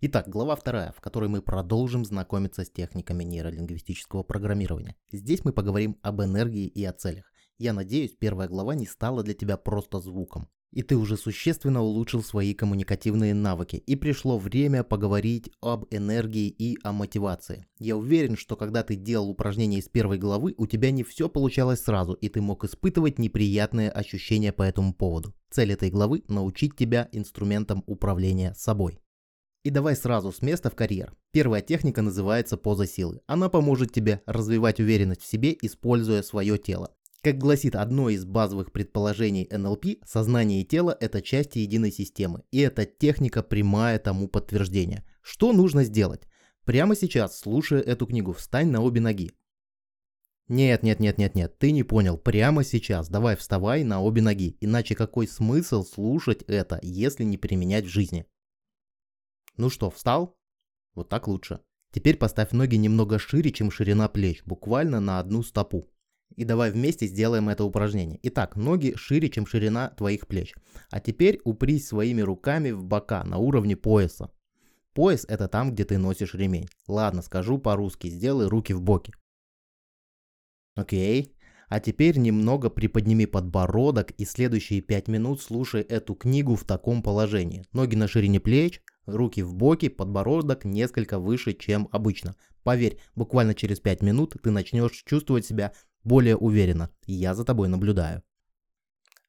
Итак, 0.00 0.28
глава 0.28 0.56
вторая, 0.56 0.92
в 0.92 1.00
которой 1.00 1.30
мы 1.30 1.40
продолжим 1.40 2.04
знакомиться 2.04 2.64
с 2.64 2.70
техниками 2.70 3.24
нейролингвистического 3.24 4.22
программирования. 4.22 4.94
Здесь 5.10 5.44
мы 5.44 5.52
поговорим 5.52 5.98
об 6.02 6.20
энергии 6.20 6.66
и 6.66 6.84
о 6.84 6.92
целях. 6.92 7.32
Я 7.58 7.72
надеюсь, 7.72 8.14
первая 8.14 8.46
глава 8.46 8.74
не 8.74 8.86
стала 8.86 9.22
для 9.22 9.32
тебя 9.32 9.56
просто 9.56 10.00
звуком 10.00 10.48
и 10.76 10.82
ты 10.82 10.94
уже 10.94 11.16
существенно 11.16 11.80
улучшил 11.80 12.22
свои 12.22 12.52
коммуникативные 12.52 13.32
навыки, 13.32 13.76
и 13.76 13.96
пришло 13.96 14.38
время 14.38 14.84
поговорить 14.84 15.50
об 15.62 15.86
энергии 15.90 16.48
и 16.48 16.76
о 16.82 16.92
мотивации. 16.92 17.66
Я 17.78 17.96
уверен, 17.96 18.36
что 18.36 18.56
когда 18.56 18.82
ты 18.82 18.94
делал 18.94 19.30
упражнения 19.30 19.78
из 19.78 19.88
первой 19.88 20.18
главы, 20.18 20.54
у 20.58 20.66
тебя 20.66 20.90
не 20.90 21.02
все 21.02 21.30
получалось 21.30 21.80
сразу, 21.80 22.12
и 22.12 22.28
ты 22.28 22.42
мог 22.42 22.64
испытывать 22.64 23.18
неприятные 23.18 23.90
ощущения 23.90 24.52
по 24.52 24.64
этому 24.64 24.92
поводу. 24.92 25.34
Цель 25.50 25.72
этой 25.72 25.90
главы– 25.90 26.24
научить 26.28 26.76
тебя 26.76 27.08
инструментам 27.10 27.82
управления 27.86 28.52
собой. 28.54 29.00
И 29.66 29.70
давай 29.70 29.96
сразу 29.96 30.30
с 30.30 30.42
места 30.42 30.70
в 30.70 30.76
карьер. 30.76 31.12
Первая 31.32 31.60
техника 31.60 32.00
называется 32.00 32.56
поза 32.56 32.86
силы. 32.86 33.20
Она 33.26 33.48
поможет 33.48 33.92
тебе 33.92 34.22
развивать 34.24 34.78
уверенность 34.78 35.22
в 35.22 35.26
себе, 35.26 35.56
используя 35.60 36.22
свое 36.22 36.56
тело. 36.56 36.94
Как 37.20 37.36
гласит 37.36 37.74
одно 37.74 38.08
из 38.08 38.24
базовых 38.24 38.70
предположений 38.70 39.48
НЛП, 39.50 39.86
сознание 40.04 40.60
и 40.60 40.64
тело– 40.64 40.96
это 41.00 41.20
части 41.20 41.58
единой 41.58 41.90
системы, 41.90 42.44
и 42.52 42.60
эта 42.60 42.84
техника 42.84 43.42
прямая 43.42 43.98
тому 43.98 44.28
подтверждение. 44.28 45.02
Что 45.20 45.52
нужно 45.52 45.82
сделать? 45.82 46.28
Прямо 46.64 46.94
сейчас, 46.94 47.36
слушая 47.36 47.80
эту 47.80 48.06
книгу, 48.06 48.34
встань 48.34 48.68
на 48.68 48.82
обе 48.82 49.00
ноги. 49.00 49.32
Нет, 50.46 50.84
нет, 50.84 51.00
нет, 51.00 51.18
нет, 51.18 51.34
нет, 51.34 51.58
ты 51.58 51.72
не 51.72 51.82
понял. 51.82 52.18
Прямо 52.18 52.62
сейчас 52.62 53.08
давай 53.08 53.34
вставай 53.34 53.82
на 53.82 54.00
обе 54.00 54.22
ноги, 54.22 54.56
иначе 54.60 54.94
какой 54.94 55.26
смысл 55.26 55.82
слушать 55.82 56.44
это, 56.46 56.78
если 56.82 57.24
не 57.24 57.36
применять 57.36 57.86
в 57.86 57.88
жизни? 57.88 58.26
Ну 59.56 59.70
что, 59.70 59.90
встал? 59.90 60.36
Вот 60.94 61.08
так 61.08 61.28
лучше. 61.28 61.60
Теперь 61.92 62.16
поставь 62.16 62.52
ноги 62.52 62.76
немного 62.76 63.18
шире, 63.18 63.50
чем 63.50 63.70
ширина 63.70 64.08
плеч, 64.08 64.42
буквально 64.44 65.00
на 65.00 65.18
одну 65.18 65.42
стопу. 65.42 65.88
И 66.34 66.44
давай 66.44 66.70
вместе 66.70 67.06
сделаем 67.06 67.48
это 67.48 67.64
упражнение. 67.64 68.18
Итак, 68.24 68.56
ноги 68.56 68.94
шире, 68.96 69.30
чем 69.30 69.46
ширина 69.46 69.90
твоих 69.90 70.26
плеч. 70.26 70.54
А 70.90 71.00
теперь 71.00 71.40
упрись 71.44 71.88
своими 71.88 72.20
руками 72.20 72.70
в 72.72 72.84
бока 72.84 73.24
на 73.24 73.38
уровне 73.38 73.76
пояса. 73.76 74.30
Пояс 74.92 75.24
это 75.28 75.48
там, 75.48 75.72
где 75.72 75.84
ты 75.84 75.98
носишь 75.98 76.34
ремень. 76.34 76.68
Ладно, 76.88 77.22
скажу 77.22 77.58
по-русски, 77.58 78.08
сделай 78.08 78.46
руки 78.46 78.74
в 78.74 78.82
боки. 78.82 79.12
Окей. 80.74 81.34
А 81.68 81.80
теперь 81.80 82.18
немного 82.18 82.70
приподними 82.70 83.24
подбородок 83.24 84.12
и 84.12 84.24
следующие 84.24 84.82
5 84.82 85.08
минут 85.08 85.40
слушай 85.42 85.82
эту 85.82 86.14
книгу 86.14 86.54
в 86.54 86.64
таком 86.64 87.02
положении. 87.02 87.64
Ноги 87.72 87.96
на 87.96 88.06
ширине 88.06 88.38
плеч, 88.38 88.82
руки 89.06 89.42
в 89.42 89.54
боки, 89.54 89.88
подбородок 89.88 90.64
несколько 90.64 91.18
выше, 91.18 91.52
чем 91.52 91.88
обычно. 91.92 92.36
Поверь, 92.62 92.98
буквально 93.14 93.54
через 93.54 93.80
5 93.80 94.02
минут 94.02 94.36
ты 94.42 94.50
начнешь 94.50 95.02
чувствовать 95.06 95.46
себя 95.46 95.72
более 96.04 96.36
уверенно. 96.36 96.90
Я 97.06 97.34
за 97.34 97.44
тобой 97.44 97.68
наблюдаю. 97.68 98.22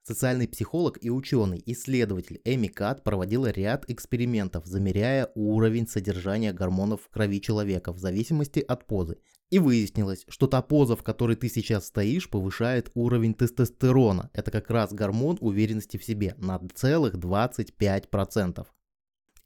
Социальный 0.07 0.47
психолог 0.47 0.97
и 1.01 1.09
ученый, 1.09 1.61
исследователь 1.65 2.39
Эми 2.45 2.67
Кат 2.67 3.03
проводила 3.03 3.51
ряд 3.51 3.83
экспериментов, 3.89 4.65
замеряя 4.65 5.29
уровень 5.35 5.85
содержания 5.85 6.53
гормонов 6.53 7.01
в 7.01 7.09
крови 7.09 7.41
человека 7.41 7.91
в 7.91 7.99
зависимости 7.99 8.61
от 8.61 8.87
позы. 8.87 9.17
И 9.49 9.59
выяснилось, 9.59 10.23
что 10.29 10.47
та 10.47 10.61
поза, 10.61 10.95
в 10.95 11.03
которой 11.03 11.35
ты 11.35 11.49
сейчас 11.49 11.87
стоишь, 11.87 12.29
повышает 12.29 12.89
уровень 12.93 13.33
тестостерона. 13.33 14.29
Это 14.31 14.49
как 14.49 14.69
раз 14.69 14.93
гормон 14.93 15.37
уверенности 15.41 15.97
в 15.97 16.05
себе 16.05 16.35
на 16.37 16.57
целых 16.73 17.15
25% 17.15 18.65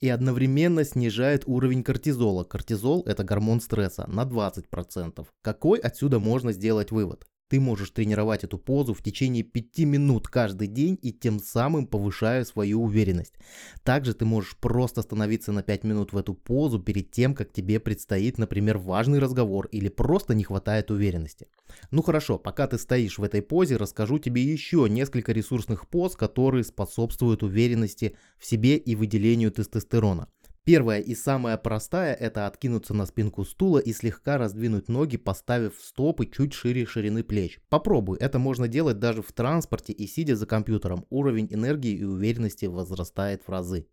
и 0.02 0.08
одновременно 0.08 0.84
снижает 0.84 1.44
уровень 1.46 1.84
кортизола. 1.84 2.42
Кортизол– 2.42 3.04
это 3.06 3.22
гормон 3.22 3.60
стресса 3.60 4.04
на 4.08 4.24
20%. 4.24 5.26
Какой 5.42 5.78
отсюда 5.78 6.18
можно 6.18 6.52
сделать 6.52 6.90
вывод? 6.90 7.24
Ты 7.52 7.60
можешь 7.60 7.90
тренировать 7.90 8.44
эту 8.44 8.56
позу 8.56 8.94
в 8.94 9.02
течение 9.02 9.42
5 9.42 9.80
минут 9.80 10.26
каждый 10.26 10.68
день 10.68 10.98
и 11.02 11.12
тем 11.12 11.38
самым 11.38 11.86
повышая 11.86 12.46
свою 12.46 12.82
уверенность. 12.82 13.34
Также 13.82 14.14
ты 14.14 14.24
можешь 14.24 14.56
просто 14.56 15.02
становиться 15.02 15.52
на 15.52 15.62
5 15.62 15.84
минут 15.84 16.14
в 16.14 16.16
эту 16.16 16.32
позу 16.32 16.80
перед 16.80 17.10
тем, 17.10 17.34
как 17.34 17.52
тебе 17.52 17.78
предстоит, 17.78 18.38
например, 18.38 18.78
важный 18.78 19.18
разговор 19.18 19.66
или 19.66 19.90
просто 19.90 20.32
не 20.32 20.44
хватает 20.44 20.90
уверенности. 20.90 21.46
Ну 21.90 22.00
хорошо, 22.00 22.38
пока 22.38 22.66
ты 22.66 22.78
стоишь 22.78 23.18
в 23.18 23.22
этой 23.22 23.42
позе, 23.42 23.76
расскажу 23.76 24.18
тебе 24.18 24.42
еще 24.42 24.86
несколько 24.88 25.32
ресурсных 25.32 25.86
поз, 25.88 26.16
которые 26.16 26.64
способствуют 26.64 27.42
уверенности 27.42 28.16
в 28.38 28.46
себе 28.46 28.78
и 28.78 28.94
выделению 28.94 29.52
тестостерона. 29.52 30.26
Первая 30.64 31.00
и 31.00 31.16
самая 31.16 31.56
простая– 31.56 32.14
это 32.20 32.46
откинуться 32.46 32.94
на 32.94 33.04
спинку 33.04 33.44
стула 33.44 33.78
и 33.78 33.92
слегка 33.92 34.38
раздвинуть 34.38 34.88
ноги, 34.88 35.16
поставив 35.16 35.74
стопы 35.80 36.26
чуть 36.26 36.52
шире 36.52 36.86
ширины 36.86 37.24
плеч. 37.24 37.58
Попробуй, 37.68 38.18
это 38.18 38.38
можно 38.38 38.68
делать 38.68 39.00
даже 39.00 39.22
в 39.22 39.32
транспорте 39.32 39.92
и 39.92 40.06
сидя 40.06 40.36
за 40.36 40.46
компьютером. 40.46 41.04
Уровень 41.10 41.48
энергии 41.50 41.90
и 41.90 42.04
уверенности 42.04 42.66
возрастает 42.66 43.42
в 43.44 43.48
разы. 43.48 43.88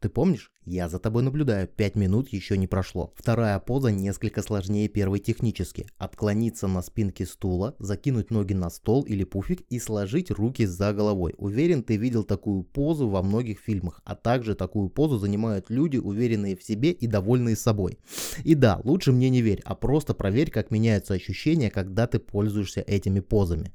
Ты 0.00 0.08
помнишь? 0.08 0.52
Я 0.64 0.88
за 0.88 1.00
тобой 1.00 1.24
наблюдаю, 1.24 1.66
5 1.66 1.96
минут 1.96 2.28
еще 2.28 2.56
не 2.56 2.68
прошло. 2.68 3.12
Вторая 3.16 3.58
поза 3.58 3.90
несколько 3.90 4.42
сложнее 4.42 4.86
первой 4.86 5.18
технически. 5.18 5.88
Отклониться 5.96 6.68
на 6.68 6.82
спинке 6.82 7.26
стула, 7.26 7.74
закинуть 7.80 8.30
ноги 8.30 8.52
на 8.52 8.70
стол 8.70 9.02
или 9.02 9.24
пуфик 9.24 9.62
и 9.70 9.80
сложить 9.80 10.30
руки 10.30 10.66
за 10.66 10.92
головой. 10.92 11.34
Уверен, 11.36 11.82
ты 11.82 11.96
видел 11.96 12.22
такую 12.22 12.62
позу 12.62 13.08
во 13.08 13.22
многих 13.22 13.58
фильмах, 13.58 14.00
а 14.04 14.14
также 14.14 14.54
такую 14.54 14.88
позу 14.88 15.18
занимают 15.18 15.68
люди, 15.68 15.96
уверенные 15.96 16.56
в 16.56 16.62
себе 16.62 16.92
и 16.92 17.08
довольные 17.08 17.56
собой. 17.56 17.98
И 18.44 18.54
да, 18.54 18.80
лучше 18.84 19.10
мне 19.10 19.30
не 19.30 19.42
верь, 19.42 19.62
а 19.64 19.74
просто 19.74 20.14
проверь, 20.14 20.52
как 20.52 20.70
меняются 20.70 21.14
ощущения, 21.14 21.70
когда 21.72 22.06
ты 22.06 22.20
пользуешься 22.20 22.82
этими 22.82 23.18
позами. 23.18 23.72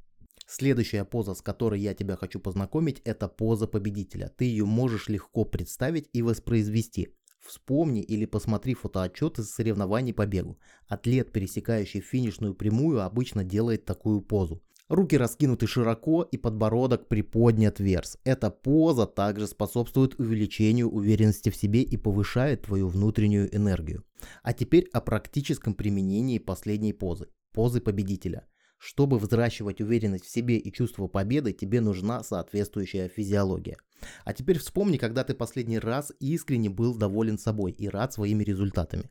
Следующая 0.47 1.05
поза, 1.05 1.33
с 1.33 1.41
которой 1.41 1.79
я 1.79 1.93
тебя 1.93 2.15
хочу 2.15 2.39
познакомить, 2.39 3.01
это 3.05 3.27
поза 3.27 3.67
победителя. 3.67 4.31
Ты 4.37 4.45
ее 4.45 4.65
можешь 4.65 5.09
легко 5.09 5.45
представить 5.45 6.09
и 6.13 6.21
воспроизвести. 6.21 7.15
Вспомни 7.39 8.01
или 8.01 8.25
посмотри 8.25 8.73
фотоотчеты 8.73 9.43
с 9.43 9.51
соревнований 9.51 10.13
по 10.13 10.25
бегу. 10.25 10.57
Атлет, 10.87 11.31
пересекающий 11.31 11.99
финишную 11.99 12.53
прямую, 12.53 13.01
обычно 13.01 13.43
делает 13.43 13.85
такую 13.85 14.21
позу. 14.21 14.63
Руки 14.89 15.17
раскинуты 15.17 15.65
широко 15.65 16.23
и 16.23 16.37
подбородок 16.37 17.07
приподнят 17.07 17.79
вверх. 17.79 18.15
Эта 18.23 18.49
поза 18.49 19.07
также 19.07 19.47
способствует 19.47 20.19
увеличению 20.19 20.89
уверенности 20.89 21.49
в 21.49 21.55
себе 21.55 21.81
и 21.81 21.97
повышает 21.97 22.63
твою 22.63 22.87
внутреннюю 22.89 23.53
энергию. 23.55 24.03
А 24.41 24.53
теперь 24.53 24.87
о 24.93 25.01
практическом 25.01 25.73
применении 25.73 26.37
последней 26.37 26.93
позы. 26.93 27.27
Позы 27.53 27.81
победителя. 27.81 28.45
Чтобы 28.85 29.17
взращивать 29.17 29.79
уверенность 29.79 30.25
в 30.25 30.29
себе 30.29 30.57
и 30.57 30.69
чувство 30.69 31.07
победы, 31.07 31.53
тебе 31.53 31.79
нужна 31.79 32.21
соответствующая 32.21 33.07
физиология. 33.07 33.77
А 34.25 34.33
теперь 34.33 34.59
вспомни, 34.59 34.97
когда 34.97 35.23
ты 35.23 35.33
последний 35.33 35.79
раз 35.79 36.11
искренне 36.19 36.69
был 36.69 36.93
доволен 36.93 37.37
собой 37.37 37.71
и 37.71 37.87
рад 37.87 38.11
своими 38.11 38.43
результатами. 38.43 39.05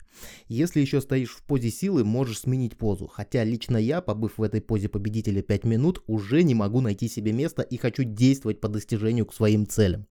Если 0.47 0.81
еще 0.81 1.00
стоишь 1.00 1.34
в 1.34 1.43
позе 1.47 1.71
силы, 1.71 2.05
можешь 2.05 2.41
сменить 2.41 2.77
позу. 2.77 3.06
Хотя 3.06 3.44
лично 3.44 3.78
я, 3.78 4.03
побыв 4.03 4.37
в 4.37 4.43
этой 4.43 4.61
позе 4.61 4.91
победителя 4.91 5.41
5 5.41 5.65
минут, 5.65 6.03
уже 6.06 6.43
не 6.43 6.55
могу 6.55 6.82
найти 6.82 7.09
себе 7.09 7.32
места 7.32 7.62
и 7.62 7.78
хочу 7.78 8.05
действовать 8.05 8.61
по 8.61 8.69
достижению 8.69 9.25
к 9.25 9.32
своим 9.32 9.66
целям. 9.66 10.06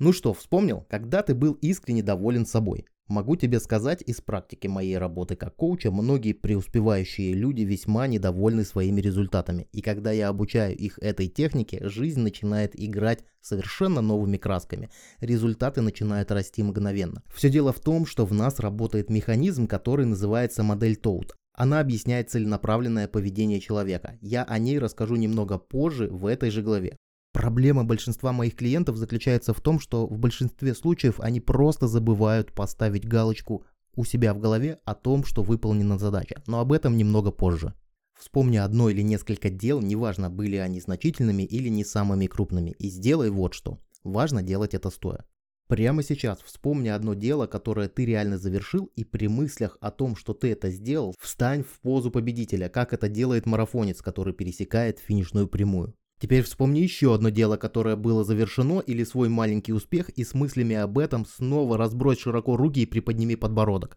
Ну 0.00 0.12
что, 0.12 0.34
вспомнил, 0.34 0.84
когда 0.90 1.22
ты 1.22 1.36
был 1.36 1.52
искренне 1.52 2.02
доволен 2.02 2.46
собой? 2.46 2.86
Могу 3.12 3.36
тебе 3.36 3.60
сказать 3.60 4.02
из 4.06 4.22
практики 4.22 4.68
моей 4.68 4.96
работы 4.96 5.36
как 5.36 5.54
коуча, 5.54 5.90
многие 5.90 6.32
преуспевающие 6.32 7.34
люди 7.34 7.60
весьма 7.60 8.06
недовольны 8.06 8.64
своими 8.64 9.02
результатами. 9.02 9.68
И 9.70 9.82
когда 9.82 10.12
я 10.12 10.28
обучаю 10.28 10.74
их 10.74 10.98
этой 10.98 11.28
технике, 11.28 11.86
жизнь 11.86 12.20
начинает 12.20 12.72
играть 12.74 13.22
совершенно 13.42 14.00
новыми 14.00 14.38
красками. 14.38 14.88
Результаты 15.20 15.82
начинают 15.82 16.32
расти 16.32 16.62
мгновенно. 16.62 17.22
Все 17.34 17.50
дело 17.50 17.74
в 17.74 17.80
том, 17.80 18.06
что 18.06 18.24
в 18.24 18.32
нас 18.32 18.60
работает 18.60 19.10
механизм, 19.10 19.66
который 19.66 20.06
называется 20.06 20.62
модель 20.62 20.96
Тоут. 20.96 21.36
Она 21.52 21.80
объясняет 21.80 22.30
целенаправленное 22.30 23.08
поведение 23.08 23.60
человека. 23.60 24.16
Я 24.22 24.42
о 24.44 24.58
ней 24.58 24.78
расскажу 24.78 25.16
немного 25.16 25.58
позже 25.58 26.08
в 26.08 26.24
этой 26.24 26.48
же 26.48 26.62
главе. 26.62 26.96
Проблема 27.32 27.84
большинства 27.84 28.32
моих 28.32 28.54
клиентов 28.54 28.96
заключается 28.96 29.54
в 29.54 29.60
том, 29.60 29.80
что 29.80 30.06
в 30.06 30.18
большинстве 30.18 30.74
случаев 30.74 31.18
они 31.18 31.40
просто 31.40 31.88
забывают 31.88 32.52
поставить 32.52 33.08
галочку 33.08 33.64
у 33.94 34.04
себя 34.04 34.34
в 34.34 34.38
голове 34.38 34.78
о 34.84 34.94
том, 34.94 35.24
что 35.24 35.42
выполнена 35.42 35.98
задача, 35.98 36.42
но 36.46 36.60
об 36.60 36.72
этом 36.72 36.96
немного 36.96 37.30
позже. 37.30 37.74
Вспомни 38.18 38.58
одно 38.58 38.90
или 38.90 39.02
несколько 39.02 39.50
дел, 39.50 39.80
неважно, 39.80 40.30
были 40.30 40.56
они 40.56 40.80
значительными 40.80 41.42
или 41.42 41.68
не 41.68 41.84
самыми 41.84 42.26
крупными, 42.26 42.70
и 42.78 42.88
сделай 42.88 43.30
вот 43.30 43.54
что. 43.54 43.78
Важно 44.04 44.42
делать 44.42 44.74
это 44.74 44.90
стоя. 44.90 45.24
Прямо 45.68 46.02
сейчас 46.02 46.38
вспомни 46.42 46.88
одно 46.88 47.14
дело, 47.14 47.46
которое 47.46 47.88
ты 47.88 48.04
реально 48.04 48.36
завершил, 48.36 48.90
и 48.94 49.04
при 49.04 49.26
мыслях 49.26 49.78
о 49.80 49.90
том, 49.90 50.16
что 50.16 50.34
ты 50.34 50.52
это 50.52 50.70
сделал, 50.70 51.14
встань 51.18 51.64
в 51.64 51.80
позу 51.80 52.10
победителя, 52.10 52.68
как 52.68 52.92
это 52.92 53.08
делает 53.08 53.46
марафонец, 53.46 54.02
который 54.02 54.34
пересекает 54.34 54.98
финишную 54.98 55.48
прямую. 55.48 55.94
Теперь 56.22 56.44
вспомни 56.44 56.78
еще 56.78 57.16
одно 57.16 57.30
дело, 57.30 57.56
которое 57.56 57.96
было 57.96 58.22
завершено, 58.22 58.78
или 58.78 59.02
свой 59.02 59.28
маленький 59.28 59.72
успех, 59.72 60.08
и 60.10 60.22
с 60.22 60.34
мыслями 60.34 60.76
об 60.76 60.96
этом 60.98 61.26
снова 61.26 61.76
разбрось 61.76 62.20
широко 62.20 62.56
руки 62.56 62.82
и 62.82 62.86
приподними 62.86 63.34
подбородок. 63.34 63.96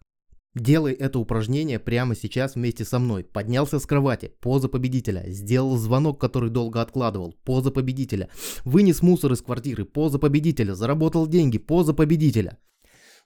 Делай 0.56 0.92
это 0.92 1.20
упражнение 1.20 1.78
прямо 1.78 2.16
сейчас 2.16 2.56
вместе 2.56 2.84
со 2.84 2.98
мной. 2.98 3.22
Поднялся 3.22 3.78
с 3.78 3.86
кровати, 3.86 4.32
поза 4.40 4.68
победителя. 4.68 5.22
Сделал 5.28 5.76
звонок, 5.76 6.20
который 6.20 6.50
долго 6.50 6.82
откладывал, 6.82 7.32
поза 7.44 7.70
победителя. 7.70 8.28
Вынес 8.64 9.02
мусор 9.02 9.32
из 9.32 9.40
квартиры, 9.40 9.84
поза 9.84 10.18
победителя. 10.18 10.74
Заработал 10.74 11.28
деньги, 11.28 11.58
поза 11.58 11.94
победителя. 11.94 12.58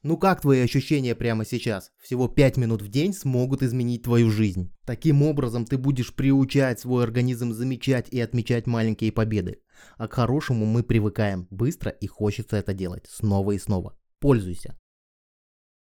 Ну 0.03 0.17
как 0.17 0.41
твои 0.41 0.61
ощущения 0.61 1.15
прямо 1.15 1.45
сейчас? 1.45 1.93
Всего 2.01 2.27
5 2.27 2.57
минут 2.57 2.81
в 2.81 2.89
день 2.89 3.13
смогут 3.13 3.63
изменить 3.63 4.03
твою 4.03 4.31
жизнь. 4.31 4.73
Таким 4.87 5.23
образом 5.23 5.67
ты 5.67 5.77
будешь 5.77 6.15
приучать 6.15 6.81
свой 6.81 7.05
организм 7.05 7.53
замечать 7.53 8.09
и 8.09 8.19
отмечать 8.19 8.67
маленькие 8.67 9.13
победы. 9.13 9.61
А 9.99 10.09
к 10.09 10.15
хорошему 10.15 10.65
мы 10.65 10.83
привыкаем 10.83 11.47
быстро 11.51 11.91
и 11.91 12.07
хочется 12.07 12.57
это 12.57 12.73
делать 12.73 13.07
снова 13.11 13.53
и 13.53 13.59
снова. 13.59 13.99
Пользуйся. 14.21 14.79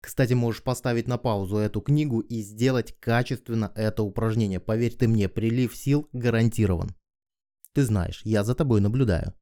Кстати, 0.01 0.33
можешь 0.33 0.63
поставить 0.63 1.07
на 1.07 1.17
паузу 1.17 1.59
эту 1.59 1.81
книгу 1.81 2.21
и 2.21 2.41
сделать 2.41 2.97
качественно 2.99 3.71
это 3.77 4.03
упражнение. 4.03 4.59
Поверь 4.59 4.97
ты 4.97 5.07
мне, 5.07 5.29
прилив 5.29 5.77
сил 5.77 6.09
гарантирован. 6.13 6.97
Ты 7.75 7.85
знаешь, 7.85 8.23
я 8.25 8.43
за 8.43 8.57
тобой 8.57 8.81
наблюдаю. 8.81 9.35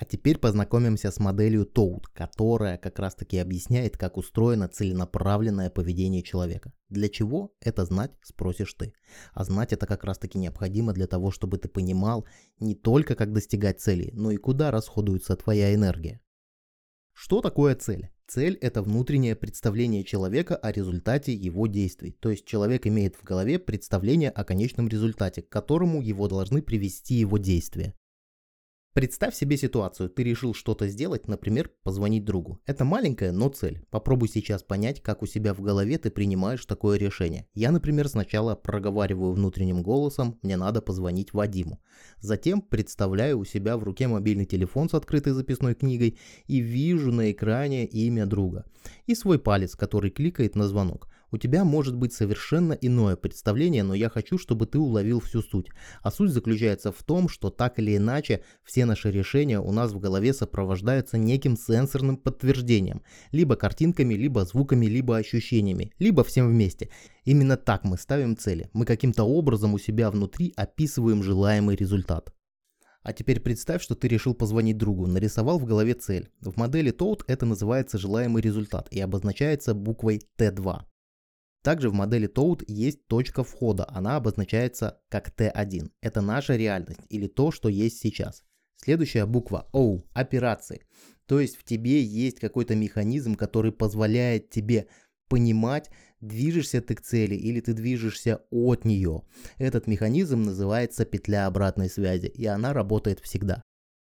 А 0.00 0.04
теперь 0.04 0.38
познакомимся 0.38 1.10
с 1.10 1.18
моделью 1.18 1.66
Toad, 1.66 2.04
которая 2.12 2.78
как 2.78 3.00
раз 3.00 3.16
таки 3.16 3.36
объясняет, 3.36 3.96
как 3.96 4.16
устроено 4.16 4.68
целенаправленное 4.68 5.70
поведение 5.70 6.22
человека. 6.22 6.72
Для 6.88 7.08
чего 7.08 7.52
это 7.60 7.84
знать, 7.84 8.12
спросишь 8.22 8.72
ты. 8.74 8.92
А 9.32 9.42
знать 9.42 9.72
это 9.72 9.86
как 9.86 10.04
раз 10.04 10.16
таки 10.18 10.38
необходимо 10.38 10.92
для 10.92 11.08
того, 11.08 11.32
чтобы 11.32 11.58
ты 11.58 11.68
понимал 11.68 12.28
не 12.60 12.76
только 12.76 13.16
как 13.16 13.32
достигать 13.32 13.80
цели, 13.80 14.10
но 14.12 14.30
и 14.30 14.36
куда 14.36 14.70
расходуется 14.70 15.34
твоя 15.34 15.74
энергия. 15.74 16.20
Что 17.12 17.40
такое 17.40 17.74
цель? 17.74 18.08
Цель– 18.28 18.54
это 18.60 18.82
внутреннее 18.82 19.34
представление 19.34 20.04
человека 20.04 20.54
о 20.54 20.70
результате 20.70 21.34
его 21.34 21.66
действий. 21.66 22.12
То 22.12 22.30
есть 22.30 22.44
человек 22.44 22.86
имеет 22.86 23.16
в 23.16 23.24
голове 23.24 23.58
представление 23.58 24.30
о 24.30 24.44
конечном 24.44 24.86
результате, 24.86 25.42
к 25.42 25.48
которому 25.48 26.00
его 26.00 26.28
должны 26.28 26.62
привести 26.62 27.14
его 27.14 27.36
действия. 27.36 27.96
Представь 28.98 29.36
себе 29.36 29.56
ситуацию, 29.56 30.10
ты 30.10 30.24
решил 30.24 30.54
что-то 30.54 30.88
сделать, 30.88 31.28
например, 31.28 31.70
позвонить 31.84 32.24
другу. 32.24 32.60
Это 32.66 32.84
маленькая, 32.84 33.30
но 33.30 33.48
цель. 33.48 33.86
Попробуй 33.90 34.28
сейчас 34.28 34.64
понять, 34.64 35.00
как 35.04 35.22
у 35.22 35.26
себя 35.26 35.54
в 35.54 35.60
голове 35.60 35.98
ты 35.98 36.10
принимаешь 36.10 36.66
такое 36.66 36.98
решение. 36.98 37.46
Я, 37.54 37.70
например, 37.70 38.08
сначала 38.08 38.56
проговариваю 38.56 39.34
внутренним 39.34 39.84
голосом, 39.84 40.36
мне 40.42 40.56
надо 40.56 40.82
позвонить 40.82 41.32
Вадиму. 41.32 41.80
Затем 42.18 42.60
представляю 42.60 43.38
у 43.38 43.44
себя 43.44 43.76
в 43.76 43.84
руке 43.84 44.08
мобильный 44.08 44.46
телефон 44.46 44.88
с 44.88 44.94
открытой 44.94 45.32
записной 45.32 45.76
книгой 45.76 46.18
и 46.48 46.58
вижу 46.58 47.12
на 47.12 47.30
экране 47.30 47.86
имя 47.86 48.26
друга. 48.26 48.64
И 49.06 49.14
свой 49.14 49.38
палец, 49.38 49.76
который 49.76 50.10
кликает 50.10 50.56
на 50.56 50.66
звонок. 50.66 51.06
У 51.30 51.36
тебя 51.36 51.64
может 51.64 51.94
быть 51.94 52.14
совершенно 52.14 52.72
иное 52.72 53.16
представление, 53.16 53.82
но 53.82 53.94
я 53.94 54.08
хочу, 54.08 54.38
чтобы 54.38 54.66
ты 54.66 54.78
уловил 54.78 55.20
всю 55.20 55.42
суть. 55.42 55.68
А 56.02 56.10
суть 56.10 56.30
заключается 56.30 56.90
в 56.90 57.02
том, 57.02 57.28
что 57.28 57.50
так 57.50 57.78
или 57.78 57.96
иначе 57.96 58.42
все 58.64 58.86
наши 58.86 59.10
решения 59.10 59.60
у 59.60 59.70
нас 59.70 59.92
в 59.92 59.98
голове 59.98 60.32
сопровождаются 60.32 61.18
неким 61.18 61.56
сенсорным 61.56 62.16
подтверждением. 62.16 63.02
Либо 63.30 63.56
картинками, 63.56 64.14
либо 64.14 64.44
звуками, 64.44 64.86
либо 64.86 65.16
ощущениями, 65.18 65.92
либо 65.98 66.24
всем 66.24 66.48
вместе. 66.48 66.88
Именно 67.24 67.58
так 67.58 67.84
мы 67.84 67.98
ставим 67.98 68.36
цели. 68.36 68.70
Мы 68.72 68.86
каким-то 68.86 69.24
образом 69.24 69.74
у 69.74 69.78
себя 69.78 70.10
внутри 70.10 70.54
описываем 70.56 71.22
желаемый 71.22 71.76
результат. 71.76 72.32
А 73.02 73.12
теперь 73.12 73.40
представь, 73.40 73.82
что 73.82 73.94
ты 73.94 74.08
решил 74.08 74.34
позвонить 74.34 74.76
другу, 74.76 75.06
нарисовал 75.06 75.58
в 75.58 75.64
голове 75.64 75.94
цель. 75.94 76.30
В 76.40 76.56
модели 76.56 76.92
Toad 76.92 77.22
это 77.26 77.46
называется 77.46 77.98
желаемый 77.98 78.42
результат 78.42 78.88
и 78.90 79.00
обозначается 79.00 79.74
буквой 79.74 80.20
T2. 80.38 80.80
Также 81.62 81.90
в 81.90 81.94
модели 81.94 82.28
Toad 82.28 82.64
есть 82.66 83.06
точка 83.06 83.44
входа, 83.44 83.86
она 83.88 84.16
обозначается 84.16 85.00
как 85.08 85.30
T1. 85.36 85.90
Это 86.00 86.20
наша 86.20 86.56
реальность 86.56 87.00
или 87.08 87.26
то, 87.26 87.50
что 87.50 87.68
есть 87.68 87.98
сейчас. 87.98 88.44
Следующая 88.76 89.26
буква 89.26 89.68
O– 89.72 90.04
операции. 90.14 90.86
То 91.26 91.40
есть 91.40 91.56
в 91.56 91.64
тебе 91.64 92.02
есть 92.02 92.38
какой-то 92.38 92.74
механизм, 92.74 93.34
который 93.34 93.72
позволяет 93.72 94.50
тебе 94.50 94.88
понимать, 95.28 95.90
движешься 96.20 96.80
ты 96.80 96.94
к 96.94 97.02
цели 97.02 97.34
или 97.34 97.60
ты 97.60 97.74
движешься 97.74 98.40
от 98.50 98.84
нее. 98.84 99.22
Этот 99.58 99.86
механизм 99.86 100.42
называется 100.42 101.04
петля 101.04 101.46
обратной 101.46 101.90
связи, 101.90 102.26
и 102.26 102.46
она 102.46 102.72
работает 102.72 103.20
всегда. 103.20 103.62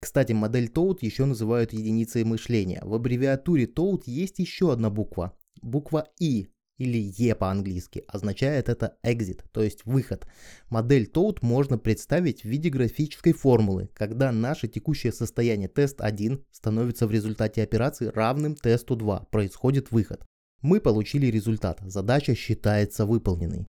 Кстати, 0.02 0.34
модель 0.34 0.72
Toad 0.74 0.98
еще 1.02 1.26
называют 1.26 1.72
единицей 1.72 2.24
мышления. 2.24 2.82
В 2.84 2.94
аббревиатуре 2.94 3.66
Toad 3.66 4.04
есть 4.06 4.40
еще 4.40 4.74
одна 4.74 4.90
буква. 4.90 5.38
Буква 5.62 6.10
И 6.20 6.50
или 6.84 7.14
E 7.18 7.34
по-английски, 7.36 8.04
означает 8.08 8.70
это 8.70 8.98
exit, 9.04 9.42
то 9.52 9.64
есть 9.64 9.86
выход. 9.86 10.28
Модель 10.70 11.10
Toad 11.12 11.40
можно 11.42 11.78
представить 11.78 12.42
в 12.44 12.46
виде 12.46 12.70
графической 12.70 13.34
формулы, 13.34 13.90
когда 13.94 14.32
наше 14.32 14.68
текущее 14.68 15.12
состояние 15.12 15.68
тест 15.68 16.02
1 16.02 16.44
становится 16.52 17.08
в 17.08 17.12
результате 17.12 17.64
операции 17.64 18.08
равным 18.08 18.56
тесту 18.56 18.96
2, 18.96 19.28
происходит 19.32 19.92
выход. 19.92 20.26
Мы 20.62 20.80
получили 20.80 21.28
результат, 21.28 21.80
задача 21.86 22.36
считается 22.36 23.06
выполненной. 23.06 23.68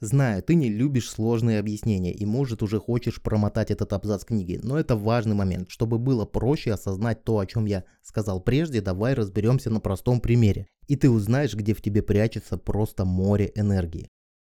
Знаю, 0.00 0.44
ты 0.44 0.54
не 0.54 0.68
любишь 0.68 1.10
сложные 1.10 1.58
объяснения 1.58 2.12
и 2.12 2.24
может 2.24 2.62
уже 2.62 2.78
хочешь 2.78 3.20
промотать 3.20 3.72
этот 3.72 3.92
абзац 3.92 4.24
книги, 4.24 4.60
но 4.62 4.78
это 4.78 4.94
важный 4.94 5.34
момент. 5.34 5.70
Чтобы 5.70 5.98
было 5.98 6.24
проще 6.24 6.72
осознать 6.72 7.24
то, 7.24 7.40
о 7.40 7.46
чем 7.46 7.66
я 7.66 7.82
сказал 8.02 8.40
прежде, 8.40 8.80
давай 8.80 9.14
разберемся 9.14 9.70
на 9.70 9.80
простом 9.80 10.20
примере. 10.20 10.68
И 10.86 10.94
ты 10.94 11.10
узнаешь, 11.10 11.54
где 11.54 11.74
в 11.74 11.82
тебе 11.82 12.02
прячется 12.02 12.56
просто 12.56 13.04
море 13.04 13.50
энергии. 13.56 14.08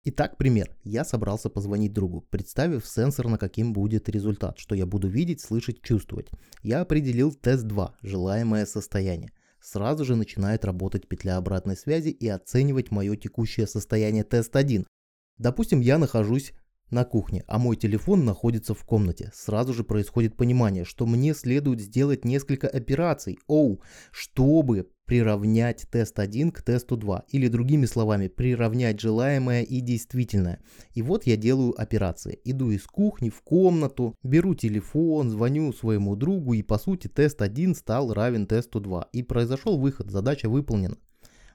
Итак, 0.04 0.38
пример. 0.38 0.76
Я 0.84 1.04
собрался 1.04 1.50
позвонить 1.50 1.94
другу, 1.94 2.22
представив 2.30 2.86
сенсорно, 2.86 3.40
каким 3.40 3.74
будет 3.74 4.10
результат, 4.10 4.60
что 4.60 4.76
я 4.76 4.86
буду 4.86 5.08
видеть, 5.08 5.42
слышать, 5.42 5.82
чувствовать. 5.82 6.30
Я 6.62 6.82
определил 6.82 7.32
тест 7.34 7.64
2, 7.64 7.96
желаемое 8.04 8.68
состояние. 8.68 9.32
Сразу 9.60 10.06
же 10.06 10.16
начинает 10.16 10.66
работать 10.66 11.08
петля 11.08 11.38
обратной 11.38 11.78
связи 11.78 12.10
и 12.10 12.28
оценивать 12.28 12.90
мое 12.90 13.16
текущее 13.16 13.68
состояние 13.68 14.24
тест 14.24 14.56
1, 14.56 14.86
Допустим, 15.42 15.80
я 15.80 15.98
нахожусь 15.98 16.54
на 16.92 17.04
кухне, 17.04 17.44
а 17.48 17.58
мой 17.58 17.76
телефон 17.76 18.26
находится 18.26 18.76
в 18.76 18.84
комнате. 18.84 19.32
Сразу 19.34 19.74
же 19.74 19.84
происходит 19.84 20.38
понимание, 20.38 20.86
что 20.86 21.08
мне 21.08 21.34
следует 21.34 21.80
сделать 21.80 22.26
несколько 22.26 22.68
операций, 22.68 23.40
оу, 23.48 23.82
чтобы 24.12 24.92
приравнять 25.06 25.88
тест 25.90 26.20
1 26.20 26.52
к 26.52 26.62
тесту 26.62 26.96
2. 26.96 27.24
Или 27.30 27.48
другими 27.48 27.88
словами, 27.88 28.28
приравнять 28.28 29.00
желаемое 29.00 29.64
и 29.64 29.82
действительное. 29.82 30.60
И 30.94 31.02
вот 31.02 31.26
я 31.26 31.38
делаю 31.38 31.74
операции. 31.82 32.40
Иду 32.44 32.70
из 32.70 32.84
кухни 32.84 33.32
в 33.32 33.42
комнату, 33.42 34.14
беру 34.22 34.54
телефон, 34.54 35.32
звоню 35.32 35.74
своему 35.74 36.16
другу 36.16 36.54
и 36.54 36.62
по 36.62 36.78
сути 36.78 37.08
тест 37.08 37.42
1 37.42 37.74
стал 37.74 38.14
равен 38.14 38.46
тесту 38.46 38.80
2. 38.80 39.10
И 39.12 39.24
произошел 39.24 39.80
выход, 39.80 40.12
задача 40.12 40.48
выполнена. 40.50 40.98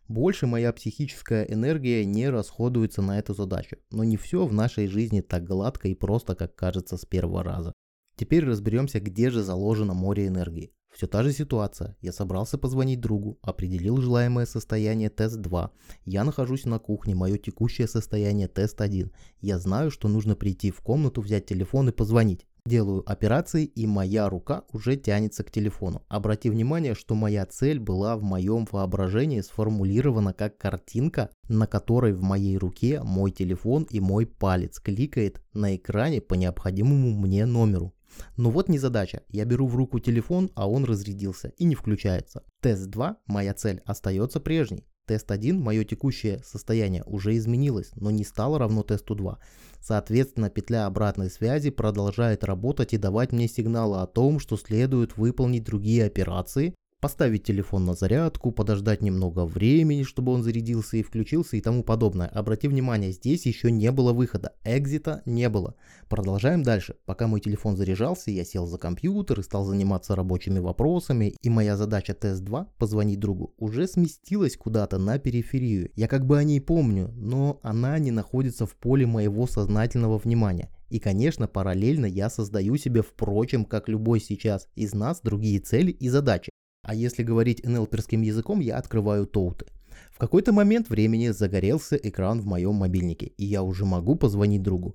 Больше 0.08 0.46
моя 0.46 0.72
психическая 0.72 1.44
энергия 1.44 2.04
не 2.04 2.30
расходуется 2.30 3.02
на 3.02 3.18
эту 3.18 3.34
задачу. 3.34 3.76
Но 3.90 4.04
не 4.04 4.16
все 4.16 4.46
в 4.46 4.52
нашей 4.52 4.86
жизни 4.86 5.20
так 5.20 5.44
гладко 5.44 5.88
и 5.88 5.94
просто, 5.94 6.36
как 6.36 6.54
кажется 6.54 6.96
с 6.96 7.04
первого 7.04 7.42
раза. 7.42 7.72
Теперь 8.16 8.44
разберемся, 8.44 9.00
где 9.00 9.30
же 9.30 9.42
заложено 9.42 9.94
море 9.94 10.28
энергии. 10.28 10.72
Все 10.96 11.06
та 11.06 11.22
же 11.22 11.32
ситуация. 11.32 11.94
Я 12.00 12.12
собрался 12.12 12.56
позвонить 12.56 13.00
другу, 13.00 13.38
определил 13.42 13.98
желаемое 13.98 14.46
состояние 14.46 15.10
тест 15.10 15.36
2. 15.36 15.70
Я 16.06 16.24
нахожусь 16.24 16.64
на 16.64 16.78
кухне, 16.78 17.14
мое 17.14 17.36
текущее 17.36 17.86
состояние 17.86 18.48
тест 18.48 18.80
1. 18.80 19.12
Я 19.40 19.58
знаю, 19.58 19.90
что 19.90 20.08
нужно 20.08 20.36
прийти 20.36 20.70
в 20.70 20.80
комнату, 20.80 21.20
взять 21.20 21.44
телефон 21.44 21.90
и 21.90 21.92
позвонить. 21.92 22.46
Делаю 22.66 23.08
операции 23.08 23.64
и 23.64 23.86
моя 23.86 24.28
рука 24.28 24.64
уже 24.72 24.96
тянется 24.96 25.44
к 25.44 25.52
телефону. 25.52 26.02
Обрати 26.08 26.50
внимание, 26.50 26.96
что 26.96 27.14
моя 27.14 27.46
цель 27.46 27.78
была 27.78 28.16
в 28.16 28.24
моем 28.24 28.66
воображении 28.72 29.40
сформулирована 29.40 30.32
как 30.32 30.58
картинка, 30.58 31.30
на 31.48 31.68
которой 31.68 32.12
в 32.12 32.22
моей 32.22 32.58
руке 32.58 33.00
мой 33.04 33.30
телефон 33.30 33.86
и 33.88 34.00
мой 34.00 34.26
палец 34.26 34.80
кликает 34.80 35.40
на 35.52 35.76
экране 35.76 36.20
по 36.20 36.34
необходимому 36.34 37.12
мне 37.12 37.46
номеру. 37.46 37.94
Но 38.36 38.50
вот 38.50 38.68
не 38.68 38.80
задача. 38.80 39.22
Я 39.28 39.44
беру 39.44 39.68
в 39.68 39.76
руку 39.76 40.00
телефон, 40.00 40.50
а 40.56 40.68
он 40.68 40.84
разрядился 40.84 41.52
и 41.58 41.64
не 41.64 41.76
включается. 41.76 42.42
Тест 42.60 42.86
2, 42.88 43.18
моя 43.26 43.54
цель, 43.54 43.80
остается 43.84 44.40
прежней. 44.40 44.88
Тест 45.06 45.30
1, 45.30 45.60
мое 45.60 45.84
текущее 45.84 46.42
состояние 46.44 47.04
уже 47.06 47.36
изменилось, 47.36 47.92
но 47.94 48.10
не 48.10 48.24
стало 48.24 48.58
равно 48.58 48.82
тесту 48.82 49.14
2. 49.14 49.38
Соответственно, 49.80 50.50
петля 50.50 50.86
обратной 50.86 51.30
связи 51.30 51.70
продолжает 51.70 52.42
работать 52.42 52.92
и 52.92 52.98
давать 52.98 53.30
мне 53.30 53.46
сигналы 53.46 54.00
о 54.00 54.06
том, 54.08 54.40
что 54.40 54.56
следует 54.56 55.16
выполнить 55.16 55.62
другие 55.62 56.04
операции, 56.04 56.74
Поставить 57.06 57.44
телефон 57.44 57.84
на 57.84 57.94
зарядку, 57.94 58.50
подождать 58.50 59.02
немного 59.02 59.44
времени, 59.44 60.02
чтобы 60.02 60.32
он 60.32 60.42
зарядился 60.42 60.96
и 60.96 61.02
включился 61.04 61.56
и 61.56 61.60
тому 61.60 61.84
подобное. 61.84 62.26
Обрати 62.26 62.66
внимание, 62.66 63.12
здесь 63.12 63.46
еще 63.46 63.70
не 63.70 63.92
было 63.92 64.14
выхода, 64.14 64.54
экзита 64.64 65.22
не 65.24 65.48
было. 65.48 65.76
Продолжаем 66.08 66.62
дальше. 66.62 66.96
Пока 67.04 67.28
мой 67.28 67.40
телефон 67.40 67.76
заряжался, 67.76 68.30
я 68.32 68.44
сел 68.44 68.66
за 68.66 68.78
компьютер 68.78 69.38
и 69.38 69.42
стал 69.42 69.64
заниматься 69.66 70.16
рабочими 70.16 70.58
вопросами, 70.58 71.36
и 71.42 71.48
моя 71.48 71.76
задача 71.76 72.12
тест-2, 72.12 72.66
позвонить 72.78 73.20
другу, 73.20 73.54
уже 73.58 73.86
сместилась 73.86 74.56
куда-то 74.56 74.98
на 74.98 75.18
периферию. 75.18 75.92
Я 75.94 76.08
как 76.08 76.26
бы 76.26 76.38
о 76.38 76.44
ней 76.44 76.60
помню, 76.60 77.12
но 77.14 77.60
она 77.62 77.98
не 78.00 78.10
находится 78.10 78.66
в 78.66 78.74
поле 78.74 79.06
моего 79.06 79.46
сознательного 79.46 80.18
внимания. 80.18 80.70
И, 80.88 80.98
конечно, 80.98 81.46
параллельно 81.46 82.06
я 82.06 82.30
создаю 82.30 82.76
себе, 82.78 83.02
впрочем, 83.02 83.64
как 83.64 83.88
любой 83.88 84.18
сейчас 84.18 84.66
из 84.74 84.94
нас, 84.94 85.20
другие 85.20 85.60
цели 85.60 85.92
и 85.92 86.08
задачи. 86.08 86.50
А 86.86 86.94
если 86.94 87.24
говорить 87.24 87.64
НЛПерским 87.64 88.22
языком, 88.22 88.60
я 88.60 88.78
открываю 88.78 89.26
тоуты. 89.26 89.66
В 90.12 90.18
какой-то 90.18 90.52
момент 90.52 90.88
времени 90.88 91.30
загорелся 91.30 91.96
экран 91.96 92.40
в 92.40 92.46
моем 92.46 92.74
мобильнике, 92.74 93.32
и 93.36 93.44
я 93.44 93.64
уже 93.64 93.84
могу 93.84 94.14
позвонить 94.14 94.62
другу. 94.62 94.94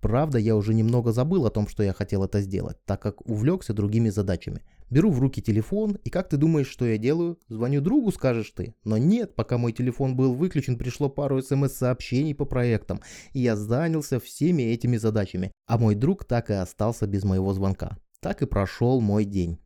Правда, 0.00 0.36
я 0.36 0.54
уже 0.54 0.74
немного 0.74 1.12
забыл 1.12 1.46
о 1.46 1.50
том, 1.50 1.66
что 1.66 1.82
я 1.82 1.94
хотел 1.94 2.24
это 2.24 2.42
сделать, 2.42 2.76
так 2.84 3.00
как 3.00 3.26
увлекся 3.26 3.72
другими 3.72 4.10
задачами. 4.10 4.60
Беру 4.90 5.10
в 5.10 5.18
руки 5.18 5.40
телефон, 5.40 5.96
и 6.04 6.10
как 6.10 6.28
ты 6.28 6.36
думаешь, 6.36 6.68
что 6.68 6.84
я 6.84 6.98
делаю? 6.98 7.38
Звоню 7.48 7.80
другу, 7.80 8.12
скажешь 8.12 8.50
ты. 8.50 8.74
Но 8.84 8.98
нет, 8.98 9.34
пока 9.34 9.56
мой 9.56 9.72
телефон 9.72 10.16
был 10.16 10.34
выключен, 10.34 10.76
пришло 10.76 11.08
пару 11.08 11.40
смс-сообщений 11.40 12.34
по 12.34 12.44
проектам, 12.44 13.00
и 13.32 13.40
я 13.40 13.56
занялся 13.56 14.20
всеми 14.20 14.62
этими 14.62 14.98
задачами, 14.98 15.52
а 15.66 15.78
мой 15.78 15.94
друг 15.94 16.26
так 16.26 16.50
и 16.50 16.54
остался 16.54 17.06
без 17.06 17.24
моего 17.24 17.54
звонка. 17.54 17.96
Так 18.20 18.42
и 18.42 18.46
прошел 18.46 19.00
мой 19.00 19.24
день. 19.24 19.58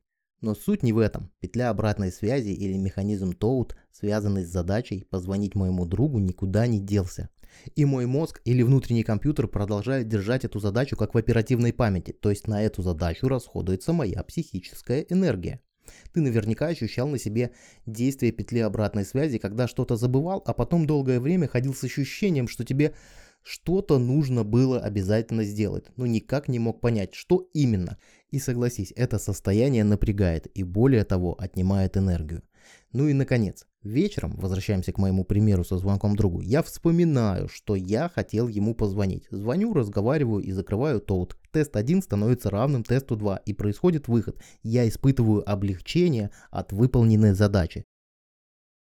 Но 0.45 0.55
суть 0.55 0.83
не 0.83 0.93
в 0.93 0.99
этом. 0.99 1.31
Петля 1.41 1.71
обратной 1.71 2.13
связи 2.13 2.51
или 2.51 2.77
механизм 2.77 3.33
Тоут, 3.33 3.77
связанный 3.91 4.45
с 4.45 4.51
задачей 4.51 5.07
позвонить 5.09 5.55
моему 5.55 5.87
другу, 5.87 6.19
никуда 6.19 6.67
не 6.67 6.81
делся. 6.81 7.31
И 7.77 7.87
мой 7.87 8.05
мозг 8.05 8.43
или 8.45 8.61
внутренний 8.61 9.05
компьютер 9.05 9.49
продолжает 9.49 10.07
держать 10.07 10.45
эту 10.45 10.61
задачу 10.61 10.99
как 10.99 11.15
в 11.15 11.17
оперативной 11.17 11.73
памяти, 11.73 12.13
то 12.13 12.29
есть 12.29 12.47
на 12.47 12.63
эту 12.63 12.83
задачу 12.83 13.27
расходуется 13.27 13.95
моя 13.95 14.23
психическая 14.23 15.07
энергия. 15.09 15.63
Ты 16.13 16.21
наверняка 16.21 16.67
ощущал 16.67 17.09
на 17.09 17.19
себе 17.19 17.53
действие 17.87 18.31
петли 18.31 18.59
обратной 18.59 19.07
связи, 19.07 19.39
когда 19.39 19.67
что-то 19.67 19.97
забывал, 19.97 20.43
а 20.45 20.53
потом 20.53 20.87
долгое 20.87 21.21
время 21.21 21.49
ходил 21.49 21.73
с 21.73 21.85
ощущением, 21.85 22.49
что 22.49 22.67
тебе 22.67 22.95
что-то 23.45 23.99
нужно 23.99 24.43
было 24.43 24.81
обязательно 24.81 25.45
сделать, 25.45 25.85
но 25.97 26.07
никак 26.07 26.49
не 26.49 26.59
мог 26.59 26.81
понять, 26.81 27.15
что 27.15 27.49
именно. 27.53 27.99
И 28.35 28.41
согласись, 28.41 28.93
это 28.97 29.21
состояние 29.21 29.85
напрягает 29.85 30.49
и 30.59 30.65
более 30.65 31.05
того 31.05 31.37
отнимает 31.39 31.97
энергию. 31.97 32.43
Ну 32.93 33.07
и 33.07 33.13
наконец, 33.13 33.65
вечером, 33.85 34.35
возвращаемся 34.35 34.93
к 34.93 34.99
моему 34.99 35.25
примеру 35.25 35.63
со 35.63 35.79
звонком 35.79 36.17
другу, 36.17 36.41
я 36.41 36.65
вспоминаю, 36.65 37.47
что 37.47 37.77
я 37.77 38.09
хотел 38.09 38.49
ему 38.49 38.75
позвонить. 38.75 39.29
Звоню, 39.31 39.73
разговариваю 39.73 40.43
и 40.43 40.51
закрываю 40.51 41.01
тоут. 41.01 41.39
Тест 41.53 41.77
1 41.77 42.03
становится 42.03 42.51
равным 42.51 42.83
тесту 42.83 43.15
2 43.15 43.37
и 43.37 43.53
происходит 43.53 44.09
выход. 44.09 44.43
Я 44.65 44.89
испытываю 44.89 45.49
облегчение 45.49 46.33
от 46.51 46.73
выполненной 46.73 47.35
задачи. 47.35 47.85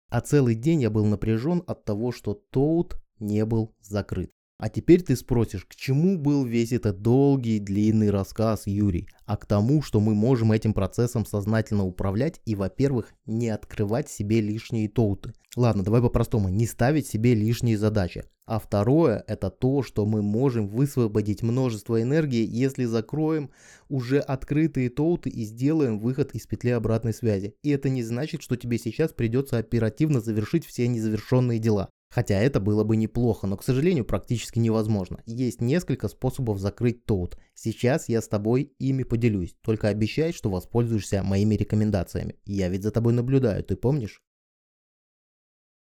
А 0.08 0.20
целый 0.20 0.54
день 0.54 0.82
я 0.82 0.90
был 0.90 1.04
напряжен 1.04 1.64
от 1.66 1.84
того, 1.84 2.12
что 2.12 2.34
тоут 2.34 2.94
не 3.18 3.44
был 3.44 3.75
закрыт. 3.80 4.30
А 4.62 4.69
теперь 4.69 5.02
ты 5.02 5.16
спросишь, 5.16 5.64
к 5.64 5.75
чему 5.75 6.16
был 6.16 6.45
весь 6.45 6.71
этот 6.71 7.02
долгий 7.02 7.59
длинный 7.59 8.11
рассказ, 8.11 8.69
Юрий? 8.69 9.09
А 9.26 9.37
к 9.37 9.45
тому, 9.45 9.83
что 9.83 9.99
мы 9.99 10.14
можем 10.14 10.52
этим 10.52 10.73
процессом 10.73 11.26
сознательно 11.26 11.85
управлять 11.85 12.40
и, 12.45 12.54
во-первых, 12.54 13.12
не 13.26 13.49
открывать 13.49 14.09
себе 14.09 14.40
лишние 14.40 14.88
тоуты. 14.88 15.33
Ладно, 15.57 15.83
давай 15.83 16.00
по-простому, 16.00 16.49
не 16.49 16.69
ставить 16.69 17.09
себе 17.09 17.35
лишние 17.35 17.76
задачи. 17.76 18.23
А 18.47 18.61
второе, 18.61 19.25
это 19.26 19.50
то, 19.50 19.83
что 19.83 20.07
мы 20.07 20.23
можем 20.23 20.69
высвободить 20.69 21.42
множество 21.42 22.00
энергии, 22.00 22.47
если 22.49 22.85
закроем 22.85 23.50
уже 23.88 24.21
открытые 24.21 24.90
тоуты 24.90 25.28
и 25.28 25.42
сделаем 25.42 25.99
выход 25.99 26.37
из 26.37 26.47
петли 26.47 26.71
обратной 26.71 27.14
связи. 27.14 27.57
И 27.64 27.71
это 27.71 27.88
не 27.88 28.04
значит, 28.04 28.42
что 28.42 28.54
тебе 28.54 28.78
сейчас 28.78 29.12
придется 29.12 29.59
оперативно 29.59 30.21
завершить 30.21 30.64
все 30.64 30.87
незавершенные 30.87 31.59
дела. 31.59 31.90
Хотя 32.12 32.38
это 32.38 32.61
было 32.61 32.85
бы 32.85 32.99
неплохо, 32.99 33.47
но, 33.47 33.57
к 33.57 33.64
сожалению, 33.64 34.04
практически 34.04 34.59
невозможно. 34.59 35.23
Есть 35.25 35.62
несколько 35.62 36.09
способов 36.09 36.59
закрыть 36.59 37.07
тоут. 37.07 37.38
Сейчас 37.54 38.11
я 38.11 38.21
с 38.21 38.28
тобой 38.28 38.75
ими 38.78 39.02
поделюсь. 39.02 39.57
Только 39.62 39.88
обещай, 39.88 40.35
что 40.35 40.50
воспользуешься 40.50 41.23
моими 41.23 41.54
рекомендациями. 41.54 42.37
Я 42.45 42.69
ведь 42.69 42.83
за 42.83 42.90
тобой 42.90 43.14
наблюдаю, 43.14 43.64
ты 43.64 43.76
помнишь? 43.76 44.21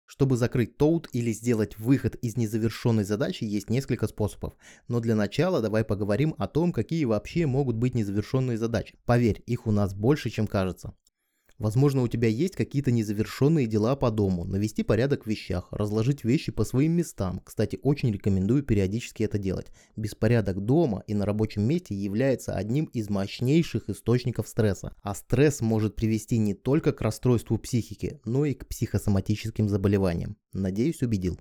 Чтобы 0.06 0.38
закрыть 0.38 0.78
тоут 0.78 1.10
или 1.12 1.34
сделать 1.34 1.78
выход 1.78 2.16
из 2.16 2.38
незавершенной 2.38 3.04
задачи, 3.04 3.44
есть 3.44 3.70
несколько 3.70 4.08
способов. 4.08 4.54
Но 4.88 5.02
для 5.02 5.16
начала 5.16 5.62
давай 5.62 5.84
поговорим 5.84 6.36
о 6.38 6.48
том, 6.48 6.72
какие 6.72 7.04
вообще 7.04 7.48
могут 7.48 7.76
быть 7.76 7.96
незавершенные 7.96 8.58
задачи. 8.58 8.96
Поверь, 9.04 9.44
их 9.46 9.68
у 9.68 9.72
нас 9.72 9.94
больше, 9.94 10.30
чем 10.30 10.48
кажется. 10.48 10.96
Возможно, 11.60 12.02
у 12.02 12.08
тебя 12.08 12.28
есть 12.28 12.56
какие-то 12.56 12.92
незавершенные 12.92 13.68
дела 13.68 13.96
по 13.96 14.10
дому, 14.10 14.44
навести 14.44 14.84
порядок 14.84 15.24
в 15.24 15.30
вещах, 15.30 15.68
разложить 15.72 16.24
вещи 16.24 16.52
по 16.52 16.66
своим 16.66 16.94
местам. 16.94 17.42
Кстати, 17.46 17.80
очень 17.84 18.12
рекомендую 18.12 18.64
периодически 18.64 19.24
это 19.24 19.38
делать. 19.38 19.68
Беспорядок 19.96 20.66
дома 20.66 21.04
и 21.06 21.14
на 21.14 21.26
рабочем 21.26 21.64
месте 21.64 21.94
является 21.94 22.56
одним 22.56 22.86
из 22.86 23.10
мощнейших 23.10 23.90
источников 23.90 24.48
стресса. 24.48 24.96
А 25.04 25.14
стресс 25.14 25.62
может 25.62 25.96
привести 25.96 26.38
не 26.38 26.56
только 26.56 26.92
к 26.92 27.02
расстройству 27.02 27.58
психики, 27.60 28.20
но 28.26 28.46
и 28.46 28.56
к 28.56 28.68
психосоматическим 28.68 29.70
заболеваниям. 29.70 30.38
Надеюсь, 30.54 31.04
убедил. 31.04 31.40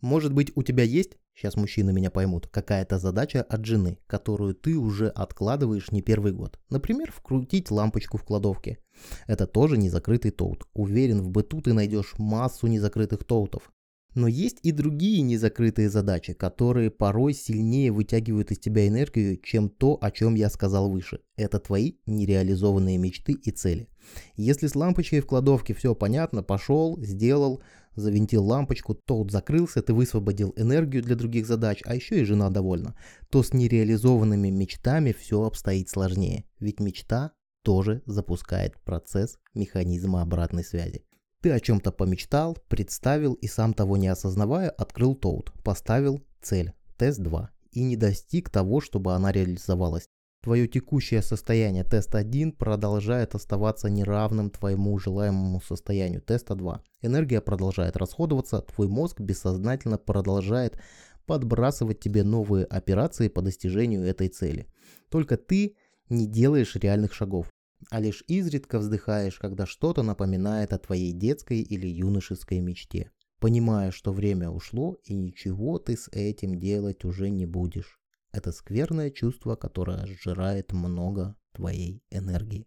Может 0.00 0.32
быть, 0.32 0.52
у 0.54 0.62
тебя 0.62 0.84
есть, 0.84 1.18
сейчас 1.38 1.56
мужчины 1.56 1.92
меня 1.92 2.10
поймут, 2.10 2.48
какая-то 2.48 2.98
задача 2.98 3.42
от 3.42 3.64
жены, 3.64 3.98
которую 4.06 4.54
ты 4.54 4.76
уже 4.76 5.08
откладываешь 5.08 5.92
не 5.92 6.02
первый 6.02 6.32
год. 6.32 6.58
Например, 6.68 7.12
вкрутить 7.12 7.70
лампочку 7.70 8.18
в 8.18 8.24
кладовке. 8.24 8.78
Это 9.26 9.46
тоже 9.46 9.78
незакрытый 9.78 10.32
тоут. 10.32 10.66
Уверен, 10.74 11.22
в 11.22 11.30
быту 11.30 11.60
ты 11.60 11.72
найдешь 11.72 12.14
массу 12.18 12.66
незакрытых 12.66 13.24
тоутов. 13.24 13.70
Но 14.14 14.26
есть 14.26 14.58
и 14.62 14.72
другие 14.72 15.20
незакрытые 15.20 15.90
задачи, 15.90 16.32
которые 16.32 16.90
порой 16.90 17.34
сильнее 17.34 17.92
вытягивают 17.92 18.50
из 18.50 18.58
тебя 18.58 18.88
энергию, 18.88 19.36
чем 19.36 19.68
то, 19.68 19.98
о 20.00 20.10
чем 20.10 20.34
я 20.34 20.50
сказал 20.50 20.90
выше. 20.90 21.20
Это 21.36 21.60
твои 21.60 21.92
нереализованные 22.06 22.98
мечты 22.98 23.32
и 23.32 23.50
цели. 23.52 23.88
Если 24.34 24.66
с 24.66 24.74
лампочкой 24.74 25.20
в 25.20 25.26
кладовке 25.26 25.74
все 25.74 25.94
понятно, 25.94 26.42
пошел, 26.42 26.98
сделал, 27.00 27.62
завинтил 28.00 28.44
лампочку, 28.44 28.94
тот 28.94 29.30
закрылся, 29.30 29.82
ты 29.82 29.92
высвободил 29.92 30.52
энергию 30.56 31.02
для 31.02 31.16
других 31.16 31.46
задач, 31.46 31.82
а 31.84 31.94
еще 31.94 32.20
и 32.20 32.24
жена 32.24 32.50
довольна, 32.50 32.96
то 33.30 33.42
с 33.42 33.52
нереализованными 33.52 34.48
мечтами 34.48 35.12
все 35.12 35.42
обстоит 35.42 35.88
сложнее. 35.88 36.44
Ведь 36.60 36.80
мечта 36.80 37.32
тоже 37.62 38.02
запускает 38.06 38.80
процесс 38.84 39.38
механизма 39.54 40.22
обратной 40.22 40.64
связи. 40.64 41.04
Ты 41.40 41.52
о 41.52 41.60
чем-то 41.60 41.92
помечтал, 41.92 42.56
представил 42.68 43.34
и 43.34 43.46
сам 43.46 43.72
того 43.74 43.96
не 43.96 44.08
осознавая, 44.08 44.70
открыл 44.70 45.14
тоут, 45.14 45.52
поставил 45.62 46.24
цель, 46.40 46.72
тест 46.96 47.20
2 47.20 47.50
и 47.72 47.84
не 47.84 47.96
достиг 47.96 48.50
того, 48.50 48.80
чтобы 48.80 49.14
она 49.14 49.30
реализовалась. 49.30 50.08
Твое 50.40 50.68
текущее 50.68 51.20
состояние 51.20 51.82
теста 51.82 52.18
1 52.18 52.52
продолжает 52.52 53.34
оставаться 53.34 53.90
неравным 53.90 54.50
твоему 54.50 54.96
желаемому 54.98 55.60
состоянию 55.60 56.20
теста 56.20 56.54
2. 56.54 56.82
Энергия 57.02 57.40
продолжает 57.40 57.96
расходоваться, 57.96 58.60
твой 58.60 58.86
мозг 58.86 59.20
бессознательно 59.20 59.98
продолжает 59.98 60.78
подбрасывать 61.26 61.98
тебе 62.00 62.22
новые 62.22 62.64
операции 62.66 63.28
по 63.28 63.42
достижению 63.42 64.04
этой 64.04 64.28
цели. 64.28 64.66
Только 65.10 65.36
ты 65.36 65.76
не 66.08 66.26
делаешь 66.26 66.76
реальных 66.76 67.14
шагов, 67.14 67.50
а 67.90 68.00
лишь 68.00 68.22
изредка 68.28 68.78
вздыхаешь, 68.78 69.38
когда 69.38 69.66
что-то 69.66 70.02
напоминает 70.02 70.72
о 70.72 70.78
твоей 70.78 71.12
детской 71.12 71.60
или 71.60 71.86
юношеской 71.88 72.60
мечте, 72.60 73.10
понимая, 73.40 73.90
что 73.90 74.12
время 74.12 74.50
ушло 74.50 74.96
и 75.04 75.14
ничего 75.14 75.78
ты 75.78 75.96
с 75.96 76.08
этим 76.12 76.60
делать 76.60 77.04
уже 77.04 77.28
не 77.28 77.44
будешь. 77.44 77.97
Это 78.32 78.52
скверное 78.52 79.10
чувство, 79.10 79.56
которое 79.56 80.06
сжирает 80.06 80.72
много 80.72 81.36
твоей 81.52 82.02
энергии. 82.10 82.66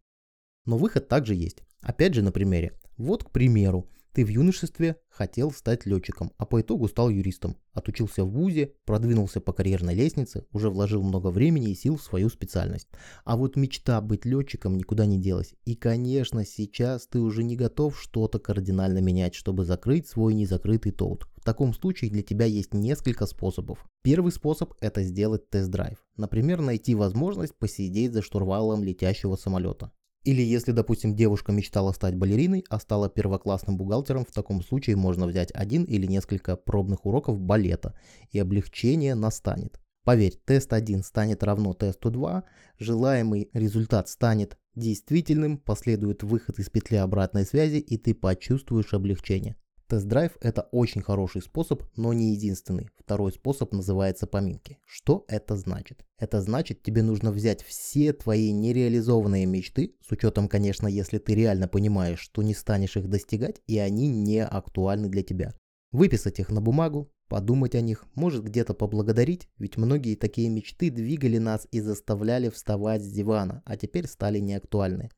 Но 0.66 0.78
выход 0.78 1.08
также 1.08 1.36
есть. 1.36 1.64
Опять 1.82 2.14
же 2.14 2.22
на 2.22 2.32
примере. 2.32 2.80
Вот, 2.98 3.24
к 3.24 3.32
примеру, 3.32 3.90
ты 4.14 4.26
в 4.26 4.30
юношестве 4.30 4.98
хотел 5.10 5.52
стать 5.52 5.86
летчиком, 5.86 6.32
а 6.38 6.46
по 6.46 6.62
итогу 6.62 6.88
стал 6.88 7.10
юристом. 7.10 7.58
Отучился 7.74 8.26
в 8.26 8.32
ВУЗе, 8.32 8.74
продвинулся 8.86 9.40
по 9.40 9.54
карьерной 9.54 9.96
лестнице, 9.96 10.46
уже 10.52 10.70
вложил 10.70 11.02
много 11.02 11.28
времени 11.28 11.72
и 11.72 11.76
сил 11.76 11.96
в 11.96 12.04
свою 12.04 12.30
специальность. 12.30 12.90
А 13.24 13.38
вот 13.38 13.56
мечта 13.56 14.02
быть 14.02 14.26
летчиком 14.26 14.76
никуда 14.76 15.06
не 15.06 15.20
делась. 15.20 15.54
И 15.66 15.76
конечно, 15.76 16.46
сейчас 16.46 17.08
ты 17.08 17.20
уже 17.20 17.44
не 17.44 17.56
готов 17.56 18.00
что-то 18.00 18.40
кардинально 18.40 19.00
менять, 19.00 19.36
чтобы 19.36 19.64
закрыть 19.64 20.08
свой 20.08 20.34
незакрытый 20.34 20.92
тоут. 20.92 21.28
В 21.38 21.44
таком 21.44 21.74
случае 21.74 22.12
для 22.12 22.22
тебя 22.22 22.46
есть 22.46 22.74
несколько 22.74 23.26
способов. 23.26 23.86
Первый 24.04 24.32
способ– 24.32 24.74
это 24.82 25.04
сделать 25.04 25.50
тест-драйв. 25.50 25.98
Например, 26.18 26.62
найти 26.62 26.94
возможность 26.94 27.56
посидеть 27.56 28.14
за 28.14 28.22
штурвалом 28.22 28.84
летящего 28.84 29.36
самолета. 29.38 29.92
Или 30.24 30.44
если, 30.44 30.72
допустим, 30.72 31.16
девушка 31.16 31.52
мечтала 31.52 31.92
стать 31.94 32.16
балериной, 32.16 32.64
а 32.70 32.80
стала 32.80 33.10
первоклассным 33.10 33.78
бухгалтером, 33.78 34.24
в 34.26 34.32
таком 34.32 34.62
случае 34.62 34.96
можно 34.96 35.26
взять 35.26 35.52
один 35.54 35.84
или 35.84 36.06
несколько 36.06 36.56
пробных 36.56 37.06
уроков 37.06 37.40
балета, 37.40 37.96
и 38.32 38.38
облегчение 38.38 39.16
настанет. 39.16 39.80
Поверь, 40.04 40.40
тест 40.46 40.74
1 40.74 41.04
станет 41.04 41.44
равно 41.44 41.74
тесту 41.74 42.10
2, 42.10 42.44
желаемый 42.80 43.50
результат 43.54 44.10
станет 44.10 44.58
действительным, 44.76 45.58
последует 45.58 46.24
выход 46.24 46.60
из 46.60 46.70
петли 46.70 46.96
обратной 46.96 47.46
связи, 47.46 47.78
и 47.78 47.98
ты 47.98 48.16
почувствуешь 48.16 48.94
облегчение. 48.94 49.56
Тест-драйв– 49.92 50.38
это 50.40 50.70
очень 50.72 51.02
хороший 51.02 51.42
способ, 51.42 51.84
но 51.98 52.14
не 52.14 52.32
единственный. 52.32 52.90
Второй 52.98 53.34
способ 53.34 53.74
называется 53.74 54.26
поминки. 54.26 54.78
Что 54.86 55.26
это 55.28 55.58
значит? 55.58 56.06
Это 56.18 56.40
значит, 56.40 56.82
тебе 56.82 57.04
нужно 57.04 57.34
взять 57.34 57.62
все 57.62 58.14
твои 58.14 58.54
нереализованные 58.54 59.46
мечты, 59.46 59.98
с 60.00 60.10
учетом, 60.10 60.48
конечно, 60.48 60.88
если 60.88 61.18
ты 61.18 61.36
реально 61.36 61.68
понимаешь, 61.68 62.22
что 62.22 62.42
не 62.42 62.54
станешь 62.54 62.96
их 62.96 63.10
достигать, 63.10 63.62
и 63.68 63.80
они 63.80 64.08
не 64.08 64.46
актуальны 64.46 65.10
для 65.10 65.24
тебя. 65.24 65.54
Выписать 65.92 66.40
их 66.40 66.52
на 66.52 66.62
бумагу, 66.62 67.12
подумать 67.28 67.76
о 67.76 67.82
них, 67.82 68.06
может 68.16 68.46
где-то 68.46 68.74
поблагодарить, 68.74 69.50
ведь 69.58 69.76
многие 69.76 70.16
такие 70.16 70.48
мечты 70.48 70.90
двигали 70.90 71.38
нас 71.38 71.68
и 71.70 71.82
заставляли 71.82 72.48
вставать 72.48 73.04
с 73.04 73.12
дивана, 73.12 73.62
а 73.66 73.76
теперь 73.76 74.08
стали 74.08 74.40
неактуальны. 74.40 75.10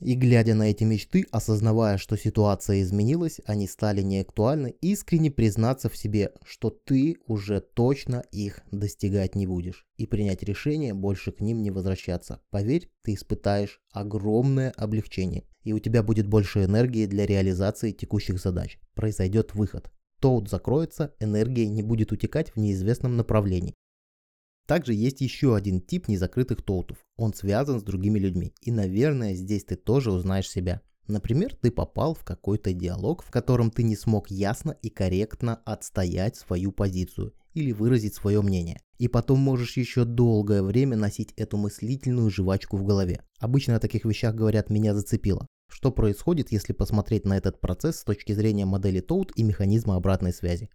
И 0.00 0.14
глядя 0.14 0.54
на 0.54 0.70
эти 0.70 0.84
мечты, 0.84 1.24
осознавая, 1.30 1.96
что 1.96 2.18
ситуация 2.18 2.82
изменилась, 2.82 3.40
они 3.46 3.66
стали 3.66 4.02
неактуальны, 4.02 4.74
искренне 4.82 5.30
признаться 5.30 5.88
в 5.88 5.96
себе, 5.96 6.32
что 6.44 6.68
ты 6.68 7.16
уже 7.26 7.60
точно 7.60 8.22
их 8.30 8.60
достигать 8.70 9.34
не 9.34 9.46
будешь. 9.46 9.86
И 9.96 10.06
принять 10.06 10.42
решение 10.42 10.92
больше 10.92 11.32
к 11.32 11.40
ним 11.40 11.62
не 11.62 11.70
возвращаться. 11.70 12.42
Поверь, 12.50 12.90
ты 13.02 13.14
испытаешь 13.14 13.80
огромное 13.90 14.70
облегчение. 14.72 15.44
И 15.62 15.72
у 15.72 15.78
тебя 15.78 16.02
будет 16.02 16.28
больше 16.28 16.64
энергии 16.64 17.06
для 17.06 17.24
реализации 17.24 17.92
текущих 17.92 18.38
задач. 18.38 18.78
Произойдет 18.94 19.54
выход. 19.54 19.90
Тоут 20.20 20.50
закроется, 20.50 21.14
энергия 21.20 21.68
не 21.68 21.82
будет 21.82 22.12
утекать 22.12 22.50
в 22.50 22.56
неизвестном 22.58 23.16
направлении. 23.16 23.74
Также 24.66 24.94
есть 24.94 25.20
еще 25.20 25.54
один 25.54 25.80
тип 25.80 26.08
незакрытых 26.08 26.62
тоутов. 26.62 26.98
Он 27.16 27.32
связан 27.32 27.80
с 27.80 27.84
другими 27.84 28.18
людьми. 28.18 28.52
И, 28.62 28.72
наверное, 28.72 29.34
здесь 29.34 29.64
ты 29.64 29.76
тоже 29.76 30.10
узнаешь 30.10 30.50
себя. 30.50 30.82
Например, 31.06 31.54
ты 31.54 31.70
попал 31.70 32.14
в 32.14 32.24
какой-то 32.24 32.72
диалог, 32.72 33.22
в 33.22 33.30
котором 33.30 33.70
ты 33.70 33.84
не 33.84 33.94
смог 33.94 34.28
ясно 34.28 34.72
и 34.82 34.90
корректно 34.90 35.60
отстоять 35.64 36.36
свою 36.36 36.72
позицию 36.72 37.32
или 37.54 37.70
выразить 37.72 38.14
свое 38.14 38.42
мнение. 38.42 38.80
И 38.98 39.08
потом 39.08 39.38
можешь 39.38 39.76
еще 39.76 40.04
долгое 40.04 40.62
время 40.62 40.96
носить 40.96 41.32
эту 41.36 41.56
мыслительную 41.58 42.28
жвачку 42.30 42.76
в 42.76 42.84
голове. 42.84 43.22
Обычно 43.38 43.76
о 43.76 43.80
таких 43.80 44.04
вещах 44.04 44.34
говорят 44.34 44.68
«меня 44.68 44.94
зацепило». 44.94 45.46
Что 45.76 45.92
происходит, 45.92 46.52
если 46.52 46.72
посмотреть 46.72 47.26
на 47.26 47.36
этот 47.36 47.60
процесс 47.60 47.98
с 48.00 48.04
точки 48.04 48.32
зрения 48.32 48.64
модели 48.64 49.00
Toad 49.00 49.30
и 49.36 49.42
механизма 49.42 49.96
обратной 49.96 50.32
связи? 50.32 50.68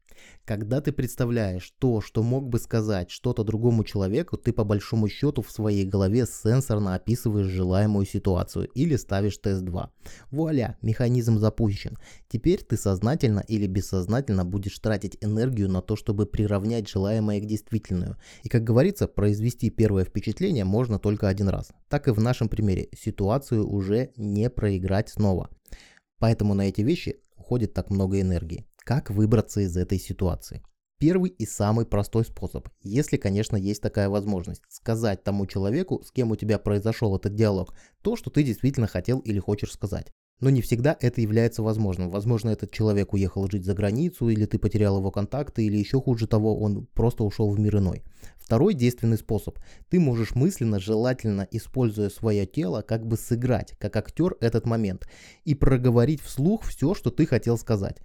Когда 0.45 0.79
ты 0.79 0.91
представляешь 0.91 1.73
то, 1.79 2.01
что 2.01 2.23
мог 2.23 2.47
бы 2.47 2.59
сказать 2.59 3.09
что-то 3.09 3.43
другому 3.43 3.83
человеку, 3.83 4.37
ты 4.37 4.53
по 4.53 4.63
большому 4.63 5.09
счету 5.09 5.41
в 5.41 5.51
своей 5.51 5.85
голове 5.85 6.25
сенсорно 6.25 6.95
описываешь 6.95 7.47
желаемую 7.47 8.05
ситуацию 8.05 8.67
или 8.75 8.95
ставишь 8.95 9.37
тест 9.37 9.63
2. 9.63 9.91
Вуаля, 10.29 10.77
механизм 10.81 11.39
запущен. 11.39 11.97
Теперь 12.29 12.63
ты 12.63 12.77
сознательно 12.77 13.43
или 13.47 13.67
бессознательно 13.67 14.45
будешь 14.45 14.77
тратить 14.79 15.17
энергию 15.21 15.67
на 15.69 15.81
то, 15.81 15.95
чтобы 15.95 16.25
приравнять 16.25 16.87
желаемое 16.87 17.41
к 17.41 17.47
действительную. 17.47 18.17
И 18.43 18.49
как 18.49 18.63
говорится, 18.63 19.07
произвести 19.07 19.69
первое 19.71 20.05
впечатление 20.05 20.63
можно 20.63 20.99
только 20.99 21.27
один 21.27 21.49
раз. 21.49 21.71
Так 21.91 22.07
и 22.07 22.11
в 22.11 22.21
нашем 22.21 22.47
примере, 22.47 22.87
ситуацию 22.97 23.69
уже 23.69 24.13
не 24.15 24.49
проиграть 24.49 25.09
снова. 25.09 25.49
Поэтому 26.19 26.53
на 26.53 26.69
эти 26.69 26.79
вещи 26.79 27.21
уходит 27.35 27.73
так 27.73 27.89
много 27.89 28.21
энергии. 28.21 28.65
Как 28.77 29.09
выбраться 29.09 29.59
из 29.59 29.75
этой 29.75 29.99
ситуации? 29.99 30.63
Первый 30.99 31.31
и 31.31 31.45
самый 31.45 31.85
простой 31.85 32.23
способ, 32.23 32.69
если, 32.81 33.17
конечно, 33.17 33.57
есть 33.57 33.81
такая 33.81 34.07
возможность, 34.07 34.61
сказать 34.69 35.25
тому 35.25 35.45
человеку, 35.45 36.01
с 36.01 36.11
кем 36.11 36.31
у 36.31 36.37
тебя 36.37 36.59
произошел 36.59 37.13
этот 37.17 37.35
диалог, 37.35 37.75
то, 38.01 38.15
что 38.15 38.29
ты 38.29 38.43
действительно 38.43 38.87
хотел 38.87 39.19
или 39.19 39.39
хочешь 39.39 39.73
сказать. 39.73 40.13
Но 40.41 40.49
не 40.49 40.61
всегда 40.61 40.97
это 40.99 41.21
является 41.21 41.61
возможным. 41.63 42.09
Возможно, 42.09 42.49
этот 42.49 42.71
человек 42.71 43.13
уехал 43.13 43.47
жить 43.49 43.63
за 43.63 43.75
границу, 43.75 44.27
или 44.29 44.45
ты 44.45 44.57
потерял 44.57 44.97
его 44.97 45.11
контакты, 45.11 45.65
или 45.65 45.77
еще 45.77 46.01
хуже 46.01 46.27
того, 46.27 46.59
он 46.59 46.87
просто 46.93 47.23
ушел 47.23 47.51
в 47.51 47.59
мир 47.59 47.77
иной. 47.77 48.03
Второй 48.37 48.73
действенный 48.73 49.17
способ. 49.17 49.59
Ты 49.89 49.99
можешь 49.99 50.35
мысленно, 50.35 50.79
желательно 50.79 51.47
используя 51.51 52.09
свое 52.09 52.45
тело, 52.45 52.81
как 52.81 53.05
бы 53.05 53.17
сыграть, 53.17 53.75
как 53.77 53.95
актер 53.95 54.35
этот 54.41 54.65
момент, 54.65 55.07
и 55.45 55.55
проговорить 55.55 56.21
вслух 56.21 56.63
все, 56.63 56.95
что 56.95 57.11
ты 57.11 57.25
хотел 57.25 57.57
сказать. 57.57 57.99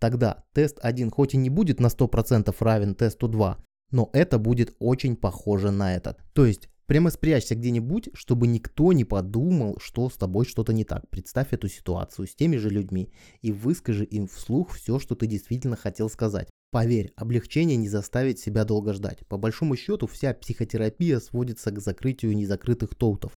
Тогда 0.00 0.44
тест 0.54 0.78
1 0.82 1.10
хоть 1.10 1.34
и 1.34 1.36
не 1.36 1.50
будет 1.50 1.78
на 1.78 1.86
100% 1.86 2.52
равен 2.58 2.94
тесту 2.96 3.28
2, 3.28 3.58
но 3.92 4.10
это 4.12 4.38
будет 4.38 4.74
очень 4.80 5.14
похоже 5.14 5.70
на 5.70 5.94
этот. 5.94 6.18
То 6.32 6.46
есть 6.46 6.68
Прямо 6.86 7.10
спрячься 7.10 7.54
где-нибудь, 7.54 8.10
чтобы 8.14 8.46
никто 8.46 8.92
не 8.92 9.04
подумал, 9.04 9.78
что 9.80 10.08
с 10.10 10.14
тобой 10.14 10.44
что-то 10.44 10.72
не 10.72 10.84
так. 10.84 11.08
Представь 11.10 11.52
эту 11.52 11.68
ситуацию 11.68 12.26
с 12.26 12.34
теми 12.34 12.56
же 12.56 12.70
людьми 12.70 13.10
и 13.40 13.52
выскажи 13.52 14.04
им 14.04 14.26
вслух 14.26 14.72
все, 14.72 14.98
что 14.98 15.14
ты 15.14 15.26
действительно 15.26 15.76
хотел 15.76 16.10
сказать. 16.10 16.48
Поверь, 16.70 17.12
облегчение 17.16 17.76
не 17.76 17.88
заставит 17.88 18.38
себя 18.38 18.64
долго 18.64 18.94
ждать. 18.94 19.26
По 19.28 19.36
большому 19.36 19.76
счету, 19.76 20.06
вся 20.06 20.32
психотерапия 20.32 21.20
сводится 21.20 21.70
к 21.70 21.80
закрытию 21.80 22.34
незакрытых 22.34 22.94
тоутов. 22.94 23.32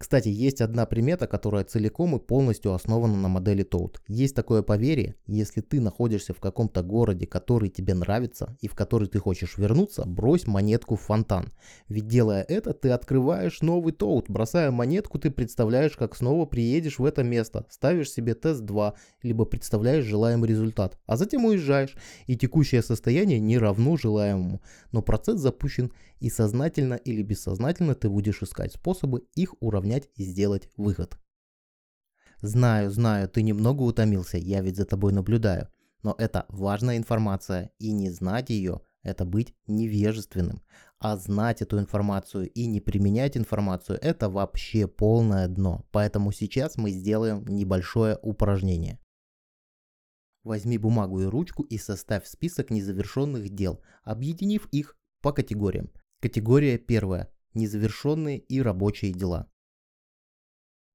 Кстати, 0.00 0.28
есть 0.28 0.62
одна 0.62 0.86
примета, 0.86 1.26
которая 1.26 1.62
целиком 1.62 2.16
и 2.16 2.18
полностью 2.18 2.72
основана 2.72 3.16
на 3.16 3.28
модели 3.28 3.62
Toad. 3.62 3.96
Есть 4.08 4.34
такое 4.34 4.62
поверье, 4.62 5.16
если 5.26 5.60
ты 5.60 5.78
находишься 5.78 6.32
в 6.32 6.40
каком-то 6.40 6.82
городе, 6.82 7.26
который 7.26 7.68
тебе 7.68 7.92
нравится 7.92 8.56
и 8.62 8.66
в 8.66 8.74
который 8.74 9.08
ты 9.08 9.18
хочешь 9.18 9.58
вернуться, 9.58 10.04
брось 10.06 10.46
монетку 10.46 10.96
в 10.96 11.02
фонтан. 11.02 11.52
Ведь 11.88 12.06
делая 12.06 12.42
это, 12.48 12.72
ты 12.72 12.88
открываешь 12.88 13.60
новый 13.60 13.92
Toad. 13.92 14.24
Бросая 14.28 14.70
монетку, 14.70 15.18
ты 15.18 15.30
представляешь, 15.30 15.98
как 15.98 16.16
снова 16.16 16.46
приедешь 16.46 16.98
в 16.98 17.04
это 17.04 17.22
место, 17.22 17.66
ставишь 17.68 18.10
себе 18.10 18.32
тест 18.32 18.62
2, 18.62 18.94
либо 19.22 19.44
представляешь 19.44 20.06
желаемый 20.06 20.48
результат, 20.48 20.98
а 21.04 21.18
затем 21.18 21.44
уезжаешь, 21.44 21.94
и 22.26 22.38
текущее 22.38 22.82
состояние 22.82 23.38
не 23.38 23.58
равно 23.58 23.98
желаемому. 23.98 24.62
Но 24.92 25.02
процесс 25.02 25.40
запущен, 25.40 25.92
и 26.20 26.30
сознательно 26.30 26.94
или 26.94 27.22
бессознательно 27.22 27.94
ты 27.94 28.08
будешь 28.08 28.42
искать 28.42 28.74
способы 28.74 29.24
их 29.34 29.54
уравнять 29.60 29.89
поднять 29.90 30.08
и 30.14 30.24
сделать 30.24 30.68
выход. 30.76 31.18
Знаю, 32.42 32.90
знаю, 32.90 33.28
ты 33.28 33.42
немного 33.42 33.82
утомился, 33.82 34.38
я 34.38 34.62
ведь 34.62 34.76
за 34.76 34.84
тобой 34.84 35.12
наблюдаю. 35.12 35.68
Но 36.02 36.14
это 36.18 36.46
важная 36.48 36.96
информация, 36.96 37.70
и 37.78 37.92
не 37.92 38.10
знать 38.10 38.50
ее– 38.50 38.80
это 39.02 39.24
быть 39.24 39.54
невежественным. 39.66 40.62
А 40.98 41.16
знать 41.16 41.62
эту 41.62 41.78
информацию 41.78 42.48
и 42.50 42.66
не 42.66 42.80
применять 42.80 43.36
информацию– 43.36 43.98
это 44.02 44.30
вообще 44.30 44.86
полное 44.86 45.48
дно. 45.48 45.84
Поэтому 45.90 46.32
сейчас 46.32 46.78
мы 46.78 46.90
сделаем 46.92 47.44
небольшое 47.46 48.18
упражнение. 48.22 48.98
Возьми 50.44 50.78
бумагу 50.78 51.20
и 51.20 51.26
ручку 51.26 51.62
и 51.64 51.78
составь 51.78 52.26
список 52.26 52.70
незавершенных 52.70 53.50
дел, 53.50 53.80
объединив 54.04 54.68
их 54.72 54.96
по 55.20 55.32
категориям. 55.32 55.90
Категория 56.20 56.78
первая– 56.78 57.28
незавершенные 57.54 58.38
и 58.38 58.62
рабочие 58.62 59.12
дела. 59.12 59.49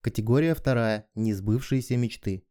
Категория 0.05 0.53
вторая– 0.53 1.09
несбывшиеся 1.15 1.97
мечты. 1.97 2.45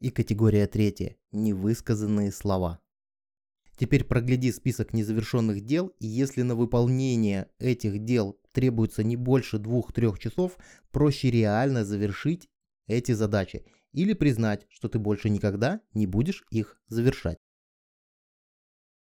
И 0.00 0.10
категория 0.10 0.66
третья– 0.66 1.16
невысказанные 1.30 2.32
слова. 2.32 2.80
Теперь 3.76 4.02
прогляди 4.02 4.50
список 4.50 4.92
незавершенных 4.92 5.60
дел, 5.60 5.94
и 6.00 6.08
если 6.08 6.42
на 6.42 6.56
выполнение 6.56 7.48
этих 7.60 8.04
дел 8.04 8.40
требуется 8.50 9.04
не 9.04 9.14
больше 9.14 9.58
2-3 9.58 10.18
часов, 10.18 10.58
проще 10.90 11.30
реально 11.30 11.84
завершить 11.84 12.50
эти 12.88 13.12
задачи 13.12 13.64
или 13.92 14.14
признать, 14.14 14.66
что 14.68 14.88
ты 14.88 14.98
больше 14.98 15.30
никогда 15.30 15.80
не 15.94 16.08
будешь 16.08 16.44
их 16.50 16.82
завершать. 16.88 17.38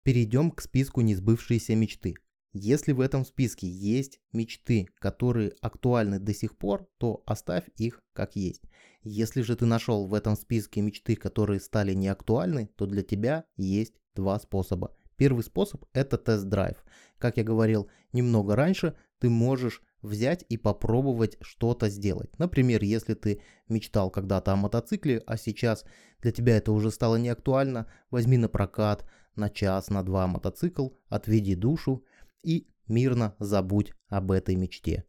Перейдем 0.03 0.51
к 0.51 0.60
списку 0.60 0.99
несбывшиеся 0.99 1.73
мечты. 1.73 2.15
Если 2.59 2.91
в 2.91 3.01
этом 3.01 3.23
списке 3.23 3.67
есть 3.67 4.19
мечты, 4.33 4.87
которые 4.97 5.53
актуальны 5.61 6.17
до 6.17 6.33
сих 6.33 6.57
пор, 6.57 6.89
то 6.97 7.21
оставь 7.27 7.65
их 7.75 8.01
как 8.13 8.35
есть. 8.35 8.63
Если 9.03 9.43
же 9.43 9.55
ты 9.55 9.67
нашел 9.67 10.07
в 10.07 10.13
этом 10.15 10.35
списке 10.35 10.81
мечты, 10.81 11.15
которые 11.15 11.59
стали 11.59 11.93
неактуальны, 11.93 12.67
то 12.75 12.87
для 12.87 13.03
тебя 13.03 13.45
есть 13.57 13.93
два 14.15 14.39
способа. 14.39 14.97
Первый 15.17 15.43
способ– 15.43 15.85
это 15.93 16.17
тест-драйв. 16.17 16.83
Как 17.19 17.37
я 17.37 17.43
говорил 17.43 17.89
немного 18.11 18.55
раньше, 18.55 18.95
ты 19.19 19.29
можешь 19.29 19.83
взять 20.01 20.43
и 20.49 20.57
попробовать 20.57 21.37
что-то 21.41 21.89
сделать. 21.89 22.39
Например, 22.39 22.81
если 22.81 23.13
ты 23.13 23.41
мечтал 23.69 24.09
когда-то 24.09 24.53
о 24.53 24.55
мотоцикле, 24.55 25.21
а 25.27 25.37
сейчас 25.37 25.85
для 26.21 26.31
тебя 26.31 26.57
это 26.57 26.71
уже 26.71 26.89
стало 26.89 27.17
неактуально, 27.17 27.85
возьми 28.09 28.37
на 28.37 28.49
прокат 28.49 29.05
на 29.35 29.51
час, 29.51 29.91
на 29.91 30.01
два 30.01 30.25
мотоцикл, 30.25 30.89
отведи 31.07 31.53
душу– 31.53 32.03
и 32.47 32.65
мирно 32.88 33.36
забудь 33.39 33.91
об 34.07 34.31
этой 34.31 34.55
мечте. 34.55 35.03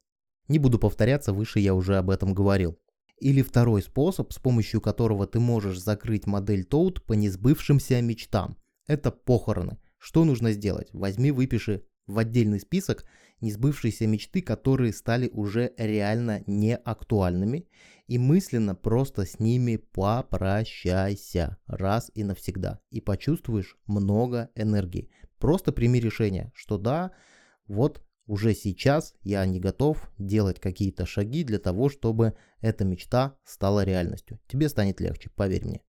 Не 0.48 0.58
буду 0.58 0.78
повторяться, 0.78 1.32
выше 1.32 1.60
я 1.60 1.72
уже 1.74 1.96
об 1.96 2.10
этом 2.10 2.34
говорил. 2.34 2.78
Или 3.20 3.42
второй 3.42 3.82
способ, 3.82 4.32
с 4.32 4.38
помощью 4.38 4.80
которого 4.80 5.26
ты 5.26 5.38
можешь 5.38 5.80
закрыть 5.80 6.26
модель 6.26 6.66
Toad 6.68 7.00
по 7.02 7.12
несбывшимся 7.12 8.02
мечтам. 8.02 8.56
Это 8.88 9.12
похороны. 9.12 9.78
Что 9.98 10.24
нужно 10.24 10.52
сделать? 10.52 10.88
Возьми, 10.92 11.30
выпиши 11.30 11.84
в 12.08 12.18
отдельный 12.18 12.58
список 12.58 13.04
несбывшиеся 13.40 14.06
мечты, 14.06 14.42
которые 14.42 14.92
стали 14.92 15.28
уже 15.32 15.72
реально 15.76 16.42
неактуальными, 16.46 17.68
и 18.08 18.18
мысленно 18.18 18.74
просто 18.74 19.26
с 19.26 19.38
ними 19.38 19.76
попрощайся 19.76 21.58
раз 21.66 22.10
и 22.14 22.24
навсегда, 22.24 22.80
и 22.90 23.00
почувствуешь 23.00 23.76
много 23.86 24.50
энергии. 24.56 25.10
Просто 25.38 25.72
прими 25.72 26.00
решение, 26.00 26.52
что 26.54 26.78
да, 26.78 27.12
вот 27.66 28.02
уже 28.26 28.54
сейчас 28.54 29.14
я 29.22 29.44
не 29.46 29.58
готов 29.58 30.10
делать 30.18 30.60
какие-то 30.60 31.06
шаги 31.06 31.44
для 31.44 31.58
того, 31.58 31.88
чтобы 31.88 32.34
эта 32.60 32.84
мечта 32.84 33.38
стала 33.44 33.84
реальностью. 33.84 34.38
Тебе 34.48 34.68
станет 34.68 35.00
легче, 35.00 35.30
поверь 35.30 35.64
мне. 35.64 35.82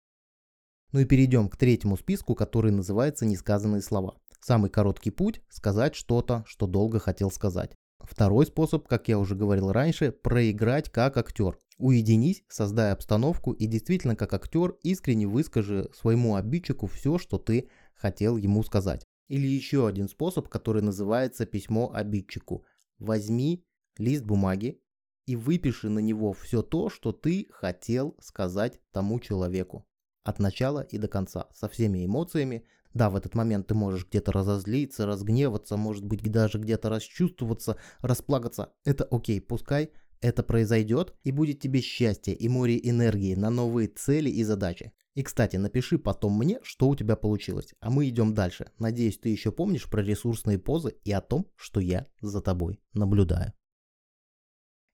Ну 0.92 1.00
и 1.00 1.04
перейдем 1.04 1.48
к 1.48 1.56
третьему 1.56 1.96
списку, 1.96 2.34
который 2.34 2.70
называется 2.70 3.26
«Несказанные 3.26 3.82
слова». 3.82 4.18
Самый 4.40 4.70
короткий 4.70 5.10
путь– 5.10 5.42
сказать 5.48 5.96
что-то, 5.96 6.44
что 6.46 6.66
долго 6.66 7.00
хотел 7.00 7.30
сказать. 7.30 7.74
Второй 8.00 8.46
способ, 8.46 8.86
как 8.86 9.08
я 9.08 9.18
уже 9.18 9.34
говорил 9.34 9.72
раньше, 9.72 10.12
проиграть 10.12 10.90
как 10.90 11.16
актер. 11.16 11.58
Уединись, 11.76 12.44
создай 12.48 12.92
обстановку 12.92 13.50
и 13.52 13.66
действительно 13.66 14.14
как 14.14 14.32
актер 14.32 14.76
искренне 14.84 15.26
выскажи 15.26 15.90
своему 15.92 16.36
обидчику 16.36 16.86
все, 16.86 17.18
что 17.18 17.38
ты 17.38 17.68
хотел 17.94 18.36
ему 18.36 18.62
сказать. 18.62 19.07
Или 19.28 19.46
еще 19.46 19.86
один 19.86 20.08
способ, 20.08 20.48
который 20.48 20.82
называется 20.82 21.46
письмо 21.46 21.92
обидчику. 21.92 22.64
Возьми 22.98 23.64
лист 23.98 24.24
бумаги 24.24 24.82
и 25.26 25.36
выпиши 25.36 25.90
на 25.90 25.98
него 25.98 26.32
все 26.32 26.62
то, 26.62 26.88
что 26.88 27.12
ты 27.12 27.46
хотел 27.50 28.16
сказать 28.20 28.80
тому 28.90 29.20
человеку. 29.20 29.86
От 30.24 30.38
начала 30.38 30.80
и 30.80 30.98
до 30.98 31.08
конца, 31.08 31.48
со 31.52 31.68
всеми 31.68 32.04
эмоциями, 32.04 32.64
да, 32.94 33.10
в 33.10 33.16
этот 33.16 33.34
момент 33.34 33.66
ты 33.66 33.74
можешь 33.74 34.06
где-то 34.08 34.32
разозлиться, 34.32 35.06
разгневаться, 35.06 35.76
может 35.76 36.04
быть 36.04 36.22
даже 36.22 36.58
где-то 36.58 36.88
расчувствоваться, 36.88 37.76
расплакаться. 38.00 38.72
Это 38.84 39.04
окей, 39.04 39.40
пускай 39.40 39.92
это 40.20 40.42
произойдет 40.42 41.14
и 41.24 41.32
будет 41.32 41.60
тебе 41.60 41.80
счастье 41.80 42.34
и 42.34 42.48
море 42.48 42.78
энергии 42.82 43.34
на 43.34 43.50
новые 43.50 43.88
цели 43.88 44.30
и 44.30 44.44
задачи. 44.44 44.92
И, 45.14 45.22
кстати, 45.22 45.56
напиши 45.56 45.98
потом 45.98 46.38
мне, 46.38 46.60
что 46.62 46.88
у 46.88 46.94
тебя 46.94 47.16
получилось. 47.16 47.74
А 47.80 47.90
мы 47.90 48.08
идем 48.08 48.34
дальше. 48.34 48.70
Надеюсь, 48.78 49.18
ты 49.18 49.30
еще 49.30 49.50
помнишь 49.50 49.90
про 49.90 50.00
ресурсные 50.00 50.58
позы 50.58 50.94
и 51.04 51.10
о 51.10 51.20
том, 51.20 51.50
что 51.56 51.80
я 51.80 52.06
за 52.20 52.40
тобой 52.40 52.80
наблюдаю. 52.92 53.52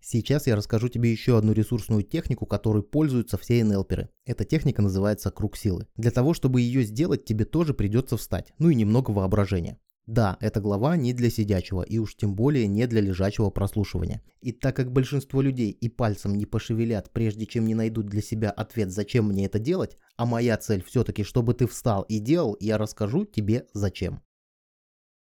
Сейчас 0.06 0.46
я 0.46 0.54
расскажу 0.54 0.88
тебе 0.88 1.10
еще 1.10 1.38
одну 1.38 1.52
ресурсную 1.52 2.02
технику, 2.02 2.44
которой 2.44 2.82
пользуются 2.82 3.38
все 3.38 3.64
НЛперы. 3.64 4.10
Эта 4.26 4.44
техника 4.44 4.82
называется 4.82 5.30
круг 5.30 5.56
силы. 5.56 5.88
Для 5.96 6.10
того, 6.10 6.34
чтобы 6.34 6.60
ее 6.60 6.82
сделать, 6.82 7.24
тебе 7.24 7.46
тоже 7.46 7.72
придется 7.72 8.18
встать, 8.18 8.52
ну 8.58 8.68
и 8.68 8.74
немного 8.74 9.12
воображения. 9.12 9.78
Да, 10.06 10.36
эта 10.40 10.60
глава 10.60 10.98
не 10.98 11.14
для 11.14 11.30
сидячего 11.30 11.80
и 11.80 11.96
уж 11.98 12.14
тем 12.14 12.34
более 12.34 12.66
не 12.66 12.86
для 12.86 13.00
лежачего 13.00 13.48
прослушивания. 13.48 14.22
И 14.42 14.52
так 14.52 14.76
как 14.76 14.92
большинство 14.92 15.40
людей 15.40 15.70
и 15.70 15.88
пальцем 15.88 16.34
не 16.34 16.44
пошевелят, 16.44 17.10
прежде 17.10 17.46
чем 17.46 17.66
не 17.66 17.74
найдут 17.74 18.06
для 18.06 18.20
себя 18.20 18.50
ответ, 18.50 18.90
зачем 18.90 19.28
мне 19.28 19.46
это 19.46 19.58
делать, 19.58 19.96
а 20.16 20.26
моя 20.26 20.58
цель 20.58 20.84
все-таки, 20.84 21.24
чтобы 21.24 21.54
ты 21.54 21.66
встал 21.66 22.02
и 22.02 22.18
делал, 22.18 22.54
я 22.60 22.76
расскажу 22.76 23.24
тебе 23.24 23.66
зачем. 23.72 24.22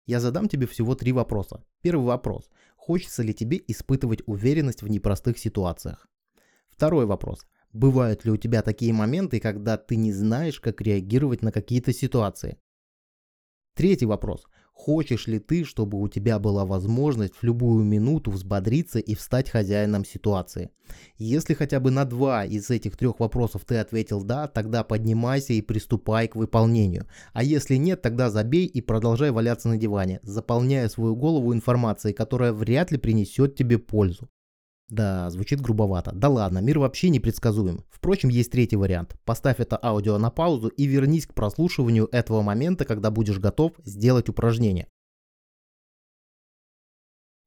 Я 0.05 0.21
задам 0.21 0.47
тебе 0.47 0.67
всего 0.67 0.95
три 0.95 1.11
вопроса. 1.11 1.65
Первый 1.81 2.05
вопрос. 2.05 2.49
Хочется 2.77 3.23
ли 3.23 3.33
тебе 3.33 3.61
испытывать 3.67 4.23
уверенность 4.25 4.83
в 4.83 4.87
непростых 4.87 5.37
ситуациях? 5.37 6.07
Второй 6.69 7.05
вопрос. 7.05 7.45
Бывают 7.73 8.25
ли 8.25 8.31
у 8.31 8.37
тебя 8.37 8.61
такие 8.61 8.93
моменты, 8.93 9.39
когда 9.39 9.77
ты 9.77 9.97
не 9.97 10.13
знаешь, 10.13 10.59
как 10.59 10.81
реагировать 10.81 11.41
на 11.41 11.51
какие-то 11.51 11.93
ситуации? 11.93 12.57
Третий 13.75 14.05
вопрос. 14.05 14.45
Хочешь 14.73 15.27
ли 15.27 15.37
ты, 15.37 15.63
чтобы 15.63 16.01
у 16.01 16.07
тебя 16.07 16.39
была 16.39 16.65
возможность 16.65 17.35
в 17.35 17.43
любую 17.43 17.83
минуту 17.83 18.31
взбодриться 18.31 18.97
и 18.97 19.13
встать 19.13 19.49
хозяином 19.49 20.03
ситуации? 20.03 20.71
Если 21.17 21.53
хотя 21.53 21.79
бы 21.79 21.91
на 21.91 22.03
два 22.03 22.45
из 22.45 22.69
этих 22.69 22.97
трех 22.97 23.19
вопросов 23.19 23.63
ты 23.63 23.77
ответил 23.77 24.23
«да», 24.23 24.47
тогда 24.47 24.83
поднимайся 24.83 25.53
и 25.53 25.61
приступай 25.61 26.27
к 26.27 26.35
выполнению. 26.35 27.05
А 27.33 27.43
если 27.43 27.75
нет, 27.75 28.01
тогда 28.01 28.31
забей 28.31 28.65
и 28.65 28.81
продолжай 28.81 29.29
валяться 29.29 29.69
на 29.69 29.77
диване, 29.77 30.19
заполняя 30.23 30.89
свою 30.89 31.15
голову 31.15 31.53
информацией, 31.53 32.13
которая 32.13 32.51
вряд 32.51 32.91
ли 32.91 32.97
принесет 32.97 33.55
тебе 33.55 33.77
пользу. 33.77 34.29
Да, 34.91 35.29
звучит 35.29 35.61
грубовато. 35.61 36.11
Да 36.13 36.27
ладно, 36.27 36.59
мир 36.59 36.77
вообще 36.77 37.07
непредсказуем. 37.09 37.85
Впрочем, 37.89 38.27
есть 38.27 38.51
третий 38.51 38.75
вариант. 38.75 39.15
Поставь 39.23 39.61
это 39.61 39.79
аудио 39.81 40.17
на 40.17 40.29
паузу 40.31 40.67
и 40.67 40.83
вернись 40.83 41.25
к 41.25 41.33
прослушиванию 41.33 42.09
этого 42.11 42.41
момента, 42.41 42.83
когда 42.83 43.09
будешь 43.09 43.39
готов 43.39 43.71
сделать 43.85 44.27
упражнение. 44.27 44.89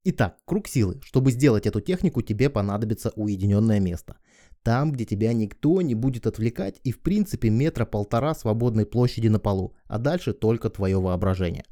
Итак, 0.04 0.38
круг 0.46 0.68
силы. 0.68 1.02
Чтобы 1.04 1.32
сделать 1.32 1.66
эту 1.66 1.82
технику, 1.82 2.22
тебе 2.22 2.48
понадобится 2.48 3.12
уединенное 3.14 3.78
место. 3.78 4.16
Там, 4.62 4.90
где 4.90 5.04
тебя 5.04 5.34
никто 5.34 5.82
не 5.82 5.94
будет 5.94 6.26
отвлекать 6.26 6.80
и 6.82 6.92
в 6.92 7.00
принципе 7.02 7.50
метра 7.50 7.84
полтора 7.84 8.34
свободной 8.34 8.86
площади 8.86 9.28
на 9.28 9.38
полу, 9.38 9.76
а 9.84 9.98
дальше 9.98 10.32
только 10.32 10.70
твое 10.70 10.98
воображение. 10.98 11.66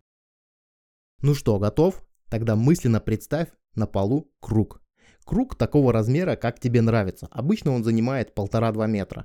Ну 1.23 1.35
что, 1.35 1.59
готов? 1.59 2.07
Тогда 2.29 2.57
мысленно 2.57 3.01
представь 3.01 3.49
на 3.75 3.87
полу 3.87 4.31
круг. 4.41 4.82
Круг 5.25 5.55
такого 5.55 5.93
размера, 5.93 6.37
как 6.37 6.59
тебе 6.59 6.81
нравится. 6.83 7.29
Обычно 7.31 7.73
он 7.73 7.85
занимает 7.85 8.33
1,5-2 8.37 8.89
метра. 8.89 9.25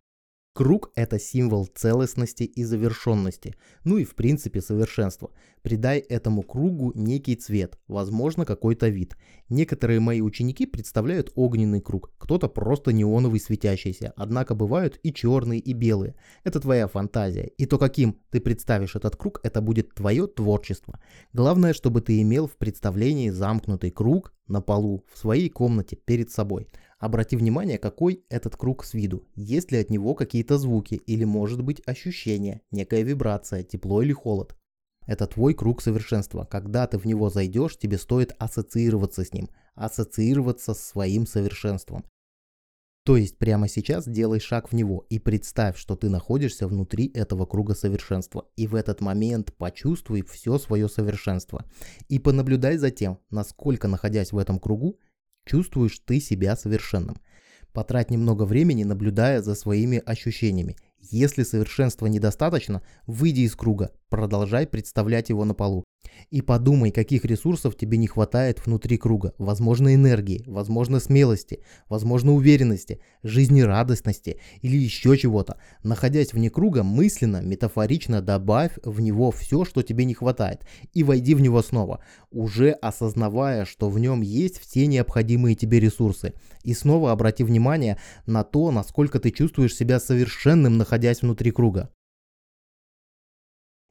Круг– 0.58 0.91
это 0.96 1.20
символ 1.20 1.67
целостности 1.67 2.41
и 2.41 2.63
завершенности, 2.63 3.54
ну 3.84 4.00
и 4.00 4.04
в 4.04 4.15
принципе 4.15 4.60
совершенства. 4.60 5.30
Придай 5.62 6.00
этому 6.00 6.41
кругу 6.41 6.93
некий 6.96 7.36
цвет, 7.36 7.78
возможно 7.88 8.43
какой-то 8.43 8.88
вид. 8.88 9.15
Некоторые 9.50 10.00
мои 10.00 10.20
ученики 10.20 10.65
представляют 10.65 11.32
огненный 11.36 11.80
круг, 11.80 12.12
кто-то 12.17 12.48
просто 12.48 12.91
неоновый 12.91 13.39
светящийся, 13.39 14.13
однако 14.17 14.56
бывают 14.56 15.00
и 15.04 15.13
черные, 15.13 15.60
и 15.60 15.74
белые. 15.74 16.15
Это 16.43 16.60
твоя 16.60 16.88
фантазия, 16.88 17.52
и 17.60 17.67
то 17.67 17.78
каким 17.78 18.20
ты 18.32 18.41
представишь 18.41 18.96
этот 18.96 19.15
круг, 19.15 19.39
это 19.43 19.62
будет 19.62 19.93
твое 19.93 20.26
творчество. 20.26 21.00
Главное, 21.34 21.74
чтобы 21.74 22.02
ты 22.02 22.20
имел 22.24 22.48
в 22.48 22.58
представлении 22.58 23.30
замкнутый 23.30 23.91
круг 23.91 24.34
на 24.48 24.62
полу 24.62 25.04
в 25.13 25.20
своей 25.20 25.50
комнате 25.50 25.98
перед 25.98 26.32
собой. 26.32 26.67
Обрати 27.00 27.38
внимание, 27.38 27.78
какой 27.78 28.26
этот 28.30 28.56
круг 28.56 28.84
с 28.84 28.94
виду. 28.94 29.28
Есть 29.36 29.72
ли 29.72 29.78
от 29.78 29.92
него 29.92 30.16
какие-то 30.16 30.58
звуки 30.58 30.96
или 30.96 31.26
может 31.26 31.62
быть 31.62 31.82
ощущение, 31.86 32.62
некая 32.72 33.04
вибрация, 33.04 33.64
тепло 33.64 34.02
или 34.02 34.14
холод. 34.14 34.58
Это 35.06 35.28
твой 35.28 35.54
круг 35.54 35.82
совершенства. 35.82 36.46
Когда 36.50 36.88
ты 36.88 36.98
в 36.98 37.06
него 37.06 37.30
зайдешь, 37.30 37.78
тебе 37.78 37.98
стоит 37.98 38.36
ассоциироваться 38.40 39.24
с 39.24 39.32
ним, 39.32 39.50
ассоциироваться 39.76 40.74
с 40.74 40.84
своим 40.84 41.28
совершенством. 41.28 42.04
То 43.08 43.16
есть 43.16 43.38
прямо 43.38 43.70
сейчас 43.70 44.06
делай 44.06 44.42
шаг 44.42 44.70
в 44.70 44.76
него 44.76 45.06
и 45.10 45.18
представь, 45.18 45.78
что 45.78 45.96
ты 45.96 46.10
находишься 46.10 46.68
внутри 46.68 47.10
этого 47.14 47.46
круга 47.46 47.74
совершенства. 47.74 48.50
И 48.58 48.68
в 48.68 48.76
этот 48.76 49.00
момент 49.00 49.54
почувствуй 49.56 50.24
все 50.24 50.58
свое 50.58 50.90
совершенство. 50.90 51.64
И 52.10 52.20
понаблюдай 52.20 52.76
за 52.76 52.92
тем, 52.92 53.20
насколько 53.30 53.88
находясь 53.88 54.34
в 54.34 54.38
этом 54.38 54.60
кругу, 54.60 55.00
чувствуешь 55.48 56.00
ты 56.06 56.20
себя 56.20 56.56
совершенным. 56.56 57.18
Потрать 57.74 58.12
немного 58.12 58.44
времени, 58.44 58.84
наблюдая 58.84 59.42
за 59.42 59.56
своими 59.56 60.02
ощущениями. 60.06 60.78
Если 61.00 61.44
совершенства 61.44 62.08
недостаточно, 62.08 62.82
выйди 63.06 63.42
из 63.42 63.56
круга, 63.56 63.92
продолжай 64.10 64.68
представлять 64.68 65.30
его 65.30 65.46
на 65.46 65.54
полу. 65.54 65.84
И 66.30 66.41
подумай, 66.41 66.91
каких 66.91 67.26
ресурсов 67.26 67.76
тебе 67.76 67.98
не 67.98 68.08
хватает 68.08 68.65
внутри 68.65 68.98
круга. 68.98 69.34
Возможно 69.38 69.93
энергии, 69.93 70.43
возможно 70.48 71.00
смелости, 71.00 71.60
возможно 71.89 72.34
уверенности, 72.34 73.00
жизнерадостности 73.24 74.39
или 74.62 74.78
еще 74.78 75.17
чего-то. 75.17 75.58
Находясь 75.84 76.34
вне 76.34 76.50
круга, 76.50 76.84
мысленно, 76.84 77.41
метафорично 77.41 78.22
добавь 78.22 78.72
в 78.84 79.00
него 79.02 79.32
все, 79.32 79.65
что 79.65 79.84
тебе 79.84 80.06
не 80.06 80.13
хватает, 80.13 80.65
и 80.93 81.04
войди 81.04 81.36
в 81.36 81.41
него 81.41 81.62
снова, 81.62 82.04
уже 82.32 82.72
осознавая, 82.72 83.65
что 83.65 83.89
в 83.89 84.00
нем 84.00 84.22
есть 84.22 84.60
все 84.60 84.88
необходимые 84.88 85.56
тебе 85.56 85.80
ресурсы. 85.80 86.34
И 86.63 86.74
снова 86.74 87.12
обрати 87.12 87.43
внимание 87.43 87.98
на 88.26 88.43
то, 88.43 88.72
насколько 88.72 89.20
ты 89.20 89.32
чувствуешь 89.32 89.76
себя 89.76 90.00
совершенным, 90.00 90.78
находясь 90.78 91.22
внутри 91.22 91.52
круга. 91.52 91.89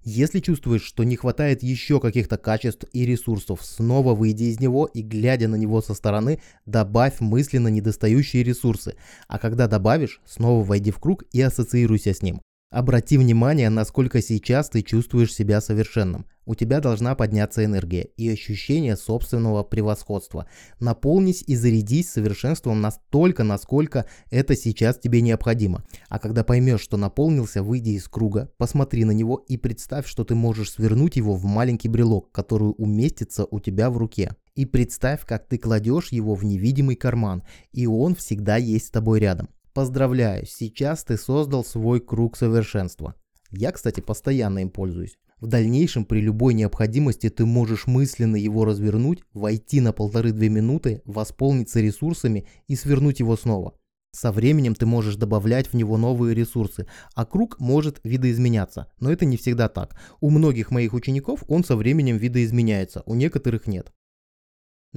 Если 0.09 0.39
чувствуешь, 0.39 0.85
что 0.85 1.03
не 1.03 1.17
хватает 1.17 1.65
еще 1.65 1.99
каких-то 1.99 2.37
качеств 2.37 2.85
и 2.93 3.05
ресурсов, 3.05 3.59
снова 3.65 4.15
выйди 4.15 4.45
из 4.45 4.61
него 4.61 4.87
и, 4.87 5.03
глядя 5.03 5.49
на 5.49 5.57
него 5.57 5.83
со 5.83 5.95
стороны, 5.95 6.41
добавь 6.65 7.19
мысленно 7.19 7.67
недостающие 7.67 8.45
ресурсы. 8.45 8.95
А 9.27 9.41
когда 9.41 9.67
добавишь, 9.67 10.21
снова 10.25 10.65
войди 10.65 10.93
в 10.93 11.01
круг 11.01 11.25
и 11.33 11.41
ассоциируйся 11.41 12.15
с 12.15 12.23
ним. 12.23 12.41
Обрати 12.71 13.17
внимание, 13.17 13.71
насколько 13.71 14.21
сейчас 14.21 14.69
ты 14.69 14.83
чувствуешь 14.83 15.33
себя 15.33 15.61
совершенным. 15.61 16.27
У 16.47 16.57
тебя 16.57 16.81
должна 16.81 17.15
подняться 17.15 17.65
энергия 17.65 18.03
и 18.17 18.29
ощущение 18.29 18.97
собственного 18.97 19.63
превосходства. 19.63 20.49
Наполнись 20.81 21.45
и 21.47 21.55
зарядись 21.55 22.11
совершенством 22.11 22.81
настолько, 22.81 23.45
насколько 23.45 24.07
это 24.31 24.57
сейчас 24.57 24.99
тебе 24.99 25.21
необходимо. 25.21 25.85
А 26.09 26.19
когда 26.19 26.43
поймешь, 26.43 26.81
что 26.81 26.97
наполнился, 26.97 27.63
выйди 27.63 27.91
из 27.91 28.09
круга, 28.09 28.51
посмотри 28.59 29.05
на 29.05 29.13
него 29.13 29.45
и 29.49 29.57
представь, 29.57 30.09
что 30.09 30.25
ты 30.25 30.35
можешь 30.35 30.73
свернуть 30.73 31.17
его 31.17 31.35
в 31.35 31.45
маленький 31.45 31.89
брелок, 31.89 32.33
который 32.33 32.75
уместится 32.77 33.47
у 33.49 33.61
тебя 33.61 33.91
в 33.91 33.97
руке. 33.97 34.35
И 34.57 34.67
представь, 34.67 35.25
как 35.25 35.47
ты 35.47 35.59
кладешь 35.59 36.09
его 36.13 36.35
в 36.35 36.45
невидимый 36.45 36.97
карман, 36.97 37.45
и 37.73 37.87
он 37.87 38.17
всегда 38.17 38.57
есть 38.57 38.87
с 38.87 38.91
тобой 38.91 39.21
рядом. 39.21 39.49
Поздравляю, 39.77 40.47
сейчас 40.47 41.05
ты 41.05 41.19
создал 41.19 41.63
свой 41.63 42.01
круг 42.01 42.39
совершенства. 42.39 43.15
Я, 43.51 43.73
кстати, 43.73 44.01
постоянно 44.01 44.61
им 44.61 44.71
пользуюсь. 44.71 45.19
В 45.39 45.49
дальнейшем 45.49 46.07
при 46.07 46.23
любой 46.23 46.55
необходимости 46.55 47.29
ты 47.29 47.45
можешь 47.45 47.87
мысленно 47.87 48.37
его 48.37 48.65
развернуть, 48.65 49.23
войти 49.35 49.83
на 49.83 49.93
полторы-две 49.93 50.49
минуты, 50.49 51.03
восполниться 51.05 51.83
ресурсами 51.83 52.47
и 52.69 52.75
свернуть 52.75 53.21
его 53.21 53.37
снова. 53.37 53.75
Со 54.13 54.33
временем 54.33 54.75
ты 54.75 54.87
можешь 54.87 55.17
добавлять 55.17 55.67
в 55.67 55.75
него 55.75 55.99
новые 55.99 56.35
ресурсы, 56.35 56.87
а 57.15 57.27
круг 57.27 57.61
может 57.61 58.01
видоизменяться, 58.03 58.91
но 58.99 59.13
это 59.13 59.27
не 59.27 59.37
всегда 59.37 59.69
так. 59.69 59.95
У 60.23 60.31
многих 60.31 60.71
моих 60.71 60.95
учеников 60.95 61.45
он 61.49 61.65
со 61.65 61.77
временем 61.77 62.17
видоизменяется, 62.17 63.03
у 63.05 63.15
некоторых 63.15 63.67
нет. 63.67 63.93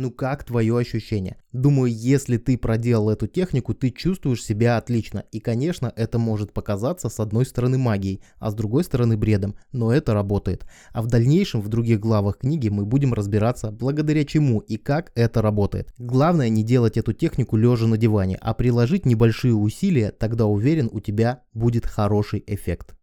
Ну 0.01 0.12
как 0.12 0.45
твое 0.45 0.77
ощущение? 0.77 1.35
Думаю, 1.51 1.91
если 1.93 2.38
ты 2.38 2.57
проделал 2.57 3.09
эту 3.09 3.27
технику, 3.27 3.73
ты 3.73 3.89
чувствуешь 3.89 4.41
себя 4.41 4.77
отлично. 4.77 5.25
И, 5.33 5.41
конечно, 5.41 5.91
это 5.93 6.17
может 6.17 6.53
показаться 6.53 7.09
с 7.09 7.19
одной 7.19 7.45
стороны 7.45 7.77
магией, 7.77 8.21
а 8.38 8.49
с 8.49 8.53
другой 8.53 8.85
стороны 8.85 9.17
бредом, 9.17 9.55
но 9.73 9.91
это 9.91 10.13
работает. 10.13 10.65
А 10.93 11.01
в 11.01 11.07
дальнейшем 11.07 11.59
в 11.59 11.67
других 11.67 11.99
главах 11.99 12.38
книги 12.38 12.69
мы 12.69 12.85
будем 12.85 13.13
разбираться, 13.13 13.71
благодаря 13.71 14.23
чему 14.23 14.59
и 14.59 14.77
как 14.77 15.12
это 15.15 15.41
работает. 15.41 15.93
Главное 15.97 16.47
не 16.47 16.63
делать 16.63 16.95
эту 16.95 17.12
технику 17.12 17.57
лежа 17.57 17.85
на 17.85 17.97
диване, 17.97 18.38
а 18.39 18.53
приложить 18.53 19.05
небольшие 19.05 19.53
усилия, 19.53 20.12
тогда 20.12 20.45
уверен, 20.45 20.89
у 20.93 21.01
тебя 21.01 21.43
будет 21.53 21.85
хороший 21.85 22.41
эффект. 22.47 22.95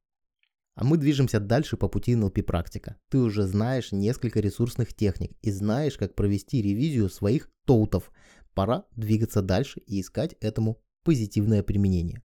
А 0.77 0.85
мы 0.85 0.99
движемся 0.99 1.41
дальше 1.41 1.79
по 1.79 1.89
пути 1.89 2.12
NLP 2.12 2.43
практика. 2.43 2.97
Ты 3.09 3.19
уже 3.19 3.45
знаешь 3.45 3.93
несколько 3.93 4.41
ресурсных 4.41 4.95
техник 4.95 5.33
и 5.41 5.51
знаешь, 5.51 5.97
как 5.97 6.15
провести 6.15 6.61
ревизию 6.61 7.09
своих 7.09 7.51
тоутов. 7.65 8.12
Пора 8.55 8.85
двигаться 8.95 9.41
дальше 9.41 9.81
и 9.87 10.03
искать 10.03 10.37
этому 10.41 10.83
позитивное 11.03 11.62
применение. 11.62 12.23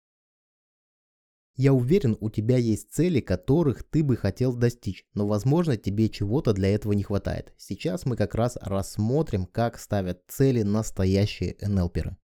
Я 1.56 1.72
уверен, 1.72 2.16
у 2.20 2.28
тебя 2.28 2.58
есть 2.58 2.92
цели, 2.92 3.20
которых 3.20 3.84
ты 3.84 4.02
бы 4.02 4.16
хотел 4.16 4.54
достичь, 4.54 5.06
но 5.14 5.26
возможно 5.26 5.78
тебе 5.78 6.10
чего-то 6.10 6.52
для 6.52 6.74
этого 6.74 6.92
не 6.92 7.02
хватает. 7.02 7.54
Сейчас 7.56 8.04
мы 8.04 8.16
как 8.16 8.34
раз 8.34 8.58
рассмотрим, 8.60 9.46
как 9.46 9.78
ставят 9.78 10.24
цели 10.28 10.62
настоящие 10.62 11.56
НЛПеры. 11.60 12.16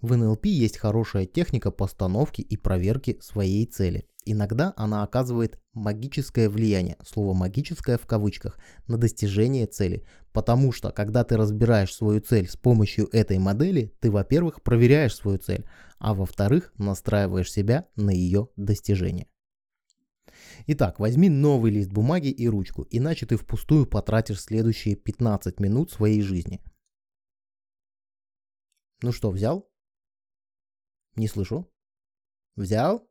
В 0.00 0.14
НЛП 0.14 0.46
есть 0.46 0.76
хорошая 0.76 1.24
техника 1.24 1.70
постановки 1.70 2.42
и 2.42 2.56
проверки 2.56 3.18
своей 3.20 3.64
цели. 3.64 4.06
Иногда 4.26 4.74
она 4.76 5.02
оказывает 5.02 5.58
магическое 5.72 6.48
влияние, 6.48 6.96
слово 7.06 7.32
магическое 7.32 7.96
в 7.96 8.06
кавычках, 8.06 8.58
на 8.88 8.98
достижение 8.98 9.66
цели. 9.66 10.04
Потому 10.32 10.72
что, 10.72 10.90
когда 10.90 11.24
ты 11.24 11.36
разбираешь 11.36 11.94
свою 11.94 12.20
цель 12.20 12.48
с 12.48 12.56
помощью 12.56 13.08
этой 13.12 13.38
модели, 13.38 13.94
ты, 14.00 14.10
во-первых, 14.10 14.62
проверяешь 14.62 15.16
свою 15.16 15.38
цель, 15.38 15.64
а 15.98 16.12
во-вторых, 16.12 16.74
настраиваешь 16.76 17.50
себя 17.50 17.88
на 17.96 18.10
ее 18.10 18.48
достижение. 18.56 19.28
Итак, 20.66 20.98
возьми 20.98 21.30
новый 21.30 21.70
лист 21.70 21.90
бумаги 21.90 22.28
и 22.28 22.48
ручку, 22.48 22.86
иначе 22.90 23.24
ты 23.24 23.36
впустую 23.36 23.86
потратишь 23.86 24.42
следующие 24.42 24.96
15 24.96 25.58
минут 25.60 25.90
своей 25.90 26.20
жизни. 26.20 26.60
Ну 29.02 29.12
что, 29.12 29.30
взял? 29.30 29.70
Не 31.16 31.28
слышу. 31.28 31.66
Взял? 32.56 33.08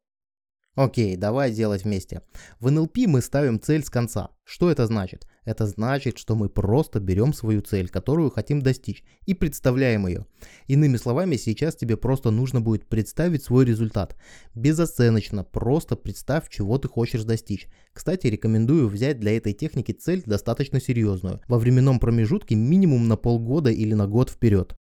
Окей, 0.76 1.16
давай 1.16 1.54
делать 1.54 1.86
вместе. 1.86 2.22
В 2.60 2.70
НЛП 2.70 2.98
мы 3.08 3.22
ставим 3.22 3.62
цель 3.62 3.84
с 3.84 3.90
конца. 3.90 4.32
Что 4.44 4.70
это 4.70 4.86
значит? 4.88 5.26
Это 5.46 5.66
значит, 5.68 6.18
что 6.18 6.36
мы 6.36 6.50
просто 6.50 7.00
берем 7.00 7.32
свою 7.32 7.62
цель, 7.62 7.88
которую 7.88 8.30
хотим 8.30 8.62
достичь, 8.62 9.04
и 9.26 9.34
представляем 9.34 10.06
ее. 10.06 10.26
Иными 10.68 10.98
словами, 10.98 11.38
сейчас 11.38 11.76
тебе 11.76 11.96
просто 11.96 12.30
нужно 12.30 12.60
будет 12.60 12.88
представить 12.88 13.44
свой 13.44 13.64
результат. 13.64 14.18
Безоценочно, 14.54 15.46
просто 15.46 15.96
представь, 15.96 16.50
чего 16.50 16.78
ты 16.78 16.90
хочешь 16.90 17.24
достичь. 17.24 17.68
Кстати, 17.94 18.28
рекомендую 18.28 18.90
взять 18.90 19.20
для 19.20 19.38
этой 19.38 19.54
техники 19.54 19.94
цель 19.94 20.24
достаточно 20.26 20.82
серьезную. 20.82 21.42
Во 21.48 21.58
временном 21.58 22.00
промежутке 22.00 22.56
минимум 22.56 23.08
на 23.08 23.16
полгода 23.16 23.70
или 23.70 23.94
на 23.94 24.08
год 24.08 24.30
вперед. 24.30 24.76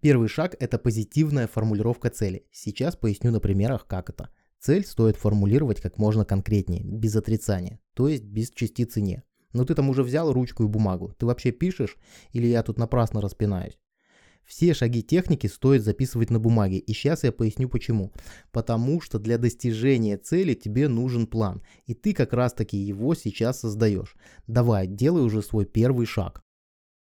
Первый 0.00 0.28
шаг– 0.28 0.54
это 0.60 0.78
позитивная 0.78 1.48
формулировка 1.48 2.08
цели. 2.08 2.46
Сейчас 2.52 2.94
поясню 2.94 3.32
на 3.32 3.40
примерах, 3.40 3.84
как 3.88 4.10
это. 4.10 4.28
Цель 4.60 4.86
стоит 4.86 5.16
формулировать 5.16 5.80
как 5.80 5.98
можно 5.98 6.24
конкретнее, 6.24 6.84
без 6.84 7.16
отрицания, 7.16 7.80
то 7.94 8.06
есть 8.06 8.22
без 8.22 8.50
частицы 8.50 9.00
«не». 9.00 9.24
Но 9.52 9.64
ты 9.64 9.74
там 9.74 9.88
уже 9.88 10.04
взял 10.04 10.32
ручку 10.32 10.62
и 10.62 10.68
бумагу. 10.68 11.14
Ты 11.18 11.26
вообще 11.26 11.50
пишешь 11.50 11.96
или 12.32 12.46
я 12.46 12.62
тут 12.62 12.78
напрасно 12.78 13.20
распинаюсь? 13.20 13.78
Все 14.44 14.72
шаги 14.72 15.02
техники 15.02 15.46
стоит 15.46 15.82
записывать 15.82 16.30
на 16.30 16.38
бумаге, 16.38 16.78
и 16.78 16.92
сейчас 16.92 17.24
я 17.24 17.32
поясню 17.32 17.68
почему. 17.68 18.12
Потому 18.52 19.00
что 19.00 19.18
для 19.18 19.36
достижения 19.36 20.16
цели 20.16 20.54
тебе 20.54 20.88
нужен 20.88 21.26
план, 21.26 21.62
и 21.86 21.94
ты 21.94 22.14
как 22.14 22.32
раз 22.32 22.52
таки 22.52 22.76
его 22.76 23.14
сейчас 23.14 23.60
создаешь. 23.60 24.16
Давай, 24.46 24.86
делай 24.86 25.22
уже 25.22 25.42
свой 25.42 25.66
первый 25.66 26.06
шаг. 26.06 26.42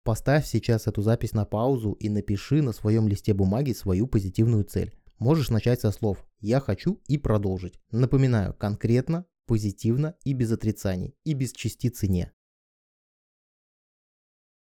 Поставь 0.07 0.47
сейчас 0.47 0.87
эту 0.87 1.03
запись 1.03 1.33
на 1.33 1.45
паузу 1.45 1.91
и 1.95 2.09
напиши 2.09 2.63
на 2.63 2.71
своем 2.71 3.09
листе 3.09 3.35
бумаги 3.35 3.73
свою 3.73 4.07
позитивную 4.07 4.63
цель. 4.63 4.97
Можешь 5.19 5.51
начать 5.51 5.81
со 5.81 5.91
слов 5.91 6.25
«я 6.39 6.61
хочу» 6.61 7.03
и 7.09 7.19
продолжить. 7.19 7.81
Напоминаю, 7.91 8.55
конкретно, 8.55 9.27
позитивно 9.47 10.15
и 10.23 10.33
без 10.33 10.53
отрицаний, 10.53 11.17
и 11.25 11.35
без 11.35 11.51
частицы 11.51 12.07
«не». 12.07 12.33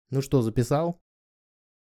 Ну 0.10 0.24
что, 0.24 0.42
записал? 0.42 1.00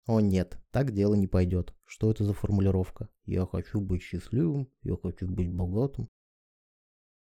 О 0.06 0.20
нет, 0.20 0.56
так 0.70 0.92
дело 0.92 1.14
не 1.14 1.26
пойдет. 1.26 1.74
Что 1.84 2.10
это 2.10 2.24
за 2.24 2.32
формулировка? 2.32 3.10
Я 3.26 3.44
хочу 3.44 3.78
быть 3.78 4.00
счастливым, 4.00 4.70
я 4.80 4.96
хочу 4.96 5.28
быть 5.28 5.52
богатым. 5.52 6.08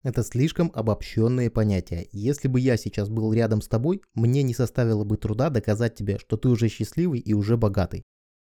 Это 0.02 0.24
слишком 0.24 0.72
обобщенные 0.74 1.48
понятия. 1.48 2.08
Если 2.10 2.48
бы 2.48 2.58
я 2.58 2.76
сейчас 2.76 3.08
был 3.08 3.32
рядом 3.32 3.62
с 3.62 3.68
тобой, 3.68 4.02
мне 4.14 4.42
не 4.42 4.52
составило 4.52 5.04
бы 5.04 5.16
труда 5.16 5.48
доказать 5.48 5.94
тебе, 5.94 6.18
что 6.18 6.36
ты 6.36 6.48
уже 6.48 6.68
счастливый 6.68 7.20
и 7.20 7.34
уже 7.34 7.56
богатый. 7.56 8.02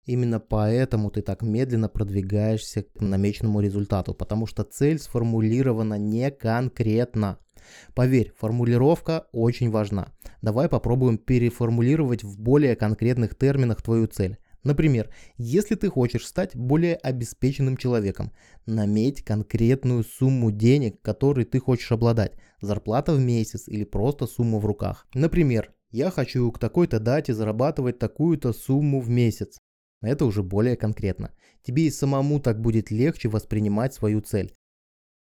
Именно 0.05 0.41
поэтому 0.41 1.11
ты 1.13 1.23
так 1.23 1.43
медленно 1.43 1.89
продвигаешься 1.89 2.83
к 2.83 3.01
намеченному 3.01 3.61
результату, 3.61 4.15
потому 4.15 4.47
что 4.47 4.65
цель 4.65 4.99
сформулирована 4.99 5.95
не 5.95 6.31
конкретно. 6.33 7.39
Поверь, 7.95 8.33
формулировка 8.37 9.27
очень 9.33 9.71
важна. 9.71 10.09
Давай 10.43 10.69
попробуем 10.69 11.19
переформулировать 11.19 12.25
в 12.25 12.39
более 12.39 12.75
конкретных 12.75 13.39
терминах 13.39 13.81
твою 13.81 14.09
цель. 14.09 14.39
Например, 14.65 15.15
если 15.37 15.75
ты 15.75 15.91
хочешь 15.91 16.27
стать 16.27 16.57
более 16.57 16.97
обеспеченным 16.97 17.77
человеком, 17.77 18.33
наметь 18.67 19.23
конкретную 19.23 20.05
сумму 20.05 20.51
денег, 20.51 21.01
которой 21.03 21.45
ты 21.45 21.61
хочешь 21.61 21.93
обладать, 21.93 22.33
зарплата 22.61 23.13
в 23.13 23.21
месяц 23.21 23.69
или 23.69 23.85
просто 23.85 24.27
сумма 24.27 24.59
в 24.59 24.65
руках. 24.65 25.07
Например, 25.15 25.73
я 25.91 26.11
хочу 26.11 26.51
к 26.51 26.59
такой-то 26.59 26.99
дате 26.99 27.35
зарабатывать 27.35 27.99
такую-то 27.99 28.53
сумму 28.53 29.01
в 29.01 29.11
месяц. 29.11 29.59
Это 30.01 30.25
уже 30.25 30.43
более 30.43 30.77
конкретно. 30.77 31.31
Тебе 31.63 31.87
и 31.87 31.91
самому 31.91 32.41
так 32.41 32.61
будет 32.61 32.91
легче 32.91 33.29
воспринимать 33.29 33.95
свою 33.95 34.21
цель. 34.21 34.55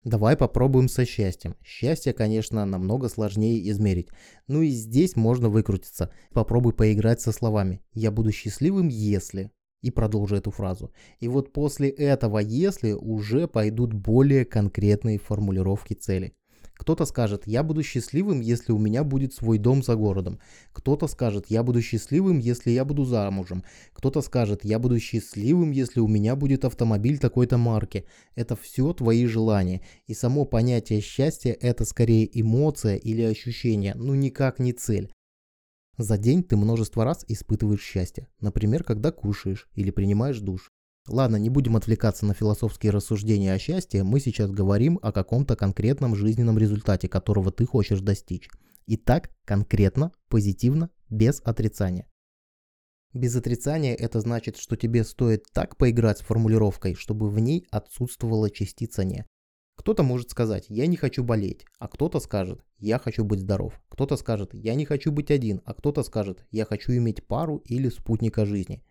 Давай 0.05 0.37
попробуем 0.37 0.89
со 0.89 1.05
счастьем. 1.05 1.55
Счастье, 1.63 2.13
конечно, 2.13 2.65
намного 2.67 3.09
сложнее 3.09 3.71
измерить. 3.71 4.09
Ну 4.49 4.63
и 4.63 4.69
здесь 4.69 5.15
можно 5.15 5.49
выкрутиться. 5.49 6.13
Попробуй 6.33 6.73
поиграть 6.73 7.21
со 7.21 7.31
словами. 7.31 7.81
Я 7.93 8.11
буду 8.11 8.33
счастливым, 8.33 8.89
если... 8.89 9.53
И 9.81 9.91
продолжи 9.91 10.37
эту 10.37 10.53
фразу. 10.53 10.93
И 11.19 11.27
вот 11.27 11.53
после 11.53 11.89
этого 11.89 12.39
«если» 12.39 12.93
уже 12.93 13.49
пойдут 13.49 13.93
более 13.93 14.45
конкретные 14.45 15.19
формулировки 15.19 15.95
цели. 15.95 16.37
Кто-то 16.83 17.05
скажет, 17.05 17.45
я 17.47 17.63
буду 17.63 17.85
счастливым, 17.85 18.41
если 18.41 18.73
у 18.73 18.79
меня 18.79 19.05
будет 19.05 19.33
свой 19.33 19.59
дом 19.59 19.85
за 19.85 19.95
городом. 19.95 20.41
Кто-то 20.73 21.07
скажет, 21.07 21.45
я 21.49 21.63
буду 21.63 21.81
счастливым, 21.81 22.41
если 22.41 22.73
я 22.73 22.85
буду 22.85 23.05
замужем. 23.05 23.63
Кто-то 23.93 24.21
скажет, 24.21 24.65
я 24.65 24.81
буду 24.81 24.99
счастливым, 24.99 25.71
если 25.71 26.01
у 26.01 26.09
меня 26.09 26.35
будет 26.35 26.65
автомобиль 26.65 27.21
такой-то 27.21 27.57
марки. 27.57 28.05
Это 28.35 28.57
все 28.57 28.93
твои 28.95 29.27
желания. 29.27 29.83
И 30.09 30.15
само 30.15 30.45
понятие 30.45 31.01
счастья 31.03 31.57
это 31.61 31.85
скорее 31.85 32.29
эмоция 32.41 32.97
или 32.97 33.23
ощущение, 33.23 33.95
но 33.95 34.17
никак 34.17 34.59
не 34.59 34.73
цель. 34.73 35.13
За 35.99 36.19
день 36.19 36.43
ты 36.43 36.57
множество 36.57 37.05
раз 37.05 37.25
испытываешь 37.29 37.81
счастье. 37.81 38.27
Например, 38.41 38.83
когда 38.83 39.13
кушаешь 39.13 39.69
или 39.77 39.93
принимаешь 39.93 40.41
душ. 40.41 40.73
Ладно, 41.09 41.37
не 41.37 41.51
будем 41.51 41.77
отвлекаться 41.77 42.27
на 42.27 42.35
философские 42.35 42.93
рассуждения 42.93 43.53
о 43.53 43.59
счастье, 43.59 44.05
мы 44.05 44.21
сейчас 44.21 44.51
говорим 44.53 45.01
о 45.03 45.11
каком-то 45.11 45.57
конкретном 45.57 46.15
жизненном 46.15 46.59
результате, 46.59 47.09
которого 47.09 47.51
ты 47.51 47.67
хочешь 47.67 48.01
достичь. 48.01 48.49
И 48.87 48.97
так 48.97 49.31
конкретно, 49.45 50.13
позитивно, 50.29 50.91
без 51.11 51.41
отрицания. 51.45 52.07
Без 53.13 53.37
отрицания 53.37 53.95
это 53.95 54.21
значит, 54.21 54.57
что 54.57 54.77
тебе 54.77 55.05
стоит 55.05 55.45
так 55.53 55.77
поиграть 55.77 56.19
с 56.19 56.23
формулировкой, 56.23 56.95
чтобы 56.95 57.29
в 57.29 57.39
ней 57.41 57.67
отсутствовала 57.71 58.49
частица 58.49 59.05
«не». 59.05 59.27
Кто-то 59.77 60.03
может 60.03 60.31
сказать 60.31 60.67
«я 60.69 60.87
не 60.87 60.97
хочу 60.97 61.25
болеть», 61.25 61.65
а 61.79 61.89
кто-то 61.89 62.21
скажет 62.21 62.65
«я 62.79 62.99
хочу 62.99 63.25
быть 63.25 63.41
здоров». 63.41 63.81
Кто-то 63.89 64.17
скажет 64.17 64.55
«я 64.55 64.75
не 64.75 64.85
хочу 64.85 65.11
быть 65.11 65.31
один», 65.31 65.61
а 65.65 65.75
кто-то 65.75 66.03
скажет 66.05 66.47
«я 66.51 66.65
хочу 66.65 66.93
иметь 66.93 67.27
пару 67.27 67.57
или 67.59 67.89
спутника 67.89 68.47
жизни». 68.47 68.83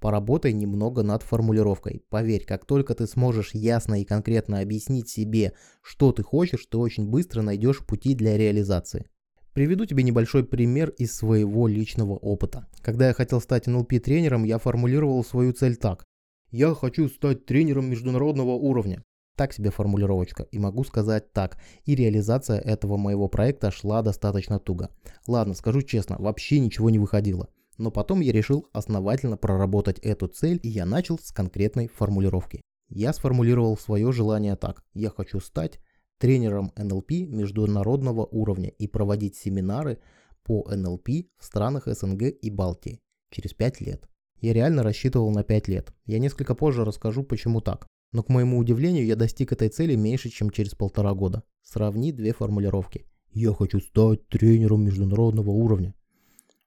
Поработай 0.00 0.52
немного 0.52 1.02
над 1.02 1.22
формулировкой. 1.22 2.02
Поверь, 2.08 2.44
как 2.44 2.64
только 2.64 2.94
ты 2.94 3.06
сможешь 3.06 3.54
ясно 3.54 4.00
и 4.00 4.04
конкретно 4.04 4.60
объяснить 4.60 5.08
себе, 5.08 5.52
что 5.82 6.12
ты 6.12 6.22
хочешь, 6.22 6.66
ты 6.66 6.78
очень 6.78 7.08
быстро 7.08 7.42
найдешь 7.42 7.84
пути 7.84 8.14
для 8.14 8.36
реализации. 8.36 9.06
Приведу 9.52 9.86
тебе 9.86 10.02
небольшой 10.02 10.44
пример 10.44 10.90
из 10.90 11.14
своего 11.14 11.66
личного 11.66 12.12
опыта. 12.12 12.66
Когда 12.82 13.08
я 13.08 13.14
хотел 13.14 13.40
стать 13.40 13.66
NLP-тренером, 13.66 14.44
я 14.44 14.58
формулировал 14.58 15.24
свою 15.24 15.54
цель 15.54 15.76
так. 15.76 16.04
Я 16.50 16.74
хочу 16.74 17.08
стать 17.08 17.46
тренером 17.46 17.88
международного 17.88 18.50
уровня. 18.50 19.02
Так 19.34 19.52
себе 19.52 19.70
формулировочка. 19.70 20.44
И 20.44 20.58
могу 20.58 20.84
сказать 20.84 21.32
так. 21.32 21.58
И 21.84 21.94
реализация 21.94 22.58
этого 22.58 22.96
моего 22.96 23.28
проекта 23.28 23.70
шла 23.70 24.02
достаточно 24.02 24.58
туго. 24.58 24.90
Ладно, 25.26 25.54
скажу 25.54 25.82
честно, 25.82 26.16
вообще 26.18 26.58
ничего 26.58 26.90
не 26.90 26.98
выходило. 26.98 27.48
Но 27.78 27.90
потом 27.90 28.20
я 28.20 28.32
решил 28.32 28.66
основательно 28.72 29.36
проработать 29.36 29.98
эту 29.98 30.28
цель, 30.28 30.58
и 30.62 30.68
я 30.68 30.86
начал 30.86 31.18
с 31.18 31.32
конкретной 31.32 31.88
формулировки. 31.88 32.60
Я 32.88 33.12
сформулировал 33.12 33.76
свое 33.76 34.12
желание 34.12 34.56
так. 34.56 34.84
Я 34.94 35.10
хочу 35.10 35.40
стать 35.40 35.80
тренером 36.18 36.72
НЛП 36.76 37.10
международного 37.10 38.24
уровня 38.24 38.70
и 38.70 38.86
проводить 38.86 39.36
семинары 39.36 39.98
по 40.44 40.66
НЛП 40.70 41.08
в 41.38 41.44
странах 41.44 41.86
СНГ 41.86 42.22
и 42.22 42.50
Балтии 42.50 43.00
через 43.30 43.52
5 43.52 43.80
лет. 43.80 44.08
Я 44.40 44.52
реально 44.52 44.82
рассчитывал 44.82 45.30
на 45.30 45.42
5 45.42 45.68
лет. 45.68 45.92
Я 46.04 46.18
несколько 46.18 46.54
позже 46.54 46.84
расскажу, 46.84 47.24
почему 47.24 47.60
так. 47.60 47.86
Но 48.12 48.22
к 48.22 48.28
моему 48.28 48.58
удивлению, 48.58 49.04
я 49.04 49.16
достиг 49.16 49.52
этой 49.52 49.68
цели 49.68 49.96
меньше, 49.96 50.30
чем 50.30 50.50
через 50.50 50.74
полтора 50.74 51.12
года. 51.14 51.42
Сравни 51.62 52.12
две 52.12 52.32
формулировки. 52.32 53.06
Я 53.32 53.52
хочу 53.52 53.80
стать 53.80 54.26
тренером 54.28 54.84
международного 54.84 55.50
уровня. 55.50 55.94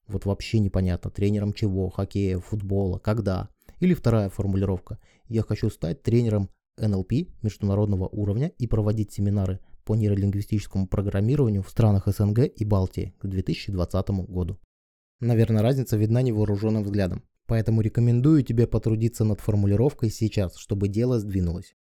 Вот 0.09 0.25
вообще 0.25 0.59
непонятно, 0.59 1.11
тренером 1.11 1.53
чего, 1.53 1.89
хоккея, 1.89 2.39
футбола, 2.39 2.97
когда. 2.97 3.49
Или 3.79 3.93
вторая 3.93 4.29
формулировка. 4.29 4.99
Я 5.27 5.43
хочу 5.43 5.69
стать 5.69 6.01
тренером 6.01 6.49
НЛП 6.77 7.13
международного 7.43 8.07
уровня 8.07 8.51
и 8.57 8.67
проводить 8.67 9.13
семинары 9.13 9.59
по 9.85 9.95
нейролингвистическому 9.95 10.87
программированию 10.87 11.61
в 11.61 11.69
странах 11.69 12.07
СНГ 12.07 12.39
и 12.39 12.65
Балтии 12.65 13.13
к 13.19 13.27
2020 13.27 14.09
году. 14.27 14.59
Наверное, 15.19 15.61
разница 15.61 15.97
видна 15.97 16.21
невооруженным 16.21 16.83
взглядом. 16.83 17.23
Поэтому 17.45 17.81
рекомендую 17.81 18.43
тебе 18.43 18.67
потрудиться 18.67 19.25
над 19.25 19.41
формулировкой 19.41 20.09
сейчас, 20.09 20.55
чтобы 20.55 20.87
дело 20.87 21.19
сдвинулось. 21.19 21.75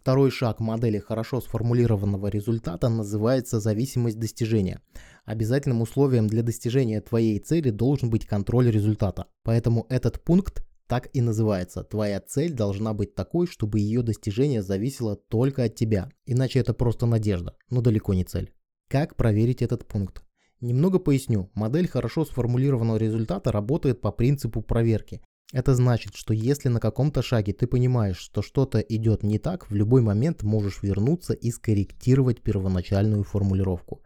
Второй 0.00 0.30
шаг 0.30 0.60
модели 0.60 0.98
хорошо 0.98 1.42
сформулированного 1.42 2.28
результата 2.28 2.88
называется 2.88 3.60
зависимость 3.60 4.18
достижения. 4.18 4.80
Обязательным 5.26 5.82
условием 5.82 6.26
для 6.26 6.42
достижения 6.42 7.02
твоей 7.02 7.38
цели 7.38 7.68
должен 7.68 8.08
быть 8.08 8.24
контроль 8.24 8.70
результата. 8.70 9.26
Поэтому 9.42 9.84
этот 9.90 10.24
пункт 10.24 10.64
так 10.86 11.10
и 11.12 11.20
называется. 11.20 11.84
Твоя 11.84 12.18
цель 12.18 12.54
должна 12.54 12.94
быть 12.94 13.14
такой, 13.14 13.46
чтобы 13.46 13.78
ее 13.78 14.00
достижение 14.00 14.62
зависело 14.62 15.16
только 15.16 15.64
от 15.64 15.74
тебя. 15.74 16.08
Иначе 16.24 16.60
это 16.60 16.72
просто 16.72 17.04
надежда, 17.04 17.54
но 17.68 17.82
далеко 17.82 18.14
не 18.14 18.24
цель. 18.24 18.54
Как 18.88 19.16
проверить 19.16 19.60
этот 19.60 19.86
пункт? 19.86 20.22
Немного 20.62 20.98
поясню. 20.98 21.50
Модель 21.52 21.88
хорошо 21.88 22.24
сформулированного 22.24 22.96
результата 22.96 23.52
работает 23.52 24.00
по 24.00 24.12
принципу 24.12 24.62
проверки. 24.62 25.20
Это 25.52 25.74
значит, 25.74 26.14
что 26.14 26.32
если 26.32 26.68
на 26.68 26.78
каком-то 26.78 27.22
шаге 27.22 27.52
ты 27.52 27.66
понимаешь, 27.66 28.18
что 28.18 28.40
что-то 28.40 28.78
идет 28.78 29.24
не 29.24 29.38
так, 29.38 29.68
в 29.68 29.74
любой 29.74 30.00
момент 30.00 30.44
можешь 30.44 30.82
вернуться 30.82 31.32
и 31.32 31.50
скорректировать 31.50 32.40
первоначальную 32.40 33.24
формулировку. 33.24 34.00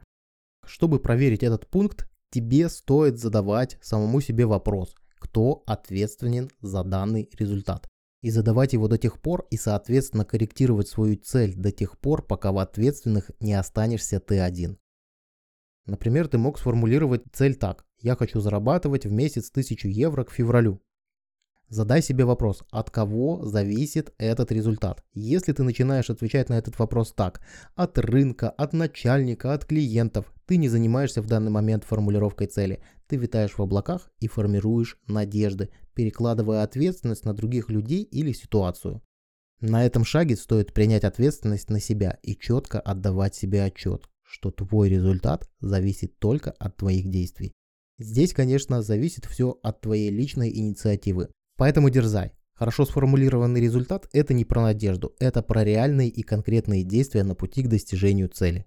Чтобы 0.65 1.01
проверить 1.01 1.43
этот 1.43 1.69
пункт, 1.69 2.09
тебе 2.31 2.71
стоит 2.71 3.19
задавать 3.19 3.79
самому 3.83 4.23
себе 4.23 4.47
вопрос, 4.47 4.95
кто 5.19 5.63
ответственен 5.67 6.51
за 6.63 6.83
данный 6.83 7.29
результат. 7.39 7.87
И 8.23 8.31
задавать 8.31 8.73
его 8.73 8.89
до 8.89 8.97
тех 8.97 9.21
пор 9.21 9.47
и 9.51 9.59
соответственно 9.59 10.25
корректировать 10.25 10.89
свою 10.89 11.17
цель 11.17 11.55
до 11.55 11.71
тех 11.71 11.99
пор, 11.99 12.23
пока 12.23 12.53
в 12.53 12.59
ответственных 12.59 13.31
не 13.41 13.53
останешься 13.53 14.19
ты 14.19 14.41
один. 14.41 14.79
Например, 15.85 16.27
ты 16.27 16.39
мог 16.39 16.59
сформулировать 16.59 17.25
цель 17.35 17.55
так. 17.55 17.85
Я 18.01 18.17
хочу 18.17 18.41
зарабатывать 18.41 19.05
в 19.05 19.13
месяц 19.13 19.51
1000 19.51 19.89
евро 19.89 20.25
к 20.25 20.31
февралю. 20.31 20.81
Задай 21.69 22.03
себе 22.03 22.25
вопрос, 22.25 22.63
от 22.71 22.91
кого 22.91 23.45
зависит 23.45 24.13
этот 24.19 24.53
результат. 24.53 25.03
Если 25.13 25.53
ты 25.53 25.63
начинаешь 25.63 26.11
отвечать 26.11 26.49
на 26.49 26.59
этот 26.59 26.79
вопрос 26.79 27.13
так, 27.13 27.41
от 27.75 27.99
рынка, 27.99 28.51
от 28.51 28.73
начальника, 28.73 29.53
от 29.53 29.65
клиентов, 29.65 30.33
ты 30.47 30.57
не 30.57 30.69
занимаешься 30.69 31.23
в 31.23 31.27
данный 31.27 31.51
момент 31.51 31.85
формулировкой 31.85 32.47
цели. 32.47 32.83
Ты 33.07 33.17
витаешь 33.17 33.57
в 33.57 33.63
облаках 33.63 34.11
и 34.21 34.29
формируешь 34.29 34.99
надежды, 35.07 35.71
перекладывая 35.95 36.63
ответственность 36.63 37.25
на 37.25 37.35
других 37.35 37.71
людей 37.71 38.03
или 38.03 38.33
ситуацию. 38.33 39.03
На 39.61 39.87
этом 39.87 40.05
шаге 40.05 40.37
стоит 40.37 40.75
принять 40.75 41.05
ответственность 41.05 41.71
на 41.71 41.81
себя 41.81 42.19
и 42.23 42.37
четко 42.37 42.81
отдавать 42.81 43.35
себе 43.35 43.63
отчет, 43.63 44.09
что 44.23 44.51
твой 44.51 44.91
результат 44.91 45.49
зависит 45.61 46.19
только 46.19 46.51
от 46.53 46.77
твоих 46.77 47.09
действий. 47.09 47.53
Здесь, 47.99 48.35
конечно, 48.35 48.83
зависит 48.83 49.25
все 49.25 49.59
от 49.63 49.81
твоей 49.81 50.11
личной 50.11 50.51
инициативы. 50.51 51.31
Поэтому 51.57 51.91
дерзай. 51.91 52.33
Хорошо 52.55 52.85
сформулированный 52.85 53.61
результат– 53.61 54.09
это 54.13 54.33
не 54.33 54.45
про 54.45 54.63
надежду, 54.63 55.15
это 55.19 55.43
про 55.43 55.65
реальные 55.65 56.09
и 56.09 56.23
конкретные 56.23 56.85
действия 56.85 57.25
на 57.25 57.35
пути 57.35 57.63
к 57.65 57.69
достижению 57.69 58.29
цели. 58.29 58.67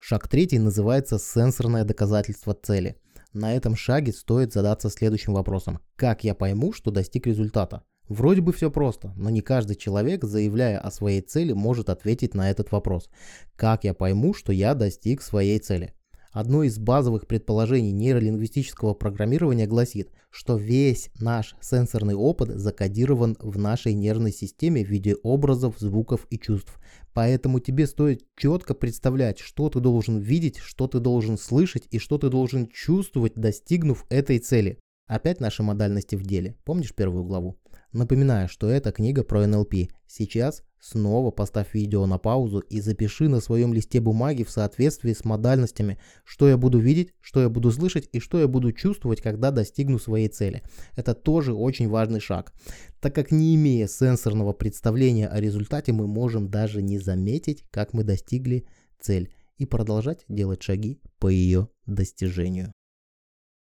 Шаг 0.00 0.26
третий 0.26 0.58
называется 0.58 1.18
сенсорное 1.18 1.84
доказательство 1.84 2.54
цели. 2.54 2.96
На 3.32 3.54
этом 3.54 3.76
шаге 3.76 4.12
стоит 4.12 4.52
задаться 4.52 4.90
следующим 4.90 5.32
вопросом. 5.34 5.78
Как 5.94 6.24
я 6.24 6.34
пойму, 6.34 6.72
что 6.72 6.90
достиг 6.90 7.28
результата? 7.28 7.84
Вроде 8.08 8.40
бы 8.40 8.52
все 8.52 8.68
просто, 8.68 9.12
но 9.16 9.30
не 9.30 9.42
каждый 9.42 9.76
человек, 9.76 10.24
заявляя 10.24 10.80
о 10.80 10.90
своей 10.90 11.20
цели, 11.20 11.52
может 11.52 11.88
ответить 11.88 12.34
на 12.34 12.50
этот 12.50 12.72
вопрос. 12.72 13.08
Как 13.54 13.84
я 13.84 13.94
пойму, 13.94 14.34
что 14.34 14.52
я 14.52 14.74
достиг 14.74 15.22
своей 15.22 15.60
цели? 15.60 15.94
Одно 16.32 16.62
из 16.62 16.78
базовых 16.78 17.26
предположений 17.26 17.92
нейролингвистического 17.92 18.94
программирования 18.94 19.66
гласит, 19.66 20.10
что 20.30 20.56
весь 20.56 21.10
наш 21.20 21.54
сенсорный 21.60 22.14
опыт 22.14 22.48
закодирован 22.58 23.36
в 23.38 23.58
нашей 23.58 23.92
нервной 23.92 24.32
системе 24.32 24.82
в 24.82 24.88
виде 24.88 25.14
образов, 25.22 25.78
звуков 25.78 26.26
и 26.30 26.38
чувств. 26.38 26.78
Поэтому 27.12 27.60
тебе 27.60 27.86
стоит 27.86 28.24
четко 28.34 28.72
представлять, 28.72 29.40
что 29.40 29.68
ты 29.68 29.80
должен 29.80 30.20
видеть, 30.20 30.56
что 30.56 30.88
ты 30.88 31.00
должен 31.00 31.36
слышать 31.36 31.86
и 31.90 31.98
что 31.98 32.16
ты 32.16 32.30
должен 32.30 32.66
чувствовать, 32.68 33.34
достигнув 33.34 34.06
этой 34.08 34.38
цели. 34.38 34.78
Опять 35.06 35.40
наши 35.40 35.62
модальности 35.62 36.16
в 36.16 36.22
деле. 36.22 36.56
Помнишь 36.64 36.94
первую 36.94 37.24
главу? 37.24 37.58
Напоминаю, 37.92 38.48
что 38.48 38.70
это 38.70 38.90
книга 38.90 39.22
про 39.22 39.46
НЛП. 39.46 39.74
Сейчас 40.06 40.62
снова 40.82 41.30
поставь 41.30 41.74
видео 41.74 42.06
на 42.06 42.18
паузу 42.18 42.58
и 42.58 42.80
запиши 42.80 43.28
на 43.28 43.40
своем 43.40 43.72
листе 43.72 44.00
бумаги 44.00 44.42
в 44.42 44.50
соответствии 44.50 45.12
с 45.12 45.24
модальностями, 45.24 45.98
что 46.24 46.48
я 46.48 46.56
буду 46.56 46.80
видеть, 46.80 47.14
что 47.20 47.40
я 47.40 47.48
буду 47.48 47.70
слышать 47.70 48.08
и 48.12 48.18
что 48.18 48.40
я 48.40 48.48
буду 48.48 48.72
чувствовать, 48.72 49.22
когда 49.22 49.52
достигну 49.52 50.00
своей 50.00 50.28
цели. 50.28 50.62
Это 50.96 51.14
тоже 51.14 51.54
очень 51.54 51.88
важный 51.88 52.18
шаг, 52.18 52.52
так 53.00 53.14
как 53.14 53.30
не 53.30 53.54
имея 53.54 53.86
сенсорного 53.86 54.52
представления 54.52 55.28
о 55.28 55.40
результате, 55.40 55.92
мы 55.92 56.08
можем 56.08 56.48
даже 56.48 56.82
не 56.82 56.98
заметить, 56.98 57.64
как 57.70 57.92
мы 57.92 58.02
достигли 58.02 58.66
цель 59.00 59.32
и 59.58 59.66
продолжать 59.66 60.24
делать 60.28 60.64
шаги 60.64 61.00
по 61.20 61.28
ее 61.28 61.68
достижению. 61.86 62.72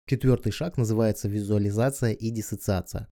Четвертый 0.07 0.53
шаг 0.53 0.77
называется 0.77 1.27
визуализация 1.27 2.13
и 2.13 2.29
диссоциация. 2.31 3.09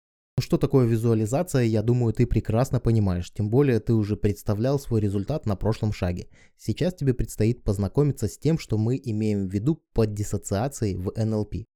Ну 0.40 0.42
что 0.42 0.57
такое 0.57 0.87
визуализация, 0.87 1.64
я 1.64 1.83
думаю, 1.83 2.14
ты 2.14 2.26
прекрасно 2.26 2.81
понимаешь, 2.81 3.31
тем 3.31 3.50
более 3.50 3.79
ты 3.79 3.92
уже 3.92 4.16
представлял 4.16 4.81
свой 4.81 5.03
результат 5.03 5.44
на 5.44 5.55
прошлом 5.55 5.92
шаге. 5.92 6.29
Сейчас 6.57 6.94
тебе 6.94 7.12
предстоит 7.12 7.62
познакомиться 7.62 8.26
с 8.26 8.38
тем, 8.38 8.59
что 8.59 8.79
мы 8.79 8.98
имеем 9.05 9.46
в 9.46 9.53
виду 9.53 9.83
под 9.92 10.14
диссоциацией 10.14 10.96
в 10.96 11.08
NLP. 11.10 11.67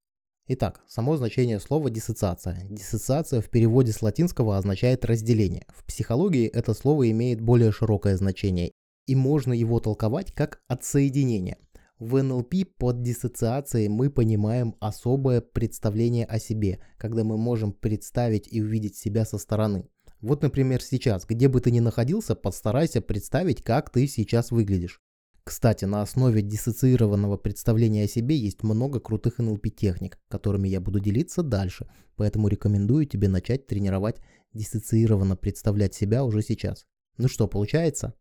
Итак, 0.48 0.80
само 0.88 1.18
значение 1.18 1.60
слова 1.60 1.90
диссоциация. 1.90 2.66
Диссоциация 2.70 3.42
в 3.42 3.50
переводе 3.50 3.92
с 3.92 4.00
латинского 4.00 4.56
означает 4.56 5.04
разделение. 5.04 5.66
В 5.68 5.84
психологии 5.84 6.46
это 6.46 6.72
слово 6.72 7.10
имеет 7.10 7.42
более 7.42 7.70
широкое 7.70 8.16
значение, 8.16 8.72
и 9.06 9.14
можно 9.14 9.52
его 9.52 9.78
толковать 9.78 10.32
как 10.32 10.62
отсоединение. 10.68 11.58
В 12.04 12.22
НЛП 12.22 12.54
под 12.76 13.00
диссоциацией 13.00 13.88
мы 13.88 14.10
понимаем 14.10 14.76
особое 14.78 15.40
представление 15.40 16.26
о 16.26 16.38
себе, 16.38 16.80
когда 16.98 17.24
мы 17.24 17.38
можем 17.38 17.72
представить 17.72 18.46
и 18.52 18.60
увидеть 18.60 18.94
себя 18.94 19.24
со 19.24 19.38
стороны. 19.38 19.88
Вот, 20.20 20.42
например, 20.42 20.82
сейчас, 20.82 21.24
где 21.24 21.48
бы 21.48 21.62
ты 21.62 21.70
ни 21.70 21.80
находился, 21.80 22.34
постарайся 22.34 23.00
представить, 23.00 23.62
как 23.62 23.88
ты 23.88 24.06
сейчас 24.06 24.50
выглядишь. 24.50 25.00
Кстати, 25.44 25.86
на 25.86 26.02
основе 26.02 26.42
диссоциированного 26.42 27.38
представления 27.38 28.04
о 28.04 28.08
себе 28.08 28.36
есть 28.36 28.62
много 28.62 29.00
крутых 29.00 29.40
NLP-техник, 29.40 30.18
которыми 30.28 30.68
я 30.68 30.82
буду 30.82 31.00
делиться 31.00 31.42
дальше, 31.42 31.88
поэтому 32.16 32.48
рекомендую 32.48 33.06
тебе 33.06 33.28
начать 33.28 33.66
тренировать 33.66 34.16
диссоциированно 34.52 35.36
представлять 35.36 35.94
себя 35.94 36.22
уже 36.22 36.42
сейчас. 36.42 36.84
Ну 37.16 37.28
что, 37.28 37.48
получается? 37.48 38.12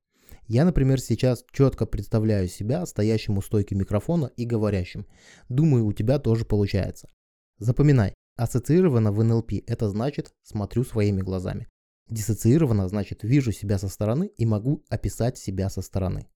Я, 0.48 0.66
например, 0.66 1.00
сейчас 1.00 1.46
четко 1.52 1.86
представляю 1.86 2.48
себя 2.48 2.86
стоящим 2.86 3.38
у 3.38 3.42
стойки 3.42 3.74
микрофона 3.74 4.32
и 4.38 4.46
говорящим. 4.46 5.06
Думаю, 5.50 5.86
у 5.86 5.94
тебя 5.94 6.20
тоже 6.20 6.46
получается. 6.46 7.10
Запоминай, 7.58 8.14
ассоциировано 8.36 9.12
в 9.12 9.24
НЛП 9.24 9.54
это 9.68 9.90
значит 9.90 10.34
смотрю 10.44 10.84
своими 10.84 11.22
глазами. 11.22 11.68
Диссоциировано 12.10 12.88
значит 12.88 13.24
вижу 13.24 13.52
себя 13.52 13.78
со 13.78 13.88
стороны 13.88 14.28
и 14.38 14.46
могу 14.46 14.84
описать 14.90 15.38
себя 15.38 15.70
со 15.70 15.82
стороны. 15.82 16.28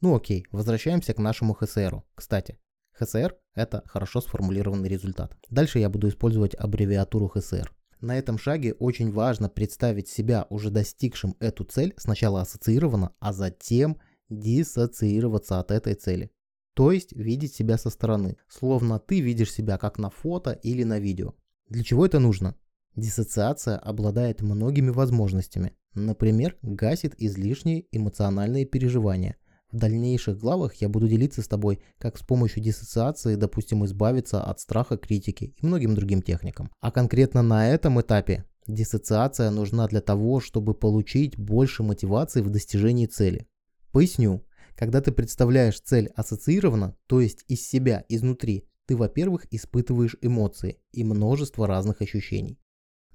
Ну 0.00 0.14
окей, 0.14 0.46
возвращаемся 0.50 1.14
к 1.14 1.18
нашему 1.18 1.54
ХСРу. 1.54 2.04
Кстати, 2.14 2.58
ХСР– 2.92 3.36
это 3.54 3.82
хорошо 3.86 4.20
сформулированный 4.20 4.88
результат. 4.88 5.36
Дальше 5.50 5.78
я 5.78 5.88
буду 5.88 6.08
использовать 6.08 6.54
аббревиатуру 6.54 7.28
ХСР. 7.28 7.72
На 8.00 8.16
этом 8.16 8.38
шаге 8.38 8.74
очень 8.74 9.10
важно 9.10 9.48
представить 9.48 10.08
себя 10.08 10.46
уже 10.50 10.70
достигшим 10.70 11.36
эту 11.40 11.64
цель, 11.64 11.94
сначала 11.96 12.42
ассоциированно, 12.42 13.12
а 13.18 13.32
затем 13.32 13.98
диссоциироваться 14.28 15.58
от 15.58 15.70
этой 15.70 15.94
цели. 15.94 16.30
То 16.74 16.92
есть 16.92 17.12
видеть 17.12 17.54
себя 17.54 17.76
со 17.76 17.90
стороны, 17.90 18.36
словно 18.48 19.00
ты 19.00 19.20
видишь 19.20 19.52
себя 19.52 19.78
как 19.78 19.98
на 19.98 20.10
фото 20.10 20.52
или 20.52 20.84
на 20.84 21.00
видео. 21.00 21.34
Для 21.68 21.82
чего 21.82 22.06
это 22.06 22.20
нужно? 22.20 22.54
Диссоциация 22.94 23.76
обладает 23.76 24.42
многими 24.42 24.90
возможностями. 24.90 25.72
Например, 25.94 26.56
гасит 26.62 27.14
излишние 27.18 27.86
эмоциональные 27.90 28.64
переживания– 28.64 29.36
в 29.70 29.76
дальнейших 29.76 30.38
главах 30.38 30.74
я 30.76 30.88
буду 30.88 31.08
делиться 31.08 31.42
с 31.42 31.48
тобой, 31.48 31.80
как 31.98 32.16
с 32.16 32.22
помощью 32.22 32.62
диссоциации, 32.62 33.34
допустим, 33.34 33.84
избавиться 33.84 34.42
от 34.42 34.60
страха 34.60 34.96
критики 34.96 35.54
и 35.56 35.66
многим 35.66 35.94
другим 35.94 36.22
техникам. 36.22 36.70
А 36.80 36.90
конкретно 36.90 37.42
на 37.42 37.68
этом 37.68 38.00
этапе 38.00 38.44
диссоциация 38.66 39.50
нужна 39.50 39.86
для 39.86 40.00
того, 40.00 40.40
чтобы 40.40 40.74
получить 40.74 41.38
больше 41.38 41.82
мотивации 41.82 42.40
в 42.40 42.50
достижении 42.50 43.06
цели. 43.06 43.46
Поясню. 43.92 44.44
Когда 44.74 45.00
ты 45.00 45.10
представляешь 45.10 45.80
цель 45.80 46.08
ассоциированно, 46.14 46.96
то 47.06 47.20
есть 47.20 47.44
из 47.48 47.66
себя, 47.66 48.04
изнутри, 48.08 48.64
ты, 48.86 48.96
во-первых, 48.96 49.46
испытываешь 49.50 50.16
эмоции 50.22 50.78
и 50.92 51.04
множество 51.04 51.66
разных 51.66 52.00
ощущений. 52.00 52.58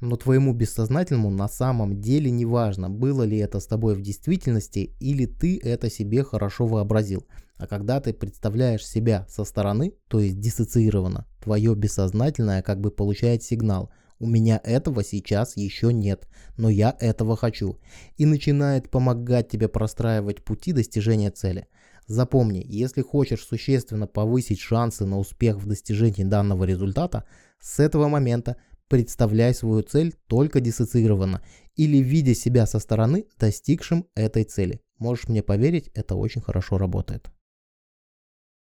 Но 0.03 0.17
твоему 0.17 0.51
бессознательному 0.51 1.29
на 1.29 1.47
самом 1.47 2.01
деле 2.01 2.29
не 2.29 2.43
важно, 2.43 2.89
было 2.89 3.23
ли 3.23 3.37
это 3.37 3.61
с 3.61 3.67
тобой 3.67 3.95
в 3.95 4.01
действительности 4.01 4.93
или 4.99 5.25
ты 5.25 5.57
это 5.63 5.89
себе 5.89 6.25
хорошо 6.25 6.67
вообразил. 6.67 7.25
А 7.55 7.67
когда 7.67 8.01
ты 8.01 8.11
представляешь 8.11 8.85
себя 8.85 9.25
со 9.29 9.45
стороны, 9.45 9.93
то 10.09 10.19
есть 10.19 10.41
диссоциированно, 10.41 11.25
твое 11.41 11.73
бессознательное 11.73 12.61
как 12.61 12.81
бы 12.81 12.91
получает 12.91 13.43
сигнал 13.43 13.93
«У 14.19 14.27
меня 14.27 14.59
этого 14.65 15.05
сейчас 15.05 15.55
еще 15.55 15.93
нет, 15.93 16.27
но 16.57 16.69
я 16.69 16.93
этого 16.99 17.37
хочу» 17.37 17.79
и 18.17 18.25
начинает 18.25 18.89
помогать 18.89 19.47
тебе 19.47 19.69
простраивать 19.69 20.43
пути 20.43 20.73
достижения 20.73 21.31
цели. 21.31 21.67
Запомни, 22.07 22.61
если 22.67 23.01
хочешь 23.01 23.45
существенно 23.45 24.07
повысить 24.07 24.59
шансы 24.59 25.05
на 25.05 25.17
успех 25.17 25.59
в 25.59 25.65
достижении 25.65 26.25
данного 26.25 26.65
результата, 26.65 27.23
с 27.61 27.79
этого 27.79 28.09
момента 28.09 28.57
представляй 28.93 29.55
свою 29.55 29.81
цель 29.81 30.13
только 30.27 30.59
диссоциированно 30.59 31.41
или 31.75 31.97
видя 31.97 32.35
себя 32.35 32.67
со 32.67 32.77
стороны 32.77 33.25
достигшим 33.39 34.05
этой 34.13 34.43
цели. 34.43 34.81
Можешь 34.99 35.27
мне 35.27 35.41
поверить, 35.41 35.89
это 35.95 36.13
очень 36.13 36.41
хорошо 36.41 36.77
работает. 36.77 37.31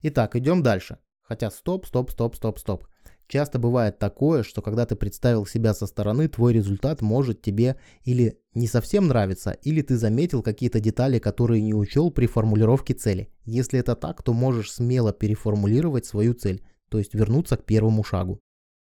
Итак, 0.02 0.36
идем 0.36 0.62
дальше. 0.62 0.98
Хотя 1.20 1.50
стоп, 1.50 1.86
стоп, 1.86 2.12
стоп, 2.12 2.36
стоп, 2.36 2.60
стоп. 2.60 2.86
Часто 3.26 3.58
бывает 3.58 3.98
такое, 3.98 4.44
что 4.44 4.62
когда 4.62 4.86
ты 4.86 4.94
представил 4.94 5.46
себя 5.46 5.74
со 5.74 5.84
стороны, 5.84 6.28
твой 6.28 6.52
результат 6.52 7.02
может 7.02 7.42
тебе 7.42 7.74
или 8.04 8.38
не 8.54 8.68
совсем 8.68 9.08
нравиться, 9.08 9.50
или 9.50 9.82
ты 9.82 9.96
заметил 9.96 10.44
какие-то 10.44 10.78
детали, 10.78 11.18
которые 11.18 11.60
не 11.60 11.74
учел 11.74 12.12
при 12.12 12.26
формулировке 12.26 12.94
цели. 12.94 13.32
Если 13.46 13.80
это 13.80 13.96
так, 13.96 14.22
то 14.22 14.32
можешь 14.32 14.70
смело 14.70 15.12
переформулировать 15.12 16.06
свою 16.06 16.34
цель, 16.34 16.64
то 16.88 16.98
есть 16.98 17.14
вернуться 17.14 17.56
к 17.56 17.64
первому 17.64 18.04
шагу. 18.04 18.43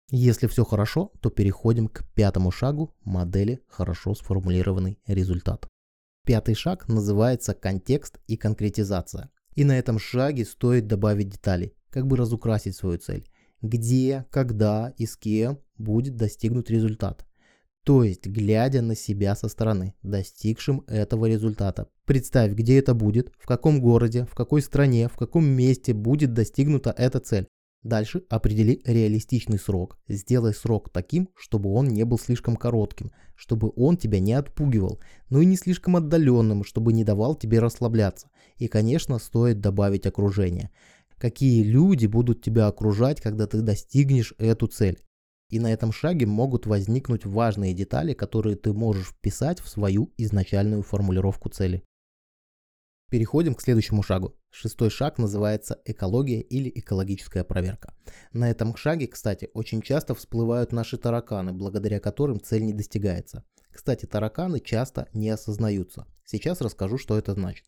Если 0.09 0.47
все 0.47 0.63
хорошо, 0.63 1.11
то 1.19 1.29
переходим 1.29 1.89
к 1.89 2.05
пятому 2.15 2.49
шагу 2.49 2.95
модели 3.03 3.61
хорошо 3.67 4.15
сформулированный 4.15 4.99
результат. 5.05 5.67
Пятый 6.25 6.55
шаг 6.55 6.87
называется 6.87 7.53
контекст 7.53 8.19
и 8.25 8.37
конкретизация. 8.37 9.31
И 9.55 9.65
на 9.65 9.77
этом 9.77 9.99
шаге 9.99 10.45
стоит 10.45 10.87
добавить 10.87 11.29
детали, 11.29 11.73
как 11.89 12.07
бы 12.07 12.15
разукрасить 12.15 12.75
свою 12.75 12.99
цель. 12.99 13.27
Где, 13.61 14.25
когда 14.29 14.93
и 14.97 15.05
с 15.05 15.17
кем 15.17 15.59
будет 15.77 16.15
достигнут 16.15 16.69
результат. 16.69 17.25
То 17.83 18.03
есть, 18.03 18.27
глядя 18.27 18.81
на 18.81 18.95
себя 18.95 19.35
со 19.35 19.47
стороны, 19.47 19.95
достигшим 20.03 20.83
этого 20.87 21.25
результата. 21.25 21.87
Представь, 22.05 22.53
где 22.53 22.79
это 22.79 22.93
будет, 22.93 23.31
в 23.39 23.45
каком 23.45 23.81
городе, 23.81 24.25
в 24.25 24.35
какой 24.35 24.61
стране, 24.61 25.09
в 25.09 25.17
каком 25.17 25.45
месте 25.45 25.93
будет 25.93 26.33
достигнута 26.33 26.93
эта 26.97 27.19
цель. 27.19 27.47
Дальше 27.83 28.23
определи 28.29 28.81
реалистичный 28.85 29.59
срок. 29.59 29.97
Сделай 30.07 30.53
срок 30.53 30.89
таким, 30.91 31.29
чтобы 31.35 31.71
он 31.71 31.87
не 31.87 32.03
был 32.03 32.19
слишком 32.19 32.55
коротким, 32.55 33.11
чтобы 33.35 33.71
он 33.75 33.97
тебя 33.97 34.19
не 34.19 34.33
отпугивал, 34.33 34.99
но 35.29 35.41
и 35.41 35.45
не 35.45 35.55
слишком 35.55 35.95
отдаленным, 35.95 36.63
чтобы 36.63 36.91
не 36.91 37.03
давал 37.03 37.35
тебе 37.35 37.59
расслабляться. 37.59 38.29
И, 38.57 38.67
конечно, 38.67 39.19
стоит 39.19 39.61
добавить 39.61 40.05
окружение. 40.05 40.71
Какие 41.17 41.63
люди 41.63 42.07
будут 42.07 42.41
тебя 42.41 42.67
окружать, 42.67 43.21
когда 43.21 43.47
ты 43.47 43.61
достигнешь 43.61 44.33
эту 44.37 44.67
цель? 44.67 44.99
И 45.49 45.59
на 45.59 45.71
этом 45.71 45.93
шаге 45.93 46.25
могут 46.25 46.65
возникнуть 46.65 47.25
важные 47.25 47.73
детали, 47.73 48.13
которые 48.13 48.55
ты 48.55 48.73
можешь 48.73 49.07
вписать 49.07 49.61
в 49.61 49.69
свою 49.69 50.11
изначальную 50.17 50.83
формулировку 50.83 51.49
цели. 51.49 51.83
Переходим 53.09 53.55
к 53.55 53.61
следующему 53.61 54.03
шагу. 54.03 54.35
Шестой 54.49 54.89
шаг 54.89 55.17
называется 55.17 55.79
экология 55.85 56.41
или 56.41 56.69
экологическая 56.75 57.45
проверка. 57.45 57.93
На 58.33 58.49
этом 58.49 58.75
шаге, 58.75 59.07
кстати, 59.07 59.49
очень 59.53 59.81
часто 59.81 60.13
всплывают 60.13 60.73
наши 60.73 60.97
тараканы, 60.97 61.53
благодаря 61.53 62.01
которым 62.01 62.41
цель 62.41 62.65
не 62.65 62.73
достигается. 62.73 63.45
Кстати, 63.71 64.05
тараканы 64.05 64.59
часто 64.59 65.07
не 65.13 65.29
осознаются. 65.29 66.05
Сейчас 66.25 66.59
расскажу, 66.59 66.97
что 66.97 67.17
это 67.17 67.33
значит. 67.33 67.67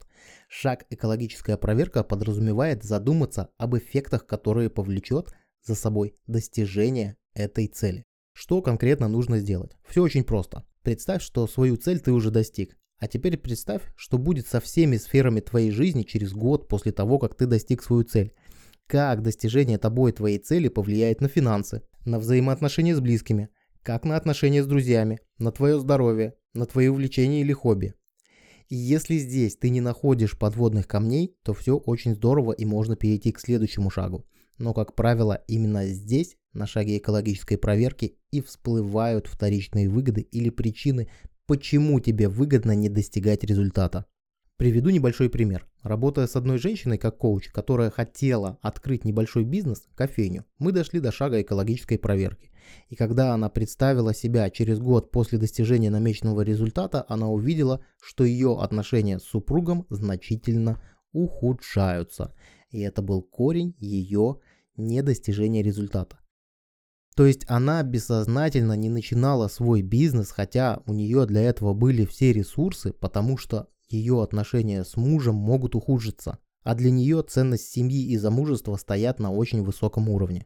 Шаг 0.49 0.85
экологическая 0.89 1.55
проверка 1.55 2.03
подразумевает 2.03 2.83
задуматься 2.83 3.49
об 3.57 3.77
эффектах, 3.77 4.25
которые 4.25 4.69
повлечет 4.69 5.33
за 5.63 5.75
собой 5.75 6.17
достижение 6.27 7.15
этой 7.33 7.67
цели. 7.67 8.03
Что 8.33 8.61
конкретно 8.61 9.07
нужно 9.07 9.39
сделать? 9.39 9.77
Все 9.87 10.01
очень 10.01 10.25
просто. 10.25 10.65
Представь, 10.81 11.21
что 11.21 11.47
свою 11.47 11.77
цель 11.77 11.99
ты 11.99 12.11
уже 12.11 12.31
достиг. 12.31 12.78
А 12.99 13.07
теперь 13.07 13.37
представь, 13.37 13.81
что 13.95 14.17
будет 14.17 14.47
со 14.47 14.59
всеми 14.59 14.97
сферами 14.97 15.39
твоей 15.39 15.71
жизни 15.71 16.03
через 16.03 16.33
год 16.33 16.67
после 16.67 16.91
того, 16.91 17.17
как 17.17 17.35
ты 17.35 17.45
достиг 17.45 17.81
свою 17.81 18.03
цель. 18.03 18.33
Как 18.87 19.21
достижение 19.21 19.77
тобой 19.77 20.11
твоей 20.11 20.37
цели 20.37 20.67
повлияет 20.67 21.21
на 21.21 21.29
финансы, 21.29 21.83
на 22.05 22.19
взаимоотношения 22.19 22.95
с 22.95 22.99
близкими, 22.99 23.49
как 23.83 24.03
на 24.03 24.17
отношения 24.17 24.63
с 24.63 24.67
друзьями, 24.67 25.19
на 25.37 25.51
твое 25.51 25.79
здоровье, 25.79 26.33
на 26.53 26.65
твои 26.65 26.87
увлечения 26.87 27.41
или 27.41 27.53
хобби. 27.53 27.93
И 28.67 28.75
если 28.75 29.17
здесь 29.17 29.55
ты 29.55 29.69
не 29.69 29.81
находишь 29.81 30.37
подводных 30.37 30.87
камней, 30.87 31.35
то 31.43 31.53
все 31.53 31.77
очень 31.77 32.15
здорово 32.15 32.51
и 32.51 32.65
можно 32.65 32.95
перейти 32.95 33.31
к 33.31 33.39
следующему 33.39 33.89
шагу. 33.89 34.25
Но, 34.57 34.73
как 34.73 34.93
правило, 34.93 35.41
именно 35.47 35.87
здесь, 35.87 36.35
на 36.53 36.67
шаге 36.67 36.97
экологической 36.97 37.57
проверки, 37.57 38.17
и 38.31 38.41
всплывают 38.41 39.27
вторичные 39.27 39.89
выгоды 39.89 40.21
или 40.21 40.49
причины, 40.49 41.09
почему 41.49 41.99
тебе 41.99 42.29
выгодно 42.29 42.75
не 42.75 42.89
достигать 42.89 43.43
результата. 43.43 44.05
Приведу 44.57 44.91
небольшой 44.91 45.31
пример. 45.31 45.67
Работая 45.81 46.27
с 46.27 46.35
одной 46.35 46.59
женщиной 46.59 46.99
как 46.99 47.17
коуч, 47.17 47.49
которая 47.49 47.89
хотела 47.89 48.59
открыть 48.61 49.03
небольшой 49.03 49.45
бизнес, 49.45 49.87
кофейню, 49.95 50.45
мы 50.59 50.71
дошли 50.71 50.99
до 50.99 51.11
шага 51.11 51.41
экологической 51.41 51.97
проверки. 51.97 52.51
И 52.89 52.95
когда 52.95 53.33
она 53.33 53.49
представила 53.49 54.13
себя 54.13 54.51
через 54.51 54.77
год 54.77 55.09
после 55.09 55.39
достижения 55.39 55.89
намеченного 55.89 56.41
результата, 56.41 57.03
она 57.09 57.29
увидела, 57.29 57.83
что 57.99 58.23
ее 58.23 58.59
отношения 58.61 59.17
с 59.17 59.23
супругом 59.23 59.87
значительно 59.89 60.79
ухудшаются. 61.13 62.35
И 62.69 62.79
это 62.81 63.01
был 63.01 63.23
корень 63.23 63.75
ее 63.79 64.37
недостижения 64.77 65.63
результата. 65.63 66.18
То 67.15 67.25
есть 67.25 67.45
она 67.47 67.83
бессознательно 67.83 68.73
не 68.73 68.89
начинала 68.89 69.47
свой 69.47 69.81
бизнес, 69.81 70.31
хотя 70.31 70.81
у 70.85 70.93
нее 70.93 71.25
для 71.25 71.41
этого 71.41 71.73
были 71.73 72.05
все 72.05 72.31
ресурсы, 72.31 72.93
потому 72.93 73.37
что 73.37 73.67
ее 73.89 74.21
отношения 74.21 74.83
с 74.83 74.95
мужем 74.95 75.35
могут 75.35 75.75
ухудшиться. 75.75 76.37
А 76.63 76.75
для 76.75 76.91
нее 76.91 77.23
ценность 77.23 77.71
семьи 77.71 78.05
и 78.11 78.17
замужества 78.17 78.75
стоят 78.75 79.19
на 79.19 79.31
очень 79.31 79.63
высоком 79.63 80.09
уровне. 80.09 80.45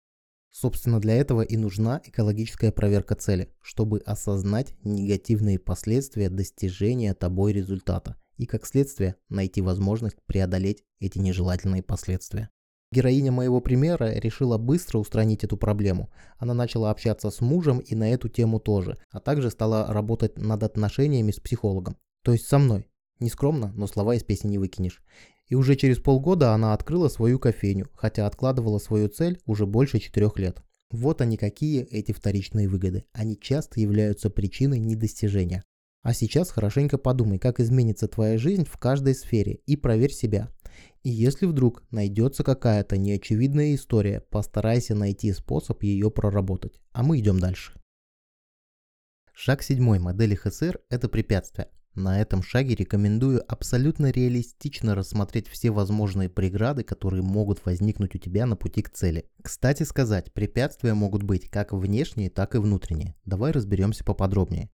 Собственно, 0.52 1.02
для 1.02 1.16
этого 1.16 1.42
и 1.42 1.58
нужна 1.58 2.00
экологическая 2.06 2.72
проверка 2.72 3.16
цели, 3.16 3.52
чтобы 3.60 4.00
осознать 4.06 4.76
негативные 4.84 5.58
последствия 5.58 6.30
достижения 6.30 7.16
тобой 7.16 7.54
результата 7.54 8.16
и, 8.38 8.46
как 8.46 8.66
следствие, 8.68 9.16
найти 9.30 9.62
возможность 9.62 10.18
преодолеть 10.28 10.84
эти 11.00 11.18
нежелательные 11.18 11.82
последствия. 11.82 12.50
Героиня 12.94 13.32
моего 13.32 13.60
примера 13.60 14.14
решила 14.14 14.60
быстро 14.60 15.00
устранить 15.00 15.44
эту 15.44 15.58
проблему. 15.58 16.12
Она 16.38 16.54
начала 16.54 16.92
общаться 16.92 17.32
с 17.32 17.42
мужем 17.42 17.80
и 17.80 17.96
на 17.96 18.12
эту 18.12 18.30
тему 18.30 18.60
тоже, 18.60 19.00
а 19.10 19.20
также 19.20 19.50
стала 19.50 19.92
работать 19.92 20.38
над 20.38 20.62
отношениями 20.62 21.32
с 21.32 21.40
психологом. 21.40 21.98
То 22.24 22.34
есть 22.34 22.46
со 22.46 22.60
мной. 22.60 22.86
Не 23.20 23.30
скромно, 23.30 23.74
но 23.76 23.88
слова 23.88 24.14
из 24.14 24.24
песни 24.24 24.50
не 24.50 24.60
выкинешь. 24.60 25.02
И 25.48 25.56
уже 25.56 25.76
через 25.76 25.98
полгода 25.98 26.54
она 26.54 26.74
открыла 26.74 27.10
свою 27.10 27.40
кофейню, 27.40 27.90
хотя 27.96 28.28
откладывала 28.28 28.78
свою 28.78 29.10
цель 29.10 29.42
уже 29.48 29.66
больше 29.66 30.00
четырех 30.00 30.38
лет. 30.38 30.62
Вот 30.92 31.20
они 31.22 31.38
какие 31.38 31.82
эти 31.86 32.12
вторичные 32.12 32.70
выгоды. 32.70 33.06
Они 33.12 33.40
часто 33.40 33.80
являются 33.80 34.30
причиной 34.30 34.78
недостижения. 34.78 35.64
А 36.04 36.14
сейчас 36.14 36.52
хорошенько 36.52 37.00
подумай, 37.00 37.40
как 37.40 37.60
изменится 37.60 38.08
твоя 38.08 38.38
жизнь 38.38 38.66
в 38.66 38.78
каждой 38.78 39.16
сфере 39.16 39.62
и 39.66 39.76
проверь 39.76 40.14
себя. 40.14 40.50
И 41.04 41.10
если 41.10 41.46
вдруг 41.46 41.84
найдется 41.92 42.44
какая-то 42.44 42.98
неочевидная 42.98 43.76
история, 43.76 44.22
постарайся 44.22 44.96
найти 44.96 45.32
способ 45.34 45.84
ее 45.84 46.10
проработать. 46.12 46.82
А 46.92 47.04
мы 47.04 47.20
идем 47.20 47.40
дальше. 47.40 47.74
Шаг 49.34 49.64
седьмой 49.64 50.00
модели 50.00 50.36
ХСР– 50.36 50.80
это 50.90 51.10
препятствие. 51.10 51.70
На 51.96 52.20
этом 52.20 52.42
шаге 52.42 52.74
рекомендую 52.74 53.44
абсолютно 53.48 54.10
реалистично 54.10 54.96
рассмотреть 54.96 55.48
все 55.48 55.70
возможные 55.70 56.28
преграды, 56.28 56.84
которые 56.84 57.22
могут 57.22 57.64
возникнуть 57.66 58.16
у 58.16 58.18
тебя 58.18 58.48
на 58.48 58.56
пути 58.56 58.82
к 58.82 58.90
цели. 58.90 59.30
Кстати 59.44 59.84
сказать, 59.84 60.34
препятствия 60.34 60.96
могут 60.96 61.22
быть 61.22 61.50
как 61.50 61.72
внешние, 61.72 62.32
так 62.32 62.56
и 62.56 62.58
внутренние. 62.58 63.16
Давай 63.26 63.52
разберемся 63.52 64.04
поподробнее. 64.04 64.72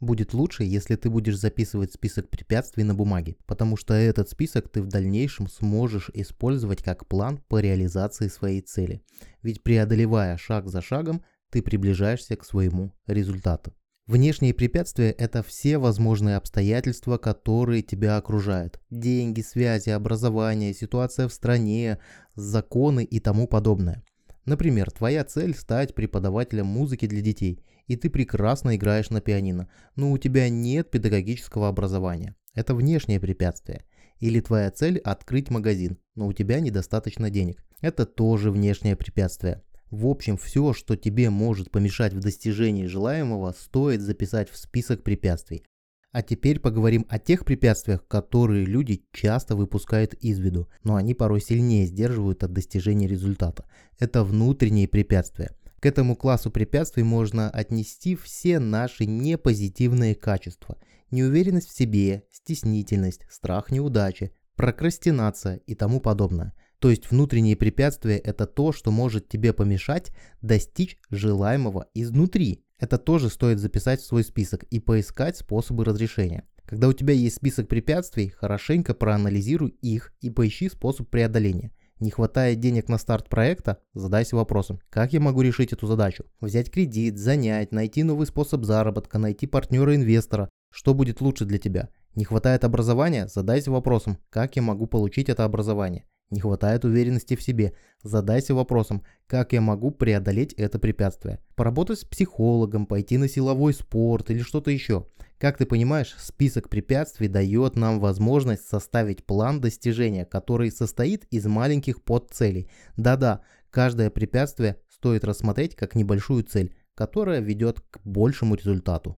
Будет 0.00 0.34
лучше, 0.34 0.64
если 0.64 0.94
ты 0.96 1.08
будешь 1.08 1.38
записывать 1.38 1.92
список 1.92 2.28
препятствий 2.28 2.84
на 2.84 2.94
бумаге, 2.94 3.36
потому 3.46 3.78
что 3.78 3.94
этот 3.94 4.28
список 4.28 4.68
ты 4.68 4.82
в 4.82 4.88
дальнейшем 4.88 5.48
сможешь 5.48 6.10
использовать 6.12 6.82
как 6.82 7.08
план 7.08 7.42
по 7.48 7.60
реализации 7.60 8.28
своей 8.28 8.60
цели. 8.60 9.02
Ведь 9.42 9.62
преодолевая 9.62 10.36
шаг 10.36 10.68
за 10.68 10.82
шагом, 10.82 11.24
ты 11.50 11.62
приближаешься 11.62 12.36
к 12.36 12.44
своему 12.44 12.92
результату. 13.06 13.72
Внешние 14.06 14.54
препятствия– 14.54 15.10
это 15.18 15.42
все 15.42 15.78
возможные 15.78 16.36
обстоятельства, 16.36 17.16
которые 17.16 17.82
тебя 17.82 18.18
окружают. 18.18 18.78
Деньги, 18.90 19.40
связи, 19.40 19.90
образование, 19.90 20.74
ситуация 20.74 21.26
в 21.26 21.32
стране, 21.32 21.98
законы 22.34 23.02
и 23.02 23.18
тому 23.18 23.48
подобное. 23.48 24.04
Например, 24.44 24.92
твоя 24.92 25.24
цель– 25.24 25.54
стать 25.56 25.94
преподавателем 25.94 26.66
музыки 26.66 27.06
для 27.06 27.20
детей, 27.20 27.64
и 27.86 27.96
ты 27.96 28.10
прекрасно 28.10 28.76
играешь 28.76 29.10
на 29.10 29.20
пианино, 29.20 29.68
но 29.94 30.10
у 30.10 30.18
тебя 30.18 30.48
нет 30.48 30.90
педагогического 30.90 31.68
образования. 31.68 32.34
Это 32.54 32.74
внешнее 32.74 33.20
препятствие. 33.20 33.84
Или 34.18 34.40
твоя 34.40 34.70
цель– 34.70 34.98
открыть 35.04 35.50
магазин, 35.50 35.98
но 36.14 36.26
у 36.26 36.32
тебя 36.32 36.60
недостаточно 36.60 37.30
денег. 37.30 37.62
Это 37.80 38.06
тоже 38.06 38.50
внешнее 38.50 38.96
препятствие. 38.96 39.62
В 39.90 40.06
общем, 40.06 40.36
все, 40.36 40.72
что 40.72 40.96
тебе 40.96 41.30
может 41.30 41.70
помешать 41.70 42.12
в 42.12 42.20
достижении 42.20 42.86
желаемого, 42.86 43.54
стоит 43.56 44.00
записать 44.00 44.50
в 44.50 44.56
список 44.56 45.02
препятствий. 45.02 45.64
А 46.12 46.22
теперь 46.22 46.60
поговорим 46.60 47.04
о 47.10 47.18
тех 47.18 47.44
препятствиях, 47.44 48.06
которые 48.08 48.64
люди 48.64 49.04
часто 49.12 49.54
выпускают 49.54 50.14
из 50.14 50.38
виду, 50.38 50.68
но 50.82 50.96
они 50.96 51.12
порой 51.12 51.42
сильнее 51.42 51.84
сдерживают 51.84 52.42
от 52.42 52.54
достижения 52.54 53.06
результата. 53.06 53.66
Это 53.98 54.24
внутренние 54.24 54.88
препятствия. 54.88 55.50
К 55.80 55.86
этому 55.86 56.16
классу 56.16 56.50
препятствий 56.50 57.02
можно 57.02 57.50
отнести 57.50 58.16
все 58.16 58.58
наши 58.58 59.06
непозитивные 59.06 60.14
качества. 60.14 60.78
Неуверенность 61.10 61.68
в 61.68 61.76
себе, 61.76 62.24
стеснительность, 62.30 63.22
страх 63.30 63.70
неудачи, 63.70 64.32
прокрастинация 64.56 65.56
и 65.66 65.74
тому 65.74 66.00
подобное– 66.00 66.54
то 66.78 66.90
есть 66.90 67.10
внутренние 67.10 67.56
препятствия– 67.56 68.18
это 68.24 68.46
то, 68.46 68.72
что 68.72 68.90
может 68.90 69.28
тебе 69.28 69.52
помешать 69.52 70.10
достичь 70.42 70.98
желаемого 71.10 71.88
изнутри. 71.94 72.64
Это 72.78 72.98
тоже 72.98 73.30
стоит 73.30 73.58
записать 73.58 74.00
в 74.00 74.06
свой 74.06 74.22
список 74.22 74.64
и 74.64 74.78
поискать 74.78 75.38
способы 75.38 75.84
разрешения. 75.84 76.46
Когда 76.66 76.88
у 76.88 76.92
тебя 76.92 77.14
есть 77.14 77.36
список 77.36 77.68
препятствий, 77.68 78.28
хорошенько 78.28 78.92
проанализируй 78.92 79.70
их 79.80 80.12
и 80.20 80.30
поищи 80.30 80.68
способ 80.68 81.08
преодоления. 81.08 81.72
Не 81.98 82.10
хватает 82.10 82.60
денег 82.60 82.90
на 82.90 82.98
старт 82.98 83.30
проекта? 83.30 83.78
Задайся 83.94 84.36
вопросом, 84.36 84.80
как 84.90 85.14
я 85.14 85.20
могу 85.20 85.40
решить 85.40 85.72
эту 85.72 85.86
задачу? 85.86 86.24
Взять 86.42 86.70
кредит, 86.70 87.16
занять, 87.16 87.72
найти 87.72 88.02
новый 88.02 88.26
способ 88.26 88.64
заработка, 88.64 89.18
найти 89.18 89.46
партнера-инвестора. 89.46 90.50
Что 90.70 90.92
будет 90.92 91.22
лучше 91.22 91.46
для 91.46 91.56
тебя? 91.56 91.88
Не 92.14 92.24
хватает 92.24 92.64
образования? 92.64 93.28
Задайся 93.28 93.70
вопросом, 93.70 94.18
как 94.28 94.56
я 94.56 94.62
могу 94.62 94.86
получить 94.86 95.30
это 95.30 95.44
образование? 95.44 96.04
Не 96.28 96.40
хватает 96.40 96.84
уверенности 96.84 97.34
в 97.34 97.42
себе. 97.42 97.72
Задайся 98.02 98.54
вопросом, 98.54 99.02
как 99.26 99.54
я 99.54 99.62
могу 99.62 99.90
преодолеть 99.90 100.52
это 100.54 100.78
препятствие. 100.78 101.40
Поработать 101.54 102.00
с 102.00 102.04
психологом, 102.04 102.84
пойти 102.84 103.16
на 103.16 103.26
силовой 103.26 103.72
спорт 103.72 104.30
или 104.30 104.40
что-то 104.40 104.70
еще. 104.70 105.06
Как 105.38 105.58
ты 105.58 105.66
понимаешь, 105.66 106.14
список 106.18 106.70
препятствий 106.70 107.28
дает 107.28 107.76
нам 107.76 108.00
возможность 108.00 108.66
составить 108.66 109.26
план 109.26 109.60
достижения, 109.60 110.24
который 110.24 110.70
состоит 110.70 111.26
из 111.26 111.44
маленьких 111.46 112.02
подцелей. 112.02 112.70
Да-да, 112.96 113.42
каждое 113.70 114.08
препятствие 114.10 114.80
стоит 114.88 115.24
рассмотреть 115.24 115.76
как 115.76 115.94
небольшую 115.94 116.42
цель, 116.44 116.74
которая 116.94 117.40
ведет 117.40 117.80
к 117.80 118.00
большему 118.02 118.54
результату. 118.54 119.14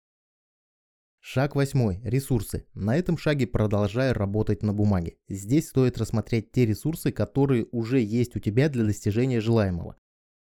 Шаг 1.21 1.55
восьмой. 1.55 2.01
Ресурсы. 2.03 2.67
На 2.75 2.97
этом 2.97 3.17
шаге 3.17 3.47
продолжай 3.47 4.13
работать 4.13 4.63
на 4.63 4.73
бумаге. 4.73 5.19
Здесь 5.29 5.69
стоит 5.69 5.99
рассмотреть 5.99 6.51
те 6.51 6.67
ресурсы, 6.67 7.13
которые 7.13 7.67
уже 7.71 8.01
есть 8.01 8.35
у 8.35 8.41
тебя 8.41 8.69
для 8.69 8.85
достижения 8.85 9.41
желаемого. 9.41 9.97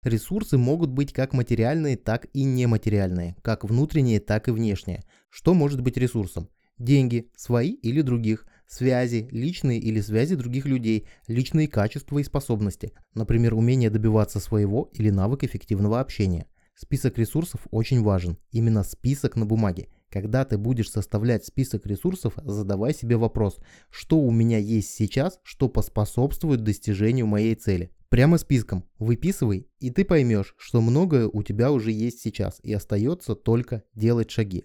Ресурсы 0.04 0.58
могут 0.58 0.90
быть 0.90 1.14
как 1.14 1.32
материальные, 1.32 1.96
так 1.96 2.26
и 2.34 2.44
нематериальные, 2.44 3.36
как 3.40 3.64
внутренние, 3.64 4.20
так 4.20 4.48
и 4.48 4.50
внешние. 4.50 5.02
Что 5.30 5.54
может 5.54 5.80
быть 5.80 5.96
ресурсом? 5.96 6.50
Деньги, 6.76 7.30
свои 7.34 7.70
или 7.70 8.02
других, 8.02 8.46
связи, 8.66 9.26
личные 9.30 9.78
или 9.78 10.02
связи 10.02 10.34
других 10.34 10.66
людей, 10.66 11.08
личные 11.26 11.68
качества 11.68 12.18
и 12.18 12.24
способности, 12.24 12.92
например, 13.14 13.54
умение 13.54 13.88
добиваться 13.88 14.40
своего 14.40 14.90
или 14.92 15.08
навык 15.08 15.42
эффективного 15.42 16.00
общения. 16.00 16.48
Список 16.74 17.16
ресурсов 17.16 17.66
очень 17.70 18.02
важен, 18.02 18.36
именно 18.50 18.82
список 18.82 19.36
на 19.36 19.46
бумаге. 19.46 19.88
Когда 20.10 20.44
ты 20.44 20.58
будешь 20.58 20.90
составлять 20.90 21.46
список 21.46 21.86
ресурсов, 21.86 22.34
задавай 22.44 22.92
себе 22.92 23.16
вопрос, 23.16 23.56
что 23.88 24.18
у 24.18 24.30
меня 24.30 24.58
есть 24.58 24.90
сейчас, 24.90 25.38
что 25.44 25.70
поспособствует 25.70 26.62
достижению 26.62 27.26
моей 27.26 27.54
цели. 27.54 27.90
Прямо 28.14 28.38
списком 28.38 28.84
выписывай, 29.00 29.66
и 29.80 29.90
ты 29.90 30.04
поймешь, 30.04 30.54
что 30.56 30.80
многое 30.80 31.26
у 31.26 31.42
тебя 31.42 31.72
уже 31.72 31.90
есть 31.90 32.20
сейчас, 32.20 32.60
и 32.62 32.72
остается 32.72 33.34
только 33.34 33.82
делать 33.96 34.30
шаги. 34.30 34.62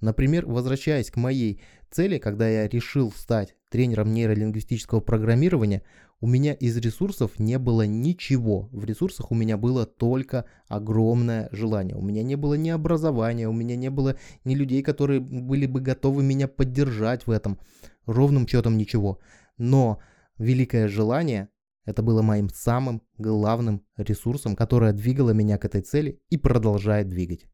Например, 0.00 0.46
возвращаясь 0.46 1.10
к 1.10 1.16
моей 1.16 1.60
цели, 1.90 2.18
когда 2.18 2.48
я 2.48 2.68
решил 2.68 3.10
стать 3.10 3.56
тренером 3.70 4.14
нейролингвистического 4.14 5.00
программирования, 5.00 5.82
у 6.20 6.28
меня 6.28 6.52
из 6.52 6.76
ресурсов 6.76 7.40
не 7.40 7.58
было 7.58 7.84
ничего. 7.84 8.68
В 8.70 8.84
ресурсах 8.84 9.32
у 9.32 9.34
меня 9.34 9.56
было 9.56 9.84
только 9.84 10.44
огромное 10.68 11.48
желание. 11.50 11.96
У 11.96 12.02
меня 12.02 12.22
не 12.22 12.36
было 12.36 12.54
ни 12.54 12.68
образования, 12.68 13.48
у 13.48 13.52
меня 13.52 13.74
не 13.74 13.90
было 13.90 14.16
ни 14.44 14.54
людей, 14.54 14.80
которые 14.80 15.18
были 15.18 15.66
бы 15.66 15.80
готовы 15.80 16.22
меня 16.22 16.46
поддержать 16.46 17.26
в 17.26 17.32
этом. 17.32 17.58
Ровным 18.06 18.46
счетом 18.46 18.76
ничего. 18.76 19.18
Но 19.58 19.98
великое 20.38 20.86
желание 20.86 21.48
это 21.84 22.02
было 22.02 22.22
моим 22.22 22.48
самым 22.48 23.02
главным 23.18 23.84
ресурсом, 23.96 24.56
которое 24.56 24.92
двигало 24.92 25.30
меня 25.30 25.58
к 25.58 25.64
этой 25.64 25.82
цели 25.82 26.20
и 26.30 26.36
продолжает 26.36 27.08
двигать. 27.08 27.46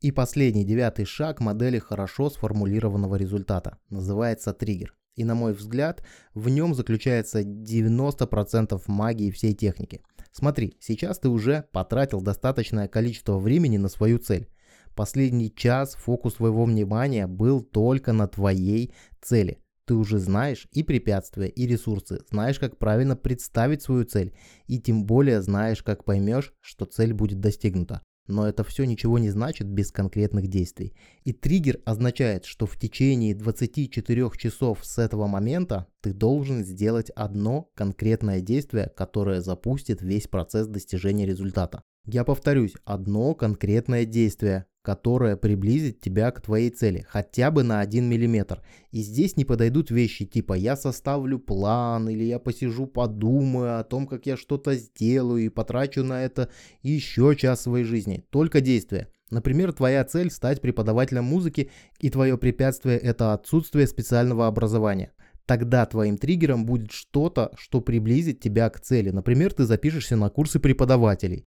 И 0.00 0.12
последний, 0.12 0.64
девятый 0.64 1.06
шаг 1.06 1.40
модели 1.40 1.78
хорошо 1.78 2.28
сформулированного 2.28 3.16
результата. 3.16 3.78
Называется 3.88 4.52
триггер. 4.52 4.94
И 5.14 5.24
на 5.24 5.34
мой 5.34 5.54
взгляд, 5.54 6.04
в 6.34 6.50
нем 6.50 6.74
заключается 6.74 7.40
90% 7.40 8.82
магии 8.86 9.30
всей 9.30 9.54
техники. 9.54 10.02
Смотри, 10.32 10.76
сейчас 10.80 11.18
ты 11.18 11.30
уже 11.30 11.64
потратил 11.72 12.20
достаточное 12.20 12.88
количество 12.88 13.38
времени 13.38 13.78
на 13.78 13.88
свою 13.88 14.18
цель. 14.18 14.50
Последний 14.94 15.52
час 15.54 15.94
фокус 15.94 16.34
твоего 16.34 16.66
внимания 16.66 17.26
был 17.26 17.62
только 17.62 18.12
на 18.12 18.28
твоей 18.28 18.94
цели. 19.22 19.62
Ты 19.86 19.94
уже 19.94 20.18
знаешь 20.18 20.66
и 20.72 20.82
препятствия, 20.82 21.48
и 21.48 21.66
ресурсы, 21.66 22.20
знаешь, 22.30 22.58
как 22.58 22.76
правильно 22.76 23.14
представить 23.16 23.82
свою 23.82 24.04
цель, 24.04 24.34
и 24.66 24.80
тем 24.80 25.04
более 25.06 25.40
знаешь, 25.42 25.82
как 25.82 26.04
поймешь, 26.04 26.52
что 26.60 26.86
цель 26.86 27.14
будет 27.14 27.40
достигнута. 27.40 28.02
но 28.28 28.48
это 28.48 28.64
все 28.64 28.84
ничего 28.84 29.18
не 29.18 29.30
значит 29.30 29.68
без 29.68 29.92
конкретных 29.92 30.48
действий. 30.48 30.94
И 31.24 31.32
триггер 31.32 31.80
означает, 31.84 32.44
что 32.44 32.66
в 32.66 32.76
течение 32.76 33.34
24 33.34 34.30
часов 34.36 34.84
с 34.84 34.98
этого 34.98 35.26
момента 35.26 35.86
ты 36.00 36.12
должен 36.12 36.64
сделать 36.64 37.10
одно 37.10 37.70
конкретное 37.74 38.40
действие, 38.40 38.90
которое 38.96 39.40
запустит 39.40 40.02
весь 40.02 40.26
процесс 40.26 40.66
достижения 40.66 41.26
результата. 41.26 41.82
Я 42.04 42.24
повторюсь, 42.24 42.74
одно 42.84 43.34
конкретное 43.34 44.04
действие, 44.04 44.66
которое 44.86 45.36
приблизит 45.36 46.00
тебя 46.00 46.30
к 46.30 46.40
твоей 46.40 46.70
цели 46.70 47.04
хотя 47.08 47.50
бы 47.50 47.64
на 47.64 47.80
1 47.80 48.04
мм. 48.08 48.62
И 48.92 49.02
здесь 49.02 49.36
не 49.36 49.44
подойдут 49.44 49.90
вещи 49.90 50.24
типа 50.24 50.52
я 50.52 50.76
составлю 50.76 51.40
план 51.40 52.08
или 52.08 52.22
я 52.22 52.38
посижу 52.38 52.86
подумаю 52.86 53.80
о 53.80 53.82
том, 53.82 54.06
как 54.06 54.26
я 54.26 54.36
что-то 54.36 54.76
сделаю 54.76 55.44
и 55.44 55.48
потрачу 55.48 56.04
на 56.04 56.22
это 56.22 56.50
еще 56.82 57.34
час 57.34 57.62
своей 57.62 57.84
жизни. 57.84 58.24
Только 58.30 58.60
действия. 58.60 59.08
Например, 59.30 59.72
твоя 59.72 60.04
цель 60.04 60.30
стать 60.30 60.60
преподавателем 60.60 61.24
музыки 61.24 61.72
и 61.98 62.08
твое 62.08 62.38
препятствие 62.38 62.96
это 62.96 63.32
отсутствие 63.32 63.88
специального 63.88 64.46
образования. 64.46 65.10
Тогда 65.46 65.84
твоим 65.84 66.16
триггером 66.16 66.64
будет 66.64 66.92
что-то, 66.92 67.50
что 67.58 67.80
приблизит 67.80 68.38
тебя 68.38 68.70
к 68.70 68.78
цели. 68.78 69.10
Например, 69.10 69.52
ты 69.52 69.64
запишешься 69.64 70.14
на 70.14 70.30
курсы 70.30 70.60
преподавателей. 70.60 71.44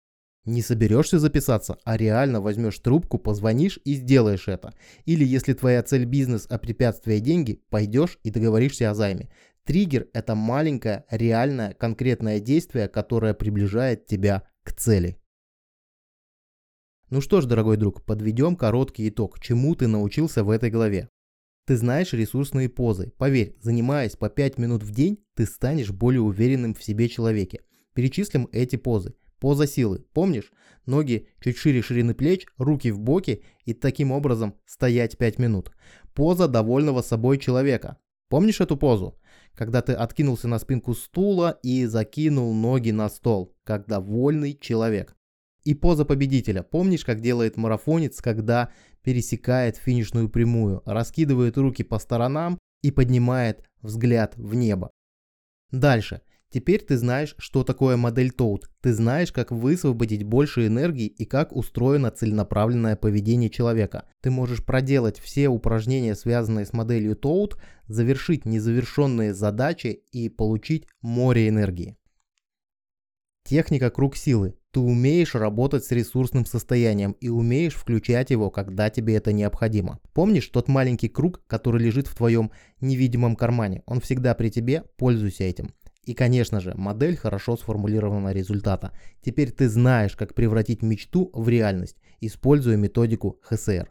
Не 0.48 0.62
соберешься 0.62 1.20
записаться, 1.20 1.78
а 1.84 1.98
реально 1.98 2.40
возьмешь 2.40 2.80
трубку, 2.80 3.20
позвонишь 3.20 3.80
и 3.84 3.96
сделаешь 3.96 4.48
это. 4.48 4.74
Или 5.04 5.26
если 5.26 5.52
твоя 5.52 5.84
цель 5.84 6.06
бизнес, 6.06 6.48
а 6.50 6.58
препятствие 6.58 7.20
деньги, 7.20 7.62
пойдешь 7.70 8.18
и 8.24 8.30
договоришься 8.30 8.90
о 8.90 8.96
займе. 8.96 9.30
Триггер– 9.66 10.08
это 10.14 10.36
маленькое, 10.36 11.04
реальное, 11.12 11.74
конкретное 11.74 12.40
действие, 12.40 12.88
которое 12.88 13.34
приближает 13.34 14.06
тебя 14.06 14.48
к 14.64 14.72
цели. 14.72 15.18
Ну 17.10 17.20
что 17.20 17.42
ж, 17.42 17.46
дорогой 17.46 17.76
друг, 17.76 18.06
подведем 18.06 18.56
короткий 18.56 19.10
итог, 19.10 19.42
чему 19.42 19.76
ты 19.76 19.88
научился 19.88 20.46
в 20.46 20.50
этой 20.50 20.70
главе. 20.70 21.10
Ты 21.66 21.76
знаешь 21.76 22.14
ресурсные 22.14 22.70
позы. 22.70 23.12
Поверь, 23.18 23.58
занимаясь 23.60 24.16
по 24.16 24.30
5 24.30 24.60
минут 24.60 24.84
в 24.84 24.92
день, 24.92 25.22
ты 25.36 25.46
станешь 25.46 25.92
более 25.92 26.22
уверенным 26.22 26.74
в 26.74 26.82
себе 26.82 27.10
человеке. 27.10 27.60
Перечислим 27.94 28.48
эти 28.54 28.78
позы. 28.78 29.14
Поза 29.40 29.68
силы. 29.68 30.06
Помнишь? 30.14 30.52
Ноги 30.86 31.28
чуть 31.42 31.58
шире 31.58 31.82
ширины 31.82 32.14
плеч, 32.14 32.46
руки 32.58 32.92
в 32.92 33.00
боки 33.00 33.44
и 33.66 33.74
таким 33.74 34.12
образом 34.12 34.56
стоять 34.66 35.18
5 35.18 35.40
минут. 35.40 35.72
Поза 36.14 36.48
довольного 36.48 37.02
собой 37.02 37.38
человека. 37.38 37.98
Помнишь 38.30 38.62
эту 38.62 38.78
позу? 38.78 39.20
Когда 39.54 39.82
ты 39.82 39.94
откинулся 39.94 40.48
на 40.48 40.60
спинку 40.60 40.94
стула 40.94 41.60
и 41.64 41.86
закинул 41.86 42.54
ноги 42.54 42.92
на 42.92 43.10
стол, 43.10 43.56
как 43.64 43.88
довольный 43.88 44.58
человек. 44.60 45.16
И 45.64 45.74
поза 45.74 46.06
победителя. 46.06 46.64
Помнишь, 46.64 47.06
как 47.06 47.22
делает 47.22 47.58
марафонец, 47.58 48.22
когда 48.22 48.72
пересекает 49.04 49.78
финишную 49.78 50.30
прямую, 50.30 50.82
раскидывает 50.86 51.58
руки 51.58 51.84
по 51.84 52.00
сторонам 52.00 52.58
и 52.82 52.92
поднимает 52.92 53.64
взгляд 53.82 54.36
в 54.36 54.54
небо. 54.56 54.92
Дальше. 55.72 56.22
Теперь 56.50 56.82
ты 56.82 56.98
знаешь, 56.98 57.36
что 57.38 57.64
такое 57.64 57.98
модель 57.98 58.32
Тоут. 58.32 58.70
Ты 58.82 58.94
знаешь, 58.94 59.34
как 59.34 59.52
высвободить 59.52 60.24
больше 60.24 60.68
энергии 60.68 61.08
и 61.08 61.26
как 61.26 61.54
устроено 61.54 62.10
целенаправленное 62.10 62.96
поведение 62.96 63.50
человека. 63.50 64.06
Ты 64.22 64.32
можешь 64.32 64.64
проделать 64.64 65.20
все 65.20 65.50
упражнения, 65.50 66.16
связанные 66.16 66.66
с 66.66 66.72
моделью 66.72 67.18
Тоут, 67.18 67.58
завершить 67.88 68.46
незавершенные 68.46 69.34
задачи 69.34 70.04
и 70.12 70.30
получить 70.30 70.88
море 71.02 71.50
энергии. 71.50 71.98
Техника 73.44 73.90
круг 73.90 74.16
силы. 74.16 74.56
Ты 74.72 74.80
умеешь 74.80 75.36
работать 75.36 75.84
с 75.84 75.92
ресурсным 75.92 76.46
состоянием 76.46 77.14
и 77.14 77.30
умеешь 77.30 77.76
включать 77.76 78.30
его, 78.30 78.52
когда 78.52 78.90
тебе 78.90 79.16
это 79.16 79.34
необходимо. 79.34 80.00
Помнишь 80.14 80.48
тот 80.48 80.68
маленький 80.68 81.10
круг, 81.10 81.42
который 81.48 81.82
лежит 81.82 82.08
в 82.08 82.16
твоем 82.16 82.52
невидимом 82.80 83.36
кармане? 83.36 83.84
Он 83.86 84.02
всегда 84.02 84.34
при 84.36 84.50
тебе, 84.50 84.84
пользуйся 84.98 85.46
этим. 85.46 85.74
И, 86.08 86.14
конечно 86.14 86.62
же, 86.62 86.74
модель 86.74 87.18
хорошо 87.18 87.58
сформулированного 87.58 88.32
результата. 88.32 88.94
Теперь 89.22 89.52
ты 89.52 89.68
знаешь, 89.68 90.16
как 90.16 90.36
превратить 90.36 90.82
мечту 90.82 91.30
в 91.34 91.50
реальность, 91.50 91.98
используя 92.22 92.78
методику 92.78 93.42
ХСР. 93.42 93.90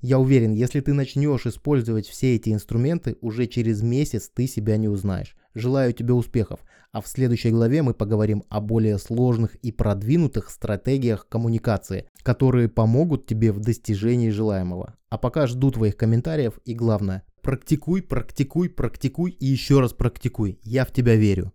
Я 0.00 0.18
уверен, 0.18 0.54
если 0.54 0.80
ты 0.80 0.94
начнешь 0.94 1.44
использовать 1.44 2.06
все 2.06 2.36
эти 2.36 2.54
инструменты, 2.54 3.18
уже 3.20 3.46
через 3.46 3.82
месяц 3.82 4.30
ты 4.34 4.46
себя 4.46 4.78
не 4.78 4.88
узнаешь. 4.88 5.36
Желаю 5.54 5.92
тебе 5.92 6.14
успехов, 6.14 6.60
а 6.90 7.02
в 7.02 7.06
следующей 7.06 7.50
главе 7.50 7.82
мы 7.82 7.92
поговорим 7.92 8.44
о 8.48 8.62
более 8.62 8.96
сложных 8.96 9.56
и 9.56 9.70
продвинутых 9.70 10.48
стратегиях 10.48 11.28
коммуникации, 11.28 12.08
которые 12.22 12.70
помогут 12.70 13.26
тебе 13.26 13.52
в 13.52 13.60
достижении 13.60 14.30
желаемого. 14.30 14.96
А 15.10 15.18
пока 15.18 15.46
жду 15.46 15.70
твоих 15.70 15.98
комментариев 15.98 16.60
и 16.64 16.72
главное, 16.72 17.24
практикуй, 17.42 18.00
практикуй, 18.00 18.70
практикуй 18.70 19.32
и 19.32 19.44
еще 19.44 19.80
раз 19.80 19.92
практикуй. 19.92 20.58
Я 20.62 20.86
в 20.86 20.92
тебя 20.92 21.14
верю. 21.14 21.52